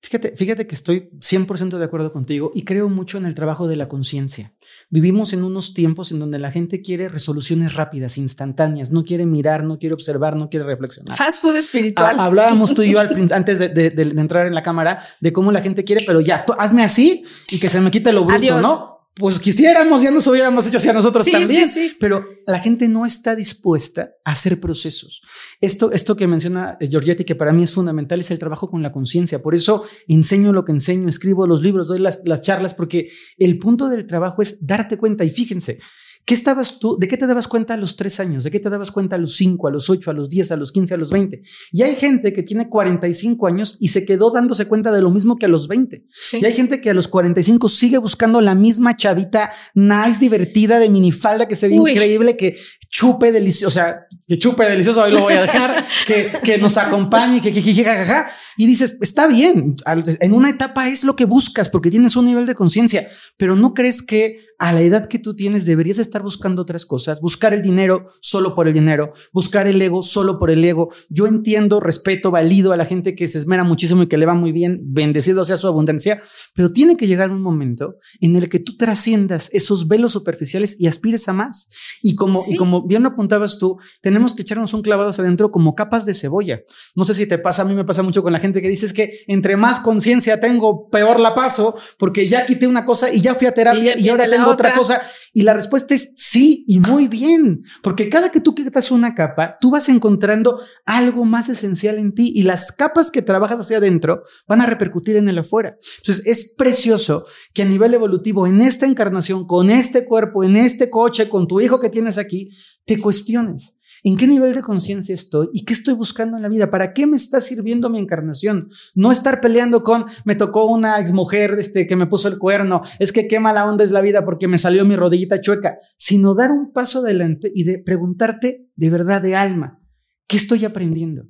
Fíjate, 0.00 0.36
fíjate 0.36 0.66
que 0.66 0.74
estoy 0.74 1.08
100% 1.18 1.78
de 1.78 1.84
acuerdo 1.84 2.12
contigo 2.12 2.52
y 2.54 2.64
creo 2.64 2.90
mucho 2.90 3.16
en 3.16 3.24
el 3.24 3.34
trabajo 3.34 3.68
de 3.68 3.76
la 3.76 3.88
conciencia. 3.88 4.52
Vivimos 4.90 5.32
en 5.32 5.44
unos 5.44 5.72
tiempos 5.72 6.12
en 6.12 6.18
donde 6.18 6.38
la 6.38 6.52
gente 6.52 6.82
quiere 6.82 7.08
resoluciones 7.08 7.72
rápidas, 7.72 8.18
instantáneas, 8.18 8.90
no 8.90 9.04
quiere 9.04 9.24
mirar, 9.24 9.64
no 9.64 9.78
quiere 9.78 9.94
observar, 9.94 10.36
no 10.36 10.50
quiere 10.50 10.66
reflexionar. 10.66 11.16
Fast 11.16 11.40
food 11.40 11.56
espiritual. 11.56 12.20
hablábamos 12.20 12.74
tú 12.74 12.82
y 12.82 12.92
yo 12.92 13.00
al, 13.00 13.32
antes 13.32 13.58
de, 13.58 13.86
entrar 14.16 14.46
en 14.46 14.54
la 14.54 14.62
cámara 14.62 15.02
de 15.20 15.32
cómo 15.32 15.52
la 15.52 15.62
gente 15.62 15.84
quiere, 15.84 16.04
pero 16.06 16.20
ya, 16.20 16.44
hazme 16.58 16.82
así 16.82 17.24
y 17.50 17.58
que 17.58 17.70
se 17.70 17.80
me 17.80 17.90
quite 17.90 18.12
lo 18.12 18.24
bruto, 18.24 18.60
¿no? 18.60 18.93
Pues 19.16 19.38
quisiéramos, 19.38 20.02
ya 20.02 20.10
nos 20.10 20.26
hubiéramos 20.26 20.66
hecho 20.66 20.78
hacia 20.78 20.92
nosotros 20.92 21.24
también, 21.30 21.70
pero 22.00 22.26
la 22.48 22.58
gente 22.58 22.88
no 22.88 23.06
está 23.06 23.36
dispuesta 23.36 24.14
a 24.24 24.32
hacer 24.32 24.58
procesos. 24.58 25.22
Esto, 25.60 25.92
esto 25.92 26.16
que 26.16 26.26
menciona 26.26 26.76
eh, 26.80 26.88
Giorgetti, 26.88 27.22
que 27.24 27.36
para 27.36 27.52
mí 27.52 27.62
es 27.62 27.70
fundamental, 27.70 28.18
es 28.18 28.32
el 28.32 28.40
trabajo 28.40 28.68
con 28.68 28.82
la 28.82 28.90
conciencia. 28.90 29.40
Por 29.40 29.54
eso 29.54 29.84
enseño 30.08 30.52
lo 30.52 30.64
que 30.64 30.72
enseño, 30.72 31.08
escribo 31.08 31.46
los 31.46 31.62
libros, 31.62 31.86
doy 31.86 32.00
las, 32.00 32.22
las 32.24 32.42
charlas, 32.42 32.74
porque 32.74 33.08
el 33.38 33.56
punto 33.58 33.88
del 33.88 34.06
trabajo 34.08 34.42
es 34.42 34.66
darte 34.66 34.98
cuenta 34.98 35.24
y 35.24 35.30
fíjense, 35.30 35.78
¿Qué 36.26 36.32
estabas 36.32 36.78
tú? 36.78 36.96
¿De 36.98 37.06
qué 37.06 37.18
te 37.18 37.26
dabas 37.26 37.46
cuenta 37.46 37.74
a 37.74 37.76
los 37.76 37.96
tres 37.96 38.18
años? 38.18 38.44
¿De 38.44 38.50
qué 38.50 38.58
te 38.58 38.70
dabas 38.70 38.90
cuenta 38.90 39.16
a 39.16 39.18
los 39.18 39.36
cinco, 39.36 39.68
a 39.68 39.70
los 39.70 39.90
ocho, 39.90 40.10
a 40.10 40.14
los 40.14 40.30
diez, 40.30 40.50
a 40.50 40.56
los 40.56 40.72
quince, 40.72 40.94
a 40.94 40.96
los 40.96 41.10
veinte? 41.10 41.42
Y 41.70 41.82
hay 41.82 41.96
gente 41.96 42.32
que 42.32 42.42
tiene 42.42 42.70
45 42.70 43.46
años 43.46 43.76
y 43.78 43.88
se 43.88 44.06
quedó 44.06 44.30
dándose 44.30 44.64
cuenta 44.66 44.90
de 44.90 45.02
lo 45.02 45.10
mismo 45.10 45.36
que 45.36 45.44
a 45.44 45.50
los 45.50 45.68
20. 45.68 46.06
Y 46.32 46.44
hay 46.44 46.52
gente 46.54 46.80
que 46.80 46.88
a 46.88 46.94
los 46.94 47.08
45 47.08 47.68
sigue 47.68 47.98
buscando 47.98 48.40
la 48.40 48.54
misma 48.54 48.96
chavita 48.96 49.52
nice, 49.74 50.18
divertida, 50.18 50.78
de 50.78 50.88
minifalda, 50.88 51.46
que 51.46 51.56
se 51.56 51.68
ve 51.68 51.74
increíble, 51.74 52.38
que 52.38 52.56
chupe 52.88 53.30
delicioso, 53.30 53.68
o 53.68 53.70
sea, 53.70 54.06
que 54.26 54.38
chupe 54.38 54.64
delicioso, 54.64 55.02
ahí 55.02 55.12
lo 55.12 55.20
voy 55.20 55.34
a 55.34 55.42
dejar, 55.42 55.84
que, 56.06 56.30
que 56.42 56.56
nos 56.56 56.78
acompañe, 56.78 57.42
que, 57.42 57.52
que, 57.52 57.62
que, 57.62 57.84
jajaja. 57.84 58.30
Y 58.56 58.66
dices, 58.66 58.96
está 59.02 59.26
bien, 59.26 59.76
en 60.20 60.32
una 60.32 60.48
etapa 60.48 60.88
es 60.88 61.04
lo 61.04 61.16
que 61.16 61.26
buscas 61.26 61.68
porque 61.68 61.90
tienes 61.90 62.16
un 62.16 62.24
nivel 62.24 62.46
de 62.46 62.54
conciencia, 62.54 63.08
pero 63.36 63.56
no 63.56 63.74
crees 63.74 64.00
que 64.00 64.38
a 64.58 64.72
la 64.72 64.80
edad 64.80 65.08
que 65.08 65.18
tú 65.18 65.34
tienes 65.34 65.64
deberías 65.64 65.98
estar 65.98 66.22
buscando 66.22 66.62
otras 66.62 66.86
cosas, 66.86 67.20
buscar 67.20 67.52
el 67.52 67.62
dinero 67.62 68.06
solo 68.20 68.54
por 68.54 68.68
el 68.68 68.74
dinero, 68.74 69.12
buscar 69.32 69.66
el 69.66 69.80
ego 69.82 70.02
solo 70.02 70.38
por 70.38 70.50
el 70.50 70.64
ego. 70.64 70.90
Yo 71.08 71.26
entiendo, 71.26 71.80
respeto, 71.80 72.30
valido 72.30 72.72
a 72.72 72.76
la 72.76 72.84
gente 72.84 73.14
que 73.14 73.26
se 73.28 73.38
esmera 73.38 73.64
muchísimo 73.64 74.02
y 74.02 74.06
que 74.06 74.16
le 74.16 74.26
va 74.26 74.34
muy 74.34 74.52
bien, 74.52 74.80
bendecido 74.84 75.44
sea 75.44 75.56
su 75.56 75.66
abundancia, 75.66 76.22
pero 76.54 76.72
tiene 76.72 76.96
que 76.96 77.06
llegar 77.06 77.30
un 77.30 77.42
momento 77.42 77.96
en 78.20 78.36
el 78.36 78.48
que 78.48 78.60
tú 78.60 78.76
trasciendas 78.76 79.50
esos 79.52 79.88
velos 79.88 80.12
superficiales 80.12 80.76
y 80.78 80.86
aspires 80.86 81.28
a 81.28 81.32
más. 81.32 81.68
Y 82.02 82.14
como, 82.14 82.40
y 82.48 82.56
como 82.56 82.86
bien 82.86 83.02
lo 83.02 83.10
apuntabas 83.10 83.58
tú, 83.58 83.78
tenemos 84.00 84.34
que 84.34 84.42
echarnos 84.42 84.72
un 84.74 84.82
clavado 84.82 85.10
hacia 85.10 85.22
adentro 85.22 85.50
como 85.50 85.74
capas 85.74 86.06
de 86.06 86.14
cebolla. 86.14 86.60
No 86.94 87.04
sé 87.04 87.14
si 87.14 87.26
te 87.26 87.38
pasa, 87.38 87.62
a 87.62 87.64
mí 87.64 87.74
me 87.74 87.84
pasa 87.84 88.02
mucho 88.02 88.22
con 88.22 88.32
la 88.32 88.38
gente 88.38 88.62
que 88.62 88.68
dice 88.68 88.84
que 88.92 89.24
entre 89.28 89.56
más 89.56 89.80
conciencia 89.80 90.40
tengo, 90.40 90.88
peor 90.90 91.20
la 91.20 91.34
paso, 91.34 91.76
porque 91.98 92.28
ya 92.28 92.44
quité 92.44 92.66
una 92.66 92.84
cosa 92.84 93.12
y 93.12 93.20
ya 93.20 93.34
fui 93.34 93.46
a 93.46 93.54
terapia 93.54 93.98
y, 93.98 94.08
ahora 94.08 94.28
tengo 94.28 94.43
otra. 94.48 94.74
cosa. 94.74 95.02
Y 95.32 95.42
la 95.42 95.54
respuesta 95.54 95.94
es 95.94 96.12
sí 96.16 96.64
y 96.68 96.78
muy 96.78 97.08
bien, 97.08 97.64
porque 97.82 98.08
cada 98.08 98.30
que 98.30 98.40
tú 98.40 98.54
quitas 98.54 98.90
una 98.90 99.14
capa, 99.14 99.58
tú 99.60 99.70
vas 99.70 99.88
encontrando 99.88 100.60
algo 100.86 101.24
más 101.24 101.48
esencial 101.48 101.98
en 101.98 102.14
ti 102.14 102.32
y 102.34 102.42
las 102.44 102.70
capas 102.72 103.10
que 103.10 103.22
trabajas 103.22 103.58
hacia 103.58 103.78
adentro 103.78 104.22
van 104.46 104.60
a 104.60 104.66
repercutir 104.66 105.16
en 105.16 105.28
el 105.28 105.38
afuera. 105.38 105.76
Entonces 105.98 106.26
es 106.26 106.54
precioso 106.56 107.24
que 107.52 107.62
a 107.62 107.66
nivel 107.66 107.94
evolutivo, 107.94 108.46
en 108.46 108.62
esta 108.62 108.86
encarnación, 108.86 109.46
con 109.46 109.70
este 109.70 110.06
cuerpo, 110.06 110.44
en 110.44 110.56
este 110.56 110.90
coche, 110.90 111.28
con 111.28 111.46
tu 111.46 111.60
hijo 111.60 111.80
que 111.80 111.90
tienes 111.90 112.18
aquí, 112.18 112.50
te 112.84 113.00
cuestiones. 113.00 113.78
¿En 114.06 114.18
qué 114.18 114.26
nivel 114.26 114.52
de 114.52 114.60
conciencia 114.60 115.14
estoy 115.14 115.48
y 115.54 115.64
qué 115.64 115.72
estoy 115.72 115.94
buscando 115.94 116.36
en 116.36 116.42
la 116.42 116.50
vida? 116.50 116.70
¿Para 116.70 116.92
qué 116.92 117.06
me 117.06 117.16
está 117.16 117.40
sirviendo 117.40 117.88
mi 117.88 117.98
encarnación? 117.98 118.68
No 118.94 119.10
estar 119.10 119.40
peleando 119.40 119.82
con 119.82 120.04
me 120.26 120.36
tocó 120.36 120.66
una 120.66 121.00
exmujer 121.00 121.52
este, 121.58 121.86
que 121.86 121.96
me 121.96 122.06
puso 122.06 122.28
el 122.28 122.36
cuerno, 122.36 122.82
es 122.98 123.12
que 123.12 123.26
qué 123.28 123.40
mala 123.40 123.64
onda 123.64 123.82
es 123.82 123.92
la 123.92 124.02
vida 124.02 124.22
porque 124.26 124.46
me 124.46 124.58
salió 124.58 124.84
mi 124.84 124.94
rodillita 124.94 125.40
chueca, 125.40 125.78
sino 125.96 126.34
dar 126.34 126.50
un 126.50 126.70
paso 126.70 126.98
adelante 126.98 127.50
y 127.54 127.64
de 127.64 127.78
preguntarte 127.78 128.68
de 128.76 128.90
verdad 128.90 129.22
de 129.22 129.36
alma, 129.36 129.80
¿qué 130.26 130.36
estoy 130.36 130.66
aprendiendo? 130.66 131.26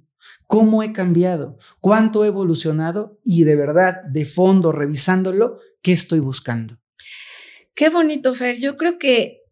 ¿Cómo 0.49 0.83
he 0.83 0.93
cambiado? 0.93 1.59
¿Cuánto 1.79 2.25
he 2.25 2.27
evolucionado? 2.27 3.20
Y 3.22 3.45
de 3.45 3.55
verdad, 3.55 4.03
de 4.11 4.25
fondo, 4.25 4.72
revisándolo, 4.72 5.59
¿qué 5.81 5.93
estoy 5.93 6.18
buscando? 6.18 6.77
Qué 7.77 7.89
bonito, 7.89 8.35
Fer. 8.35 8.59
Yo 8.59 8.77
creo 8.77 8.99
que 8.99 9.43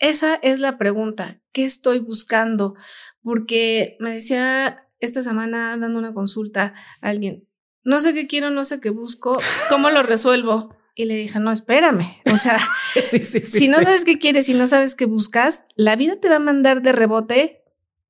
esa 0.00 0.34
es 0.34 0.58
la 0.58 0.76
pregunta. 0.76 1.40
¿Qué 1.54 1.64
estoy 1.64 2.00
buscando? 2.00 2.74
Porque 3.22 3.96
me 4.00 4.12
decía 4.12 4.86
esta 4.98 5.22
semana 5.22 5.78
dando 5.78 5.98
una 5.98 6.12
consulta 6.12 6.74
a 7.00 7.08
alguien, 7.08 7.48
no 7.84 8.00
sé 8.00 8.12
qué 8.12 8.26
quiero, 8.26 8.50
no 8.50 8.64
sé 8.64 8.80
qué 8.80 8.90
busco, 8.90 9.32
¿cómo 9.70 9.88
lo 9.90 10.02
resuelvo? 10.02 10.76
Y 10.96 11.04
le 11.04 11.14
dije, 11.14 11.38
no, 11.40 11.50
espérame. 11.50 12.06
O 12.32 12.36
sea, 12.36 12.58
si 12.94 13.68
no 13.68 13.80
sabes 13.82 14.04
qué 14.04 14.18
quieres 14.18 14.48
y 14.48 14.54
no 14.54 14.66
sabes 14.66 14.94
qué 14.96 15.06
buscas, 15.06 15.64
la 15.76 15.96
vida 15.96 16.16
te 16.16 16.28
va 16.28 16.36
a 16.36 16.40
mandar 16.40 16.82
de 16.82 16.92
rebote 16.92 17.62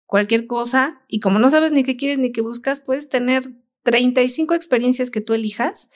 cualquier 0.07 0.47
cosa 0.47 1.03
y 1.07 1.21
como 1.21 1.39
no 1.39 1.51
sabes 1.51 1.73
ni 1.73 1.85
qué 1.85 1.97
quieres 1.97 2.19
ni 2.19 2.33
qué 2.33 2.41
buscas, 2.41 2.81
puedes 2.81 3.09
tener 3.09 3.45
35 3.83 4.55
experiencias 4.55 5.11
que 5.11 5.21
tú 5.21 5.35
elijas 5.35 5.91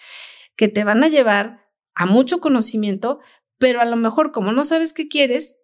que 0.54 0.68
te 0.68 0.84
van 0.84 1.02
a 1.02 1.08
llevar 1.08 1.66
a 1.94 2.04
mucho 2.04 2.40
conocimiento, 2.40 3.20
pero 3.58 3.80
a 3.80 3.86
lo 3.86 3.96
mejor 3.96 4.32
como 4.32 4.52
no 4.52 4.64
sabes 4.64 4.92
qué 4.92 5.08
quieres, 5.08 5.56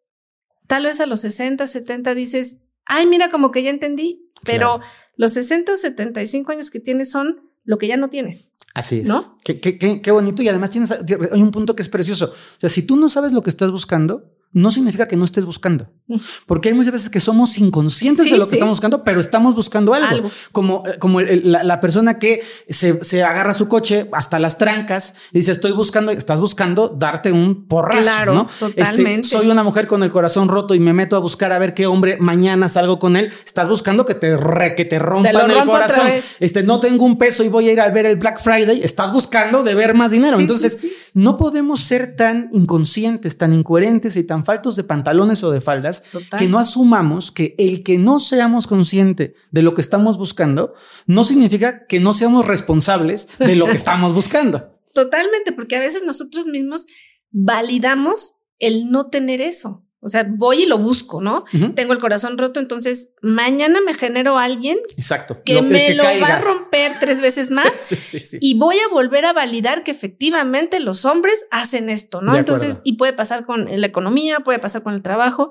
tal 0.66 0.84
vez 0.84 1.00
a 1.00 1.06
los 1.06 1.20
60, 1.20 1.66
70 1.66 2.14
dices, 2.14 2.58
ay, 2.84 3.06
mira, 3.06 3.30
como 3.30 3.50
que 3.50 3.62
ya 3.62 3.70
entendí, 3.70 4.30
pero 4.44 4.80
los 5.16 5.32
60 5.32 5.72
o 5.72 5.76
75 5.76 6.52
años 6.52 6.70
que 6.70 6.80
tienes 6.80 7.10
son 7.10 7.50
lo 7.64 7.78
que 7.78 7.88
ya 7.88 7.96
no 7.96 8.10
tienes. 8.10 8.50
Así 8.74 9.00
es. 9.00 9.08
¿No? 9.08 9.38
Qué, 9.44 9.60
qué, 9.60 9.78
qué, 9.78 10.02
qué 10.02 10.10
bonito. 10.10 10.42
Y 10.42 10.48
además 10.48 10.70
tienes, 10.70 10.90
hay 10.90 11.42
un 11.42 11.50
punto 11.52 11.76
que 11.76 11.82
es 11.82 11.88
precioso. 11.88 12.26
O 12.26 12.60
sea, 12.60 12.68
si 12.68 12.86
tú 12.86 12.96
no 12.96 13.08
sabes 13.08 13.32
lo 13.32 13.42
que 13.42 13.50
estás 13.50 13.70
buscando, 13.70 14.33
no 14.54 14.70
significa 14.70 15.08
que 15.08 15.16
no 15.16 15.24
estés 15.24 15.44
buscando. 15.44 15.88
Mm. 16.06 16.16
Porque 16.46 16.68
hay 16.68 16.74
muchas 16.74 16.92
veces 16.92 17.10
que 17.10 17.18
somos 17.18 17.58
inconscientes 17.58 18.30
de 18.30 18.36
lo 18.36 18.48
que 18.48 18.54
estamos 18.54 18.78
buscando, 18.78 19.02
pero 19.02 19.20
estamos 19.20 19.54
buscando 19.54 19.92
algo. 19.92 20.30
Como, 20.52 20.84
como 21.00 21.20
la, 21.20 21.80
persona 21.80 22.18
que 22.20 22.42
se, 22.68 23.22
agarra 23.22 23.52
su 23.52 23.68
coche 23.68 24.08
hasta 24.12 24.38
las 24.38 24.56
trancas 24.56 25.14
y 25.32 25.38
dice, 25.38 25.50
estoy 25.50 25.72
buscando, 25.72 26.12
estás 26.12 26.38
buscando 26.38 26.88
darte 26.88 27.32
un 27.32 27.66
porrazo. 27.66 28.02
Claro, 28.02 28.46
este, 28.48 28.72
totalmente. 28.72 29.28
soy 29.28 29.50
una 29.50 29.64
mujer 29.64 29.88
con 29.88 30.04
el 30.04 30.10
corazón 30.10 30.48
roto 30.48 30.74
y 30.74 30.80
me 30.80 30.92
meto 30.92 31.16
a 31.16 31.18
buscar 31.18 31.52
a 31.52 31.58
ver 31.58 31.74
qué 31.74 31.86
hombre 31.86 32.16
mañana 32.20 32.68
salgo 32.68 33.00
con 33.00 33.16
él. 33.16 33.32
Estás 33.44 33.68
buscando 33.68 34.06
que 34.06 34.14
te, 34.14 34.36
que 34.76 34.84
te 34.84 34.98
rompan 35.00 35.50
el 35.50 35.64
corazón. 35.64 36.06
Este, 36.38 36.62
no 36.62 36.78
tengo 36.78 37.04
un 37.04 37.18
peso 37.18 37.42
y 37.42 37.48
voy 37.48 37.68
a 37.68 37.72
ir 37.72 37.80
a 37.80 37.88
ver 37.88 38.06
el 38.06 38.16
Black 38.16 38.40
Friday. 38.40 38.82
Estás 38.84 39.12
buscando 39.12 39.64
de 39.64 39.74
ver 39.74 39.94
más 39.94 40.12
dinero. 40.12 40.38
Entonces, 40.38 40.86
no 41.12 41.36
podemos 41.36 41.80
ser 41.80 42.14
tan 42.14 42.48
inconscientes, 42.52 43.36
tan 43.36 43.52
incoherentes 43.52 44.16
y 44.16 44.22
tan 44.22 44.43
faltos 44.44 44.76
de 44.76 44.84
pantalones 44.84 45.42
o 45.44 45.50
de 45.50 45.60
faldas, 45.60 46.04
que 46.38 46.48
no 46.48 46.58
asumamos 46.58 47.30
que 47.30 47.54
el 47.58 47.82
que 47.82 47.98
no 47.98 48.20
seamos 48.20 48.66
conscientes 48.66 49.32
de 49.50 49.62
lo 49.62 49.74
que 49.74 49.80
estamos 49.80 50.18
buscando 50.18 50.74
no 51.06 51.24
significa 51.24 51.86
que 51.86 52.00
no 52.00 52.12
seamos 52.12 52.46
responsables 52.46 53.38
de 53.38 53.56
lo 53.56 53.66
que 53.66 53.72
estamos 53.76 54.14
buscando. 54.14 54.78
Totalmente, 54.92 55.52
porque 55.52 55.76
a 55.76 55.80
veces 55.80 56.04
nosotros 56.04 56.46
mismos 56.46 56.86
validamos 57.30 58.34
el 58.58 58.90
no 58.90 59.10
tener 59.10 59.40
eso. 59.40 59.83
O 60.04 60.10
sea, 60.10 60.26
voy 60.28 60.64
y 60.64 60.66
lo 60.66 60.78
busco, 60.78 61.22
¿no? 61.22 61.44
Tengo 61.74 61.94
el 61.94 61.98
corazón 61.98 62.36
roto, 62.36 62.60
entonces 62.60 63.14
mañana 63.22 63.80
me 63.80 63.94
genero 63.94 64.38
a 64.38 64.44
alguien 64.44 64.78
Exacto, 64.98 65.42
que 65.42 65.62
me 65.62 65.94
lo 65.94 66.04
va 66.04 66.36
a 66.36 66.40
romper 66.40 66.92
tres 67.00 67.22
veces 67.22 67.50
más 67.50 68.36
y 68.40 68.58
voy 68.58 68.76
a 68.78 68.88
volver 68.88 69.24
a 69.24 69.32
validar 69.32 69.82
que 69.82 69.90
efectivamente 69.90 70.78
los 70.80 71.06
hombres 71.06 71.46
hacen 71.50 71.88
esto, 71.88 72.20
¿no? 72.20 72.36
Entonces, 72.36 72.82
y 72.84 72.96
puede 72.96 73.14
pasar 73.14 73.46
con 73.46 73.64
la 73.64 73.86
economía, 73.86 74.40
puede 74.40 74.58
pasar 74.58 74.82
con 74.82 74.94
el 74.94 75.02
trabajo. 75.02 75.48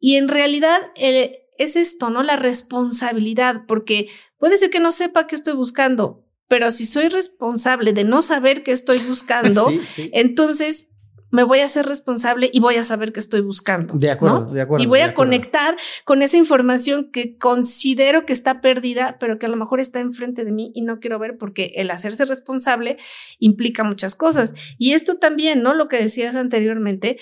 Y 0.00 0.16
en 0.16 0.28
realidad 0.28 0.80
eh, 0.96 1.46
es 1.56 1.76
esto, 1.76 2.10
¿no? 2.10 2.22
La 2.22 2.36
responsabilidad, 2.36 3.62
porque 3.66 4.08
puede 4.38 4.56
ser 4.56 4.70
que 4.70 4.80
no 4.80 4.92
sepa 4.92 5.26
qué 5.26 5.34
estoy 5.34 5.54
buscando, 5.54 6.24
pero 6.48 6.70
si 6.70 6.86
soy 6.86 7.08
responsable 7.08 7.92
de 7.92 8.04
no 8.04 8.22
saber 8.22 8.62
qué 8.62 8.72
estoy 8.72 8.98
buscando, 9.08 9.68
entonces 10.12 10.88
me 11.30 11.42
voy 11.42 11.60
a 11.60 11.66
hacer 11.66 11.86
responsable 11.86 12.50
y 12.52 12.60
voy 12.60 12.76
a 12.76 12.84
saber 12.84 13.12
qué 13.12 13.20
estoy 13.20 13.40
buscando. 13.40 13.94
De 13.94 14.10
acuerdo, 14.10 14.46
de 14.46 14.62
acuerdo. 14.62 14.82
Y 14.82 14.86
voy 14.86 15.00
a 15.00 15.14
conectar 15.14 15.76
con 16.04 16.22
esa 16.22 16.36
información 16.36 17.10
que 17.10 17.36
considero 17.36 18.24
que 18.24 18.32
está 18.32 18.60
perdida, 18.60 19.18
pero 19.20 19.38
que 19.38 19.46
a 19.46 19.48
lo 19.48 19.56
mejor 19.56 19.80
está 19.80 20.00
enfrente 20.00 20.44
de 20.44 20.52
mí 20.52 20.72
y 20.74 20.82
no 20.82 21.00
quiero 21.00 21.18
ver 21.18 21.36
porque 21.36 21.72
el 21.76 21.90
hacerse 21.90 22.24
responsable 22.24 22.98
implica 23.38 23.84
muchas 23.84 24.14
cosas. 24.14 24.54
Y 24.78 24.92
esto 24.92 25.18
también, 25.18 25.62
¿no? 25.62 25.74
Lo 25.74 25.88
que 25.88 25.98
decías 25.98 26.36
anteriormente, 26.36 27.18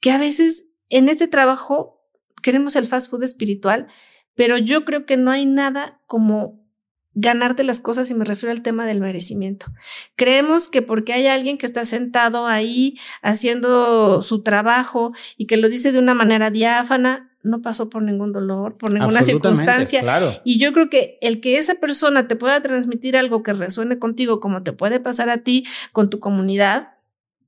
que 0.00 0.10
a 0.10 0.18
veces 0.18 0.68
en 0.90 1.08
este 1.08 1.28
trabajo 1.28 2.02
queremos 2.42 2.76
el 2.76 2.86
fast 2.86 3.10
food 3.10 3.24
espiritual, 3.24 3.88
pero 4.34 4.58
yo 4.58 4.84
creo 4.84 5.06
que 5.06 5.16
no 5.16 5.30
hay 5.30 5.46
nada 5.46 6.00
como 6.06 6.65
ganarte 7.16 7.64
las 7.64 7.80
cosas 7.80 8.10
y 8.10 8.14
me 8.14 8.26
refiero 8.26 8.52
al 8.52 8.60
tema 8.60 8.86
del 8.86 9.00
merecimiento. 9.00 9.66
Creemos 10.16 10.68
que 10.68 10.82
porque 10.82 11.14
hay 11.14 11.26
alguien 11.26 11.56
que 11.56 11.64
está 11.64 11.86
sentado 11.86 12.46
ahí 12.46 12.98
haciendo 13.22 14.22
su 14.22 14.42
trabajo 14.42 15.12
y 15.38 15.46
que 15.46 15.56
lo 15.56 15.70
dice 15.70 15.92
de 15.92 15.98
una 15.98 16.12
manera 16.12 16.50
diáfana, 16.50 17.32
no 17.42 17.62
pasó 17.62 17.88
por 17.88 18.02
ningún 18.02 18.32
dolor, 18.32 18.76
por 18.76 18.90
ninguna 18.90 19.22
circunstancia. 19.22 20.04
Y 20.44 20.58
yo 20.58 20.74
creo 20.74 20.90
que 20.90 21.16
el 21.22 21.40
que 21.40 21.56
esa 21.56 21.76
persona 21.76 22.28
te 22.28 22.36
pueda 22.36 22.60
transmitir 22.60 23.16
algo 23.16 23.42
que 23.42 23.54
resuene 23.54 23.98
contigo, 23.98 24.38
como 24.38 24.62
te 24.62 24.72
puede 24.72 25.00
pasar 25.00 25.30
a 25.30 25.38
ti 25.38 25.64
con 25.92 26.10
tu 26.10 26.20
comunidad, 26.20 26.96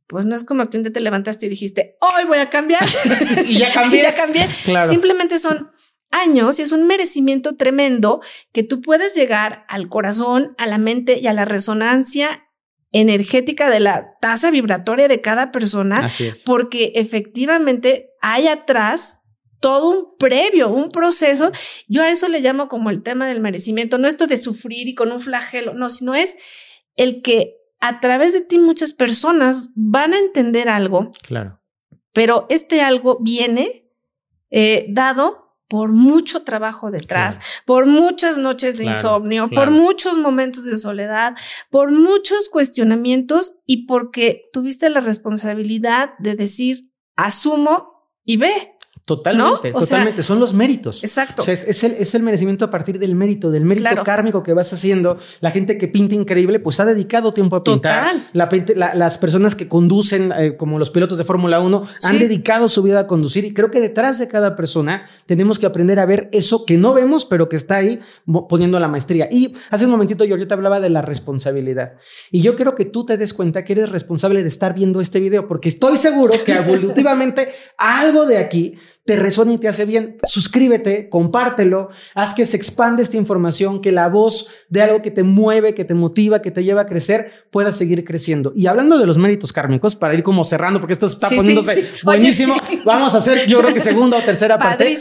pues 0.07 0.25
no 0.25 0.35
es 0.35 0.45
como 0.45 0.71
que 0.71 0.79
un 0.79 0.83
día 0.85 0.93
te 0.95 1.01
levantaste 1.01 1.45
y 1.45 1.51
dijiste, 1.51 1.99
hoy 2.01 2.25
voy 2.27 2.39
a 2.39 2.49
cambiar. 2.49 2.83
y 3.47 3.59
ya 3.59 3.71
cambié. 3.71 4.01
y 4.01 4.03
ya 4.03 4.15
cambié. 4.15 4.49
Simplemente 4.89 5.39
son 5.39 5.71
años 6.11 6.59
y 6.59 6.63
es 6.63 6.73
un 6.73 6.87
merecimiento 6.87 7.57
tremendo 7.57 8.21
que 8.53 8.63
tú 8.63 8.81
puedes 8.81 9.15
llegar 9.15 9.65
al 9.69 9.89
corazón, 9.89 10.55
a 10.59 10.67
la 10.67 10.79
mente 10.79 11.19
y 11.19 11.27
a 11.27 11.33
la 11.33 11.45
resonancia 11.45 12.45
energética 12.91 13.69
de 13.69 13.81
la 13.81 14.17
tasa 14.21 14.51
vibratoria 14.51 15.09
de 15.09 15.21
cada 15.21 15.51
persona, 15.51 16.09
porque 16.47 16.93
efectivamente 16.95 18.11
hay 18.21 18.49
atrás 18.49 19.21
todo 19.61 19.91
un 19.91 20.15
previo, 20.19 20.71
un 20.71 20.91
proceso. 20.91 21.51
Yo 21.89 22.03
a 22.03 22.11
eso 22.11 22.29
le 22.29 22.41
llamo 22.41 22.69
como 22.69 22.91
el 22.91 23.03
tema 23.03 23.27
del 23.27 23.41
merecimiento, 23.41 23.99
no 23.99 24.09
esto 24.09 24.27
de 24.27 24.37
sufrir 24.37 24.89
y 24.89 24.95
con 24.95 25.13
un 25.13 25.21
flagelo, 25.21 25.75
no, 25.75 25.89
sino 25.89 26.15
es 26.15 26.37
el 26.97 27.23
que 27.23 27.57
a 27.81 28.01
través 28.01 28.33
de 28.33 28.41
ti 28.41 28.59
muchas 28.59 28.93
personas 28.93 29.71
van 29.75 30.15
a 30.15 30.19
entender 30.19 30.69
algo. 30.69 31.11
Claro. 31.27 31.61
Pero 32.13 32.47
este 32.49 32.81
algo 32.81 33.19
viene 33.21 33.85
eh, 34.51 34.87
dado 34.89 35.48
por 35.69 35.93
mucho 35.93 36.43
trabajo 36.43 36.91
detrás, 36.91 37.39
por 37.67 37.87
muchas 37.87 38.39
noches 38.39 38.79
de 38.79 38.85
insomnio, 38.85 39.51
por 39.51 39.71
muchos 39.71 40.17
momentos 40.17 40.65
de 40.65 40.79
soledad, 40.79 41.35
por 41.71 41.93
muchos 41.93 42.49
cuestionamientos 42.49 43.57
y 43.67 43.87
porque 43.87 44.49
tuviste 44.53 44.89
la 44.89 45.01
responsabilidad 45.01 46.11
de 46.19 46.35
decir, 46.35 46.91
asumo 47.17 48.09
y 48.25 48.39
ve. 48.39 48.78
Totalmente, 49.09 49.73
totalmente. 49.73 50.23
Son 50.23 50.39
los 50.39 50.53
méritos. 50.53 51.03
Exacto. 51.03 51.41
O 51.41 51.45
sea, 51.47 51.55
es, 51.55 51.83
el, 51.83 51.93
es, 51.93 52.15
el, 52.15 52.23
merecimiento 52.23 52.67
a 52.67 52.71
partir 52.71 52.99
del 52.99 53.15
mérito, 53.15 53.51
del 53.51 53.65
mérito 53.65 54.05
kármico 54.05 54.43
que 54.43 54.53
vas 54.53 54.71
haciendo. 54.75 55.17
La 55.41 55.51
gente 55.51 55.79
que 55.79 55.89
pinta 55.89 56.15
increíble, 56.15 56.61
pues 56.61 56.79
ha 56.79 56.85
dedicado 56.85 57.33
tiempo 57.33 57.57
a 57.57 57.65
pintar. 57.65 58.15
La, 58.35 58.51
las 58.95 59.17
personas 59.17 59.55
que 59.55 59.67
conducen, 59.67 60.31
eh, 60.37 60.59
como 60.59 60.79
los 60.79 60.91
pilotos 60.91 61.17
de 61.17 61.25
Fórmula 61.25 61.59
1, 61.59 61.83
han 62.05 62.19
dedicado 62.19 62.69
su 62.69 62.83
vida 62.83 63.01
a 63.01 63.07
conducir. 63.07 63.47
Y 63.47 63.55
creo 63.55 63.71
que 63.71 63.81
detrás 63.81 64.19
de 64.19 64.29
cada 64.29 64.57
persona 64.57 65.07
tenemos 65.25 65.59
que 65.59 65.65
aprender 65.65 66.01
a 66.01 66.05
ver 66.05 66.29
eso 66.33 66.67
que 66.67 66.77
no 66.77 66.93
vemos, 66.93 67.25
pero 67.25 67.49
que 67.49 67.57
está 67.57 67.77
ahí 67.77 68.01
poniendo 68.51 68.79
la 68.79 68.89
maestría. 68.89 69.27
Y 69.31 69.55
hace 69.71 69.87
un 69.87 69.91
momentito 69.91 70.27
yo 70.27 70.35
ahorita 70.35 70.55
hablaba 70.55 70.81
de 70.81 70.91
la 70.91 71.01
responsabilidad. 71.01 71.95
Y 72.31 72.43
yo 72.43 72.57
quiero 72.57 72.75
que 72.75 72.85
tú 72.85 73.07
te 73.07 73.17
des 73.17 73.33
cuenta 73.33 73.65
que 73.65 73.73
eres 73.73 73.89
responsable 73.89 74.43
de 74.43 74.49
estar 74.49 74.75
viendo 74.75 75.01
este 75.01 75.19
video, 75.19 75.49
porque 75.49 75.71
estoy 75.71 75.97
seguro 75.97 76.35
que 76.45 76.53
evolutivamente 76.57 77.49
algo 77.79 78.27
de 78.27 78.37
aquí 78.37 78.77
te 79.09 79.17
resuena 79.17 79.55
y 79.55 79.59
te 79.59 79.69
hace 79.69 79.87
bien, 79.87 80.19
suscríbete, 80.27 81.09
compártelo, 81.09 81.89
haz 82.15 82.35
que 82.35 82.45
se 82.45 82.59
expande 82.59 83.03
esta 83.03 83.17
información, 83.17 83.81
que 83.81 83.91
la 83.91 84.07
voz 84.07 84.51
de 84.69 84.83
algo 84.83 85.01
que 85.01 85.11
te 85.11 85.23
mueve, 85.23 85.73
que 85.73 85.87
te 85.87 85.95
motiva, 85.95 86.43
que 86.43 86.51
te 86.51 86.63
lleva 86.63 86.83
a 86.83 86.87
crecer, 86.87 87.47
pueda 87.51 87.73
seguir 87.73 88.05
creciendo. 88.05 88.53
Y 88.55 88.67
hablando 88.67 88.99
de 88.99 89.07
los 89.07 89.17
méritos 89.17 89.51
kármicos, 89.51 89.97
para 89.97 90.13
ir 90.13 90.23
como 90.23 90.45
cerrando, 90.45 90.79
porque 90.79 90.93
esto 90.93 91.07
está 91.07 91.31
poniéndose 91.31 91.89
buenísimo, 92.05 92.55
vamos 92.85 93.15
a 93.15 93.19
hacer 93.19 93.47
yo 93.49 93.61
creo 93.61 93.73
que 93.73 93.81
segunda 93.81 94.19
o 94.19 94.21
tercera 94.21 94.59
parte. 94.59 94.95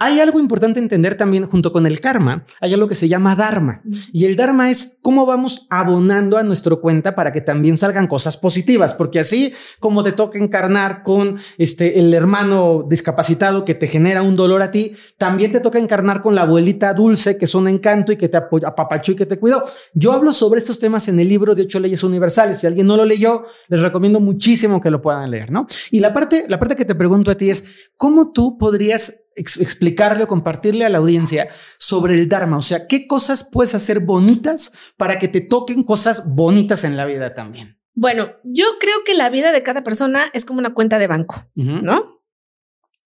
Hay 0.00 0.18
algo 0.18 0.40
importante 0.40 0.80
entender 0.80 1.14
también 1.14 1.46
junto 1.46 1.70
con 1.70 1.86
el 1.86 2.00
karma, 2.00 2.44
hay 2.60 2.74
algo 2.74 2.88
que 2.88 2.96
se 2.96 3.06
llama 3.06 3.36
dharma. 3.36 3.80
Y 4.12 4.24
el 4.24 4.34
dharma 4.34 4.70
es 4.70 4.98
cómo 5.02 5.24
vamos 5.24 5.68
abonando 5.70 6.36
a 6.36 6.42
nuestro 6.42 6.80
cuenta 6.80 7.14
para 7.14 7.32
que 7.32 7.42
también 7.42 7.78
salgan 7.78 8.08
cosas 8.08 8.36
positivas, 8.36 8.94
porque 8.94 9.20
así 9.20 9.54
como 9.78 10.02
te 10.02 10.10
toca 10.10 10.40
encarnar 10.40 11.04
con 11.04 11.38
este, 11.58 12.00
el 12.00 12.12
hermano 12.12 12.84
discapacitado, 12.88 13.51
que 13.64 13.74
te 13.74 13.86
genera 13.86 14.22
un 14.22 14.36
dolor 14.36 14.62
a 14.62 14.70
ti, 14.70 14.94
también 15.18 15.52
te 15.52 15.60
toca 15.60 15.78
encarnar 15.78 16.22
con 16.22 16.34
la 16.34 16.42
abuelita 16.42 16.94
dulce, 16.94 17.38
que 17.38 17.44
es 17.44 17.54
un 17.54 17.68
encanto 17.68 18.12
y 18.12 18.16
que 18.16 18.28
te 18.28 18.36
apapachó 18.36 19.12
y 19.12 19.16
que 19.16 19.26
te 19.26 19.38
cuidó. 19.38 19.64
Yo 19.94 20.12
hablo 20.12 20.32
sobre 20.32 20.60
estos 20.60 20.78
temas 20.78 21.08
en 21.08 21.20
el 21.20 21.28
libro 21.28 21.54
de 21.54 21.62
ocho 21.62 21.78
leyes 21.78 22.02
universales. 22.02 22.60
Si 22.60 22.66
alguien 22.66 22.86
no 22.86 22.96
lo 22.96 23.04
leyó, 23.04 23.44
les 23.68 23.80
recomiendo 23.80 24.20
muchísimo 24.20 24.80
que 24.80 24.90
lo 24.90 25.02
puedan 25.02 25.30
leer, 25.30 25.50
¿no? 25.50 25.66
Y 25.90 26.00
la 26.00 26.12
parte, 26.12 26.46
la 26.48 26.58
parte 26.58 26.76
que 26.76 26.84
te 26.84 26.94
pregunto 26.94 27.30
a 27.30 27.36
ti 27.36 27.50
es, 27.50 27.70
¿cómo 27.96 28.32
tú 28.32 28.58
podrías 28.58 29.24
explicarle 29.36 30.24
o 30.24 30.28
compartirle 30.28 30.84
a 30.84 30.88
la 30.88 30.98
audiencia 30.98 31.48
sobre 31.78 32.14
el 32.14 32.28
Dharma? 32.28 32.58
O 32.58 32.62
sea, 32.62 32.86
¿qué 32.86 33.06
cosas 33.06 33.48
puedes 33.50 33.74
hacer 33.74 34.00
bonitas 34.00 34.72
para 34.96 35.18
que 35.18 35.28
te 35.28 35.40
toquen 35.40 35.82
cosas 35.82 36.34
bonitas 36.34 36.84
en 36.84 36.96
la 36.96 37.06
vida 37.06 37.34
también? 37.34 37.78
Bueno, 37.94 38.30
yo 38.42 38.64
creo 38.80 39.04
que 39.04 39.14
la 39.14 39.28
vida 39.28 39.52
de 39.52 39.62
cada 39.62 39.82
persona 39.82 40.24
es 40.32 40.44
como 40.44 40.60
una 40.60 40.72
cuenta 40.72 40.98
de 40.98 41.06
banco, 41.06 41.44
¿no? 41.54 42.11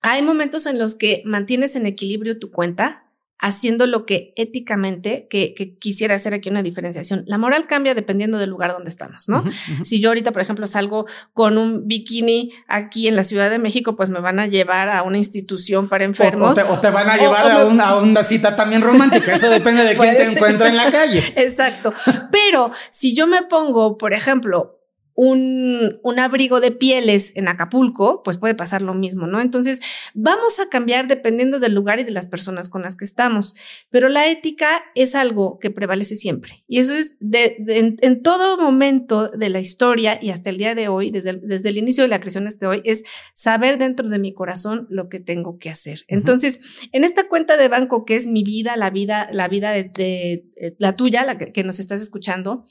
Hay 0.09 0.23
momentos 0.23 0.67
en 0.67 0.79
los 0.79 0.95
que 0.95 1.23
mantienes 1.25 1.75
en 1.75 1.85
equilibrio 1.85 2.39
tu 2.39 2.53
cuenta 2.53 3.03
haciendo 3.39 3.87
lo 3.87 4.07
que 4.07 4.33
éticamente, 4.37 5.27
que, 5.29 5.77
quisiera 5.79 6.15
hacer 6.15 6.33
aquí 6.33 6.49
una 6.49 6.63
diferenciación. 6.63 7.25
La 7.27 7.39
moral 7.39 7.67
cambia 7.67 7.95
dependiendo 7.95 8.39
del 8.39 8.49
lugar 8.49 8.73
donde 8.73 8.89
estamos, 8.89 9.29
¿no? 9.29 9.45
Si 9.83 10.01
yo 10.01 10.11
ahorita, 10.11 10.31
por 10.31 10.43
ejemplo, 10.43 10.67
salgo 10.69 11.07
con 11.35 11.59
un 11.59 11.89
bikini 11.89 12.53
aquí 12.69 13.09
en 13.09 13.17
la 13.17 13.25
Ciudad 13.25 13.51
de 13.51 13.59
México, 13.59 13.97
pues 13.97 14.09
me 14.09 14.21
van 14.21 14.39
a 14.39 14.47
llevar 14.47 14.91
a 14.91 15.03
una 15.03 15.19
institución 15.19 15.89
para 15.89 16.05
enfermos. 16.05 16.57
O, 16.57 16.81
te, 16.81 16.91
van 16.91 17.11
a 17.11 17.17
llevar 17.17 17.51
a, 17.51 17.99
una 17.99 18.23
cita 18.23 18.55
también 18.55 18.83
romántica. 18.83 19.35
Eso 19.35 19.51
depende 19.51 19.83
de 19.83 19.97
quién 19.99 20.17
te 20.17 20.25
encuentra 20.25 20.69
en 20.69 20.77
la 20.77 20.91
calle. 20.91 21.19
Exacto. 21.37 21.93
Pero 22.31 22.71
si 22.91 23.15
yo 23.15 23.27
me 23.27 23.43
pongo, 23.43 23.99
por 23.99 24.15
ejemplo, 24.15 24.76
un, 25.17 25.99
un, 26.03 26.19
abrigo 26.19 26.61
de 26.61 26.73
pieles 26.73 27.33
en 27.35 27.49
Acapulco, 27.49 28.23
pues 28.23 28.37
puede 28.37 28.55
pasar 28.55 28.83
lo 28.83 28.93
mismo, 28.93 29.27
¿no? 29.27 29.41
Entonces, 29.41 29.81
vamos 30.15 30.61
a 30.61 30.69
cambiar 30.69 31.09
dependiendo 31.09 31.59
del 31.59 31.75
lugar 31.75 31.99
y 31.99 32.05
de 32.05 32.11
las 32.11 32.27
personas 32.27 32.69
con 32.69 32.83
las 32.83 32.97
que 32.97 33.07
estamos, 33.07 33.55
pero 33.89 34.11
la 34.11 34.31
ética 34.31 34.69
es 34.95 35.15
algo 35.15 35.59
que 35.59 35.71
prevalece 35.71 36.17
siempre. 36.17 36.65
Y 36.69 36.81
eso 36.81 36.95
es 36.95 37.17
de, 37.21 37.57
en, 37.67 38.23
todo 38.23 38.59
momento 38.59 39.31
de 39.31 39.49
la 39.49 39.59
historia 39.59 40.19
y 40.21 40.31
hasta 40.31 40.51
el 40.51 40.59
día 40.59 40.75
de 40.75 40.89
hoy, 40.89 41.11
desde 41.11 41.31
el, 41.31 41.41
desde 41.41 41.71
el 41.71 41.79
inicio 41.79 42.05
de 42.05 42.09
la 42.09 42.21
creación 42.21 42.47
hasta 42.47 42.69
hoy, 42.69 42.83
es 42.85 43.03
saber 43.33 43.79
dentro 43.79 44.11
de 44.11 44.19
mi 44.19 44.35
corazón 44.35 44.87
lo 44.91 45.09
que 45.09 45.19
tengo 45.19 45.59
que 45.59 45.71
hacer. 45.71 46.05
Entonces, 46.09 46.61
en 46.93 47.05
esta 47.05 47.27
cuenta 47.27 47.57
de 47.57 47.69
banco 47.69 48.05
que 48.05 48.17
es 48.17 48.27
mi 48.27 48.45
vida, 48.45 48.77
la 48.77 48.91
vida, 48.91 49.29
la 49.33 49.49
vida 49.49 49.71
de, 49.73 50.45
la 50.79 50.95
tuya, 50.95 51.25
la 51.25 51.39
que 51.39 51.65
nos 51.65 51.81
estás 51.81 52.03
escuchando, 52.03 52.67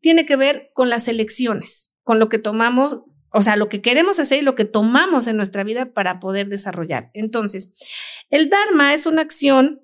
tiene 0.00 0.24
que 0.24 0.36
ver 0.36 0.70
con 0.72 0.88
las 0.88 1.06
elecciones 1.06 1.89
con 2.04 2.18
lo 2.18 2.28
que 2.28 2.38
tomamos, 2.38 3.02
o 3.32 3.42
sea, 3.42 3.56
lo 3.56 3.68
que 3.68 3.80
queremos 3.80 4.18
hacer 4.18 4.40
y 4.40 4.44
lo 4.44 4.54
que 4.54 4.64
tomamos 4.64 5.26
en 5.26 5.36
nuestra 5.36 5.64
vida 5.64 5.92
para 5.92 6.20
poder 6.20 6.48
desarrollar. 6.48 7.10
Entonces, 7.14 7.72
el 8.30 8.50
Dharma 8.50 8.94
es 8.94 9.06
una 9.06 9.22
acción 9.22 9.82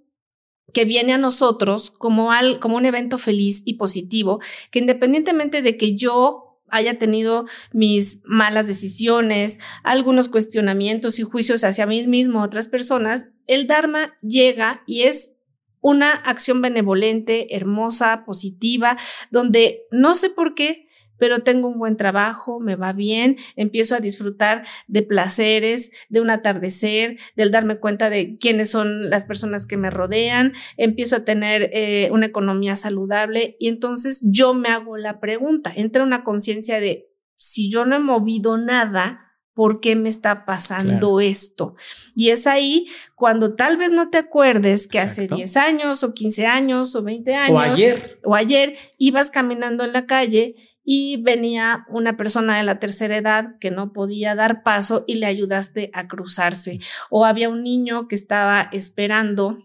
que 0.73 0.85
viene 0.85 1.13
a 1.13 1.19
nosotros 1.19 1.91
como, 1.91 2.33
al, 2.33 2.61
como 2.61 2.77
un 2.77 2.85
evento 2.85 3.19
feliz 3.19 3.63
y 3.65 3.75
positivo, 3.75 4.41
que 4.71 4.81
independientemente 4.81 5.63
de 5.63 5.77
que 5.77 5.97
yo 5.97 6.61
haya 6.69 6.99
tenido 6.99 7.47
mis 7.73 8.23
malas 8.27 8.67
decisiones, 8.67 9.59
algunos 9.85 10.29
cuestionamientos 10.29 11.19
y 11.19 11.23
juicios 11.23 11.65
hacia 11.65 11.87
mí 11.87 12.07
mismo, 12.07 12.43
otras 12.43 12.67
personas, 12.67 13.29
el 13.47 13.67
Dharma 13.67 14.17
llega 14.21 14.83
y 14.87 15.03
es 15.03 15.37
una 15.81 16.11
acción 16.11 16.61
benevolente, 16.61 17.55
hermosa, 17.55 18.25
positiva, 18.25 18.97
donde 19.31 19.83
no 19.93 20.17
sé 20.17 20.31
por 20.31 20.55
qué, 20.55 20.86
pero 21.19 21.41
tengo 21.41 21.69
un 21.69 21.79
buen 21.79 21.97
trabajo, 21.97 22.61
me 22.61 22.77
va 22.77 22.93
bien, 22.93 23.37
empiezo 23.57 23.95
a 23.95 24.01
disfrutar 24.01 24.67
de 24.87 25.03
placeres, 25.03 25.93
de 26.09 26.21
un 26.21 26.31
atardecer, 26.31 27.19
del 27.37 27.51
darme 27.51 27.79
cuenta 27.79 28.11
de 28.11 28.37
quiénes 28.39 28.71
son 28.71 29.11
las 29.11 29.25
personas 29.25 29.67
que 29.67 29.77
me 29.77 29.91
rodean, 29.91 30.53
empiezo 30.77 31.17
a 31.17 31.25
tener 31.25 31.71
eh, 31.73 32.09
una 32.13 32.27
economía 32.27 32.77
saludable 32.77 33.57
y 33.59 33.69
entonces 33.69 34.23
yo 34.25 34.55
me 34.55 34.69
hago 34.69 34.97
la 34.97 35.21
pregunta, 35.21 35.73
entra 35.75 36.03
una 36.03 36.25
conciencia 36.25 36.81
de 36.81 37.09
si 37.37 37.71
yo 37.71 37.85
no 37.85 37.97
he 37.97 38.01
movido 38.01 38.57
nada, 38.57 39.27
¿por 39.57 39.81
qué 39.81 39.97
me 39.97 40.11
está 40.11 40.45
pasando 40.45 41.19
esto? 41.19 41.77
Y 42.15 42.29
es 42.29 42.47
ahí 42.47 42.89
cuando 43.15 43.55
tal 43.55 43.79
vez 43.79 43.91
no 43.91 44.11
te 44.11 44.19
acuerdes 44.19 44.87
que 44.87 44.99
hace 44.99 45.27
10 45.27 45.57
años 45.57 46.03
o 46.03 46.13
15 46.13 46.47
años 46.47 46.95
o 46.95 47.03
20 47.03 47.35
años 47.35 47.57
o 47.57 47.59
ayer. 47.59 48.21
o 48.25 48.35
ayer 48.35 48.77
ibas 48.99 49.31
caminando 49.31 49.83
en 49.83 49.95
la 49.95 50.05
calle 50.05 50.57
y 50.89 51.17
venía 51.21 51.85
una 51.89 52.15
persona 52.15 52.57
de 52.57 52.63
la 52.63 52.79
tercera 52.79 53.17
edad 53.17 53.59
que 53.59 53.73
no 53.73 53.93
podía 53.93 54.37
dar 54.37 54.63
paso 54.63 55.05
y 55.07 55.17
le 55.17 55.27
ayudaste 55.27 55.91
a 55.93 56.07
cruzarse. 56.07 56.79
O 57.11 57.27
había 57.27 57.49
un 57.49 57.65
niño 57.65 58.07
que 58.07 58.15
estaba 58.15 58.71
esperando 58.73 59.59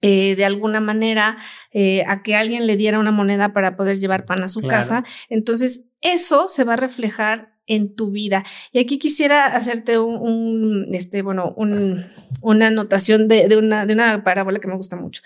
eh, 0.00 0.36
de 0.36 0.44
alguna 0.44 0.80
manera 0.80 1.38
eh, 1.72 2.04
a 2.06 2.22
que 2.22 2.36
alguien 2.36 2.68
le 2.68 2.76
diera 2.76 3.00
una 3.00 3.10
moneda 3.10 3.52
para 3.52 3.76
poder 3.76 3.98
llevar 3.98 4.26
pan 4.26 4.44
a 4.44 4.48
su 4.48 4.62
casa. 4.62 5.02
Entonces, 5.28 5.86
eso 6.00 6.48
se 6.48 6.62
va 6.62 6.74
a 6.74 6.76
reflejar 6.76 7.54
en 7.66 7.96
tu 7.96 8.12
vida. 8.12 8.44
Y 8.70 8.78
aquí 8.78 8.98
quisiera 8.98 9.46
hacerte 9.46 9.98
un, 9.98 10.86
este, 10.92 11.22
bueno, 11.22 11.54
una 11.56 12.66
anotación 12.68 13.26
de, 13.26 13.56
una, 13.56 13.86
de 13.86 13.94
una 13.94 14.22
parábola 14.22 14.60
que 14.60 14.68
me 14.68 14.76
gusta 14.76 14.96
mucho. 14.96 15.22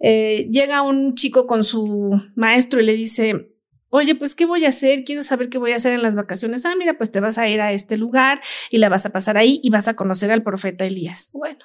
Eh, 0.00 0.48
llega 0.50 0.82
un 0.82 1.14
chico 1.14 1.46
con 1.46 1.62
su 1.62 2.20
maestro 2.34 2.80
y 2.80 2.86
le 2.86 2.94
dice, 2.94 3.53
Oye, 3.96 4.16
pues, 4.16 4.34
¿qué 4.34 4.44
voy 4.44 4.64
a 4.64 4.70
hacer? 4.70 5.04
Quiero 5.04 5.22
saber 5.22 5.48
qué 5.48 5.56
voy 5.56 5.70
a 5.70 5.76
hacer 5.76 5.94
en 5.94 6.02
las 6.02 6.16
vacaciones. 6.16 6.64
Ah, 6.64 6.74
mira, 6.76 6.98
pues 6.98 7.12
te 7.12 7.20
vas 7.20 7.38
a 7.38 7.48
ir 7.48 7.60
a 7.60 7.70
este 7.70 7.96
lugar 7.96 8.40
y 8.68 8.78
la 8.78 8.88
vas 8.88 9.06
a 9.06 9.12
pasar 9.12 9.36
ahí 9.36 9.60
y 9.62 9.70
vas 9.70 9.86
a 9.86 9.94
conocer 9.94 10.32
al 10.32 10.42
profeta 10.42 10.84
Elías. 10.84 11.30
Bueno, 11.32 11.60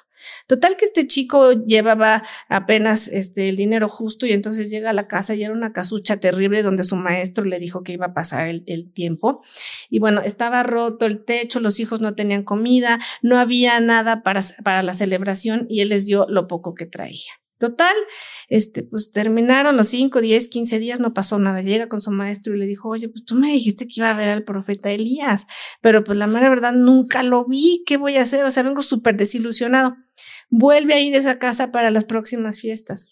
total 0.46 0.76
que 0.76 0.84
este 0.84 1.08
chico 1.08 1.50
llevaba 1.50 2.22
apenas 2.48 3.08
este, 3.08 3.48
el 3.48 3.56
dinero 3.56 3.88
justo 3.88 4.26
y 4.26 4.32
entonces 4.32 4.70
llega 4.70 4.90
a 4.90 4.92
la 4.92 5.08
casa 5.08 5.34
y 5.34 5.42
era 5.42 5.52
una 5.52 5.72
casucha 5.72 6.18
terrible 6.18 6.62
donde 6.62 6.84
su 6.84 6.94
maestro 6.94 7.44
le 7.44 7.58
dijo 7.58 7.82
que 7.82 7.94
iba 7.94 8.06
a 8.06 8.14
pasar 8.14 8.46
el, 8.46 8.62
el 8.68 8.92
tiempo. 8.92 9.42
Y 9.88 9.98
bueno, 9.98 10.20
estaba 10.20 10.62
roto 10.62 11.06
el 11.06 11.24
techo, 11.24 11.58
los 11.58 11.80
hijos 11.80 12.00
no 12.00 12.14
tenían 12.14 12.44
comida, 12.44 13.00
no 13.22 13.38
había 13.38 13.80
nada 13.80 14.22
para, 14.22 14.44
para 14.62 14.84
la 14.84 14.94
celebración 14.94 15.66
y 15.68 15.80
él 15.80 15.88
les 15.88 16.06
dio 16.06 16.26
lo 16.28 16.46
poco 16.46 16.76
que 16.76 16.86
traía. 16.86 17.32
Total, 17.60 17.94
este, 18.48 18.84
pues 18.84 19.12
terminaron 19.12 19.76
los 19.76 19.88
5, 19.88 20.22
10, 20.22 20.48
15 20.48 20.78
días, 20.78 20.98
no 20.98 21.12
pasó 21.12 21.38
nada. 21.38 21.60
Llega 21.60 21.90
con 21.90 22.00
su 22.00 22.10
maestro 22.10 22.54
y 22.54 22.58
le 22.58 22.64
dijo, 22.64 22.88
oye, 22.88 23.10
pues 23.10 23.26
tú 23.26 23.34
me 23.34 23.48
dijiste 23.52 23.86
que 23.86 24.00
iba 24.00 24.10
a 24.10 24.14
ver 24.14 24.30
al 24.30 24.44
profeta 24.44 24.90
Elías, 24.90 25.46
pero 25.82 26.02
pues 26.02 26.16
la 26.16 26.26
mera 26.26 26.48
verdad 26.48 26.72
nunca 26.72 27.22
lo 27.22 27.44
vi, 27.44 27.84
¿qué 27.84 27.98
voy 27.98 28.16
a 28.16 28.22
hacer? 28.22 28.46
O 28.46 28.50
sea, 28.50 28.62
vengo 28.62 28.80
súper 28.80 29.18
desilusionado. 29.18 29.94
Vuelve 30.48 30.94
a 30.94 31.00
ir 31.00 31.14
a 31.14 31.18
esa 31.18 31.38
casa 31.38 31.70
para 31.70 31.90
las 31.90 32.06
próximas 32.06 32.62
fiestas. 32.62 33.10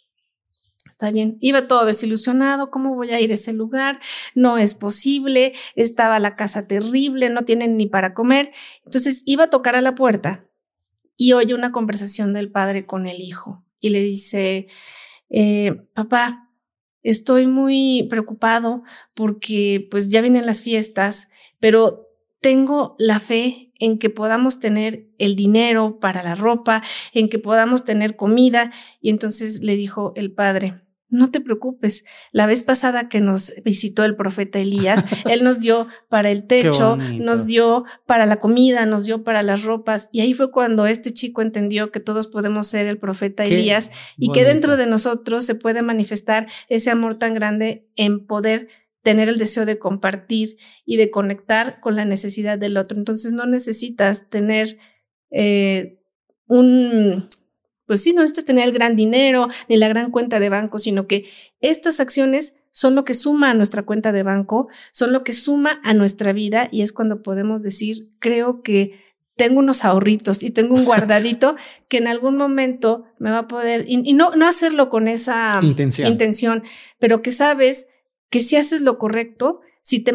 Está 0.90 1.11
bien, 1.11 1.36
iba 1.42 1.66
todo 1.68 1.84
desilusionado, 1.84 2.70
¿cómo 2.70 2.94
voy 2.94 3.11
a 3.11 3.20
ir 3.20 3.32
a 3.32 3.34
ese 3.34 3.53
lugar? 3.53 3.99
No 4.34 4.57
es 4.57 4.72
posible, 4.72 5.53
estaba 5.74 6.18
la 6.20 6.36
casa 6.36 6.66
terrible, 6.66 7.28
no 7.28 7.42
tienen 7.42 7.76
ni 7.76 7.86
para 7.86 8.14
comer. 8.14 8.53
Entonces 8.86 9.24
iba 9.26 9.44
a 9.44 9.51
tocar 9.51 9.76
a 9.76 9.82
la 9.82 9.94
puerta 9.94 10.46
y 11.18 11.34
oye 11.34 11.55
una 11.55 11.70
conversación 11.70 12.32
del 12.32 12.51
padre 12.51 12.86
con 12.86 13.07
el 13.07 13.20
hijo 13.20 13.62
y 13.81 13.91
le 13.91 14.01
dice, 14.01 14.66
eh, 15.31 15.72
papá, 15.95 16.51
estoy 17.03 17.47
muy 17.47 18.07
preocupado 18.11 18.83
porque 19.14 19.87
pues 19.91 20.11
ya 20.11 20.20
vienen 20.20 20.47
las 20.47 20.62
fiestas, 20.62 21.29
pero 21.61 22.09
tengo 22.41 22.95
la 22.99 23.20
fe 23.20 23.72
en 23.79 23.99
que 23.99 24.11
podamos 24.11 24.61
tener 24.61 25.09
el 25.18 25.37
dinero 25.37 25.99
para 26.01 26.22
la 26.22 26.35
ropa, 26.35 26.83
en 27.12 27.29
que 27.29 27.39
podamos 27.39 27.85
tener 27.85 28.16
comida. 28.16 28.72
Y 29.01 29.11
entonces 29.11 29.62
le 29.62 29.76
dijo 29.76 30.12
el 30.16 30.33
padre, 30.33 30.81
no 31.11 31.30
te 31.30 31.40
preocupes. 31.40 32.04
La 32.32 32.46
vez 32.46 32.62
pasada 32.62 33.09
que 33.09 33.20
nos 33.20 33.52
visitó 33.64 34.04
el 34.04 34.16
profeta 34.16 34.59
Elías, 34.59 35.04
él 35.26 35.44
nos 35.44 35.61
dio 35.61 35.88
para 36.09 36.30
el 36.30 36.46
techo, 36.46 36.96
nos 36.96 37.46
dio 37.46 37.84
para 38.06 38.26
la 38.26 38.36
comida, 38.36 38.86
nos 38.86 39.06
dio 39.06 39.24
para 39.24 39.42
las 39.42 39.64
ropas. 39.64 40.09
Y 40.12 40.20
ahí 40.20 40.34
fue 40.34 40.50
cuando 40.50 40.86
este 40.86 41.12
chico 41.12 41.42
entendió 41.42 41.90
que 41.90 42.00
todos 42.00 42.26
podemos 42.26 42.68
ser 42.68 42.86
el 42.86 42.98
profeta 42.98 43.44
Elías 43.44 43.90
y 44.16 44.32
que 44.32 44.44
dentro 44.44 44.76
de 44.76 44.86
nosotros 44.86 45.44
se 45.44 45.54
puede 45.54 45.82
manifestar 45.82 46.46
ese 46.68 46.90
amor 46.90 47.18
tan 47.18 47.34
grande 47.34 47.86
en 47.96 48.26
poder 48.26 48.68
tener 49.02 49.28
el 49.28 49.38
deseo 49.38 49.64
de 49.64 49.78
compartir 49.78 50.59
y 50.84 50.96
de 50.96 51.11
conectar 51.11 51.80
con 51.80 51.96
la 51.96 52.04
necesidad 52.04 52.59
del 52.59 52.76
otro. 52.76 52.98
Entonces 52.98 53.32
no 53.32 53.46
necesitas 53.46 54.28
tener 54.28 54.76
eh, 55.30 56.00
un 56.46 57.28
pues 57.89 58.03
sí, 58.03 58.12
no 58.12 58.20
necesitas 58.20 58.45
tener 58.45 58.66
el 58.66 58.72
gran 58.72 58.95
dinero 58.95 59.49
ni 59.68 59.76
la 59.76 59.89
gran 59.89 60.12
cuenta 60.12 60.39
de 60.39 60.51
banco, 60.51 60.78
sino 60.78 61.07
que 61.07 61.24
estas 61.61 61.99
acciones 61.99 62.55
son 62.70 62.95
lo 62.95 63.05
que 63.05 63.14
suma 63.14 63.51
a 63.51 63.55
nuestra 63.55 63.82
cuenta 63.82 64.12
de 64.12 64.22
banco, 64.22 64.68
son 64.93 65.12
lo 65.12 65.24
que 65.24 65.32
suma 65.32 65.80
a 65.82 65.95
nuestra 65.95 66.32
vida 66.32 66.68
y 66.70 66.82
es 66.82 66.93
cuando 66.93 67.22
podemos 67.22 67.62
decir, 67.62 68.11
creo 68.20 68.62
que 68.62 68.93
tengo 69.36 69.61
unos 69.61 69.86
ahorritos 69.86 70.43
y 70.43 70.51
tengo 70.51 70.74
un 70.74 70.84
guardadito 70.84 71.57
que 71.89 71.97
en 71.97 72.09
algún 72.09 72.36
momento 72.36 73.05
me 73.18 73.30
va 73.30 73.39
a 73.39 73.49
poder, 73.49 73.86
y, 73.89 74.12
no, 74.12 74.36
no 74.36 74.47
hacerlo 74.47 74.91
con 74.91 75.09
esa 75.09 75.59
intención. 75.62 76.12
intención, 76.12 76.62
pero 76.99 77.22
que 77.22 77.30
sabes 77.30 77.89
que 78.28 78.41
si 78.41 78.57
haces 78.57 78.82
lo 78.82 78.99
correcto, 78.99 79.61
si 79.80 80.01
te, 80.01 80.12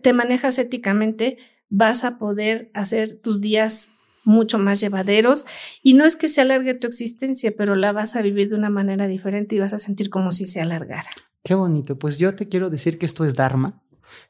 te 0.00 0.12
manejas 0.12 0.58
éticamente, 0.58 1.38
vas 1.68 2.04
a 2.04 2.18
poder 2.18 2.70
hacer 2.74 3.20
tus 3.20 3.40
días 3.40 3.90
mucho 4.26 4.58
más 4.58 4.80
llevaderos 4.80 5.46
y 5.82 5.94
no 5.94 6.04
es 6.04 6.16
que 6.16 6.28
se 6.28 6.42
alargue 6.42 6.74
tu 6.74 6.86
existencia, 6.86 7.54
pero 7.56 7.76
la 7.76 7.92
vas 7.92 8.16
a 8.16 8.22
vivir 8.22 8.50
de 8.50 8.56
una 8.56 8.70
manera 8.70 9.06
diferente 9.06 9.56
y 9.56 9.60
vas 9.60 9.72
a 9.72 9.78
sentir 9.78 10.10
como 10.10 10.32
si 10.32 10.46
se 10.46 10.60
alargara. 10.60 11.08
Qué 11.42 11.54
bonito. 11.54 11.96
Pues 11.98 12.18
yo 12.18 12.34
te 12.34 12.48
quiero 12.48 12.70
decir 12.70 12.98
que 12.98 13.06
esto 13.06 13.24
es 13.24 13.34
Dharma, 13.34 13.80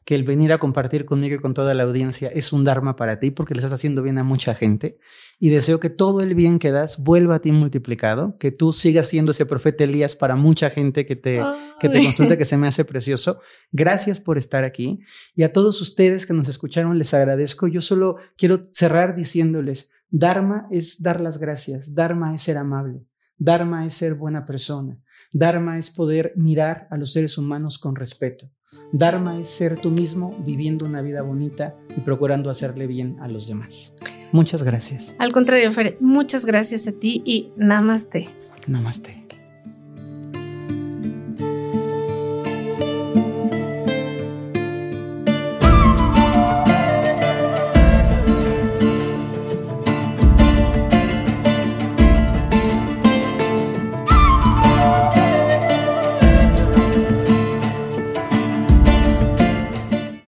que 0.04 0.14
el 0.14 0.24
venir 0.24 0.52
a 0.52 0.58
compartir 0.58 1.04
conmigo 1.04 1.36
y 1.36 1.38
con 1.38 1.54
toda 1.54 1.74
la 1.74 1.82
audiencia 1.82 2.28
es 2.28 2.52
un 2.52 2.64
Dharma 2.64 2.96
para 2.96 3.18
ti 3.18 3.30
porque 3.30 3.54
le 3.54 3.58
estás 3.58 3.72
haciendo 3.72 4.02
bien 4.02 4.18
a 4.18 4.24
mucha 4.24 4.54
gente 4.54 4.98
y 5.38 5.50
deseo 5.50 5.80
que 5.80 5.90
todo 5.90 6.20
el 6.20 6.34
bien 6.34 6.58
que 6.58 6.72
das 6.72 7.02
vuelva 7.02 7.36
a 7.36 7.40
ti 7.40 7.52
multiplicado, 7.52 8.36
que 8.38 8.52
tú 8.52 8.72
sigas 8.72 9.08
siendo 9.08 9.32
ese 9.32 9.46
profeta 9.46 9.84
Elías 9.84 10.16
para 10.16 10.36
mucha 10.36 10.70
gente 10.70 11.06
que 11.06 11.16
te, 11.16 11.40
que 11.80 11.88
te 11.88 12.02
consulta, 12.02 12.36
que 12.36 12.44
se 12.46 12.56
me 12.56 12.68
hace 12.68 12.84
precioso. 12.84 13.40
Gracias 13.72 14.20
por 14.20 14.38
estar 14.38 14.64
aquí 14.64 15.00
y 15.34 15.42
a 15.42 15.52
todos 15.52 15.80
ustedes 15.80 16.26
que 16.26 16.34
nos 16.34 16.48
escucharon 16.48 16.98
les 16.98 17.14
agradezco. 17.14 17.66
Yo 17.66 17.80
solo 17.80 18.16
quiero 18.36 18.68
cerrar 18.72 19.16
diciéndoles, 19.16 19.92
Dharma 20.10 20.68
es 20.70 21.02
dar 21.02 21.20
las 21.20 21.38
gracias, 21.38 21.94
Dharma 21.94 22.32
es 22.32 22.42
ser 22.42 22.56
amable, 22.56 23.04
Dharma 23.38 23.84
es 23.84 23.94
ser 23.94 24.14
buena 24.14 24.44
persona, 24.44 24.98
Dharma 25.32 25.78
es 25.78 25.90
poder 25.90 26.32
mirar 26.36 26.86
a 26.90 26.96
los 26.96 27.12
seres 27.12 27.36
humanos 27.38 27.78
con 27.78 27.96
respeto. 27.96 28.50
Dharma 28.92 29.38
es 29.38 29.48
ser 29.48 29.78
tú 29.78 29.90
mismo 29.90 30.36
viviendo 30.44 30.84
una 30.84 31.02
vida 31.02 31.22
bonita 31.22 31.76
y 31.96 32.00
procurando 32.00 32.50
hacerle 32.50 32.86
bien 32.86 33.16
a 33.20 33.28
los 33.28 33.46
demás. 33.46 33.96
Muchas 34.32 34.62
gracias. 34.62 35.16
Al 35.18 35.32
contrario, 35.32 35.72
Fer, 35.72 35.96
muchas 36.00 36.46
gracias 36.46 36.86
a 36.86 36.92
ti 36.92 37.22
y 37.24 37.52
namaste. 37.56 38.28
Namaste. 38.66 39.26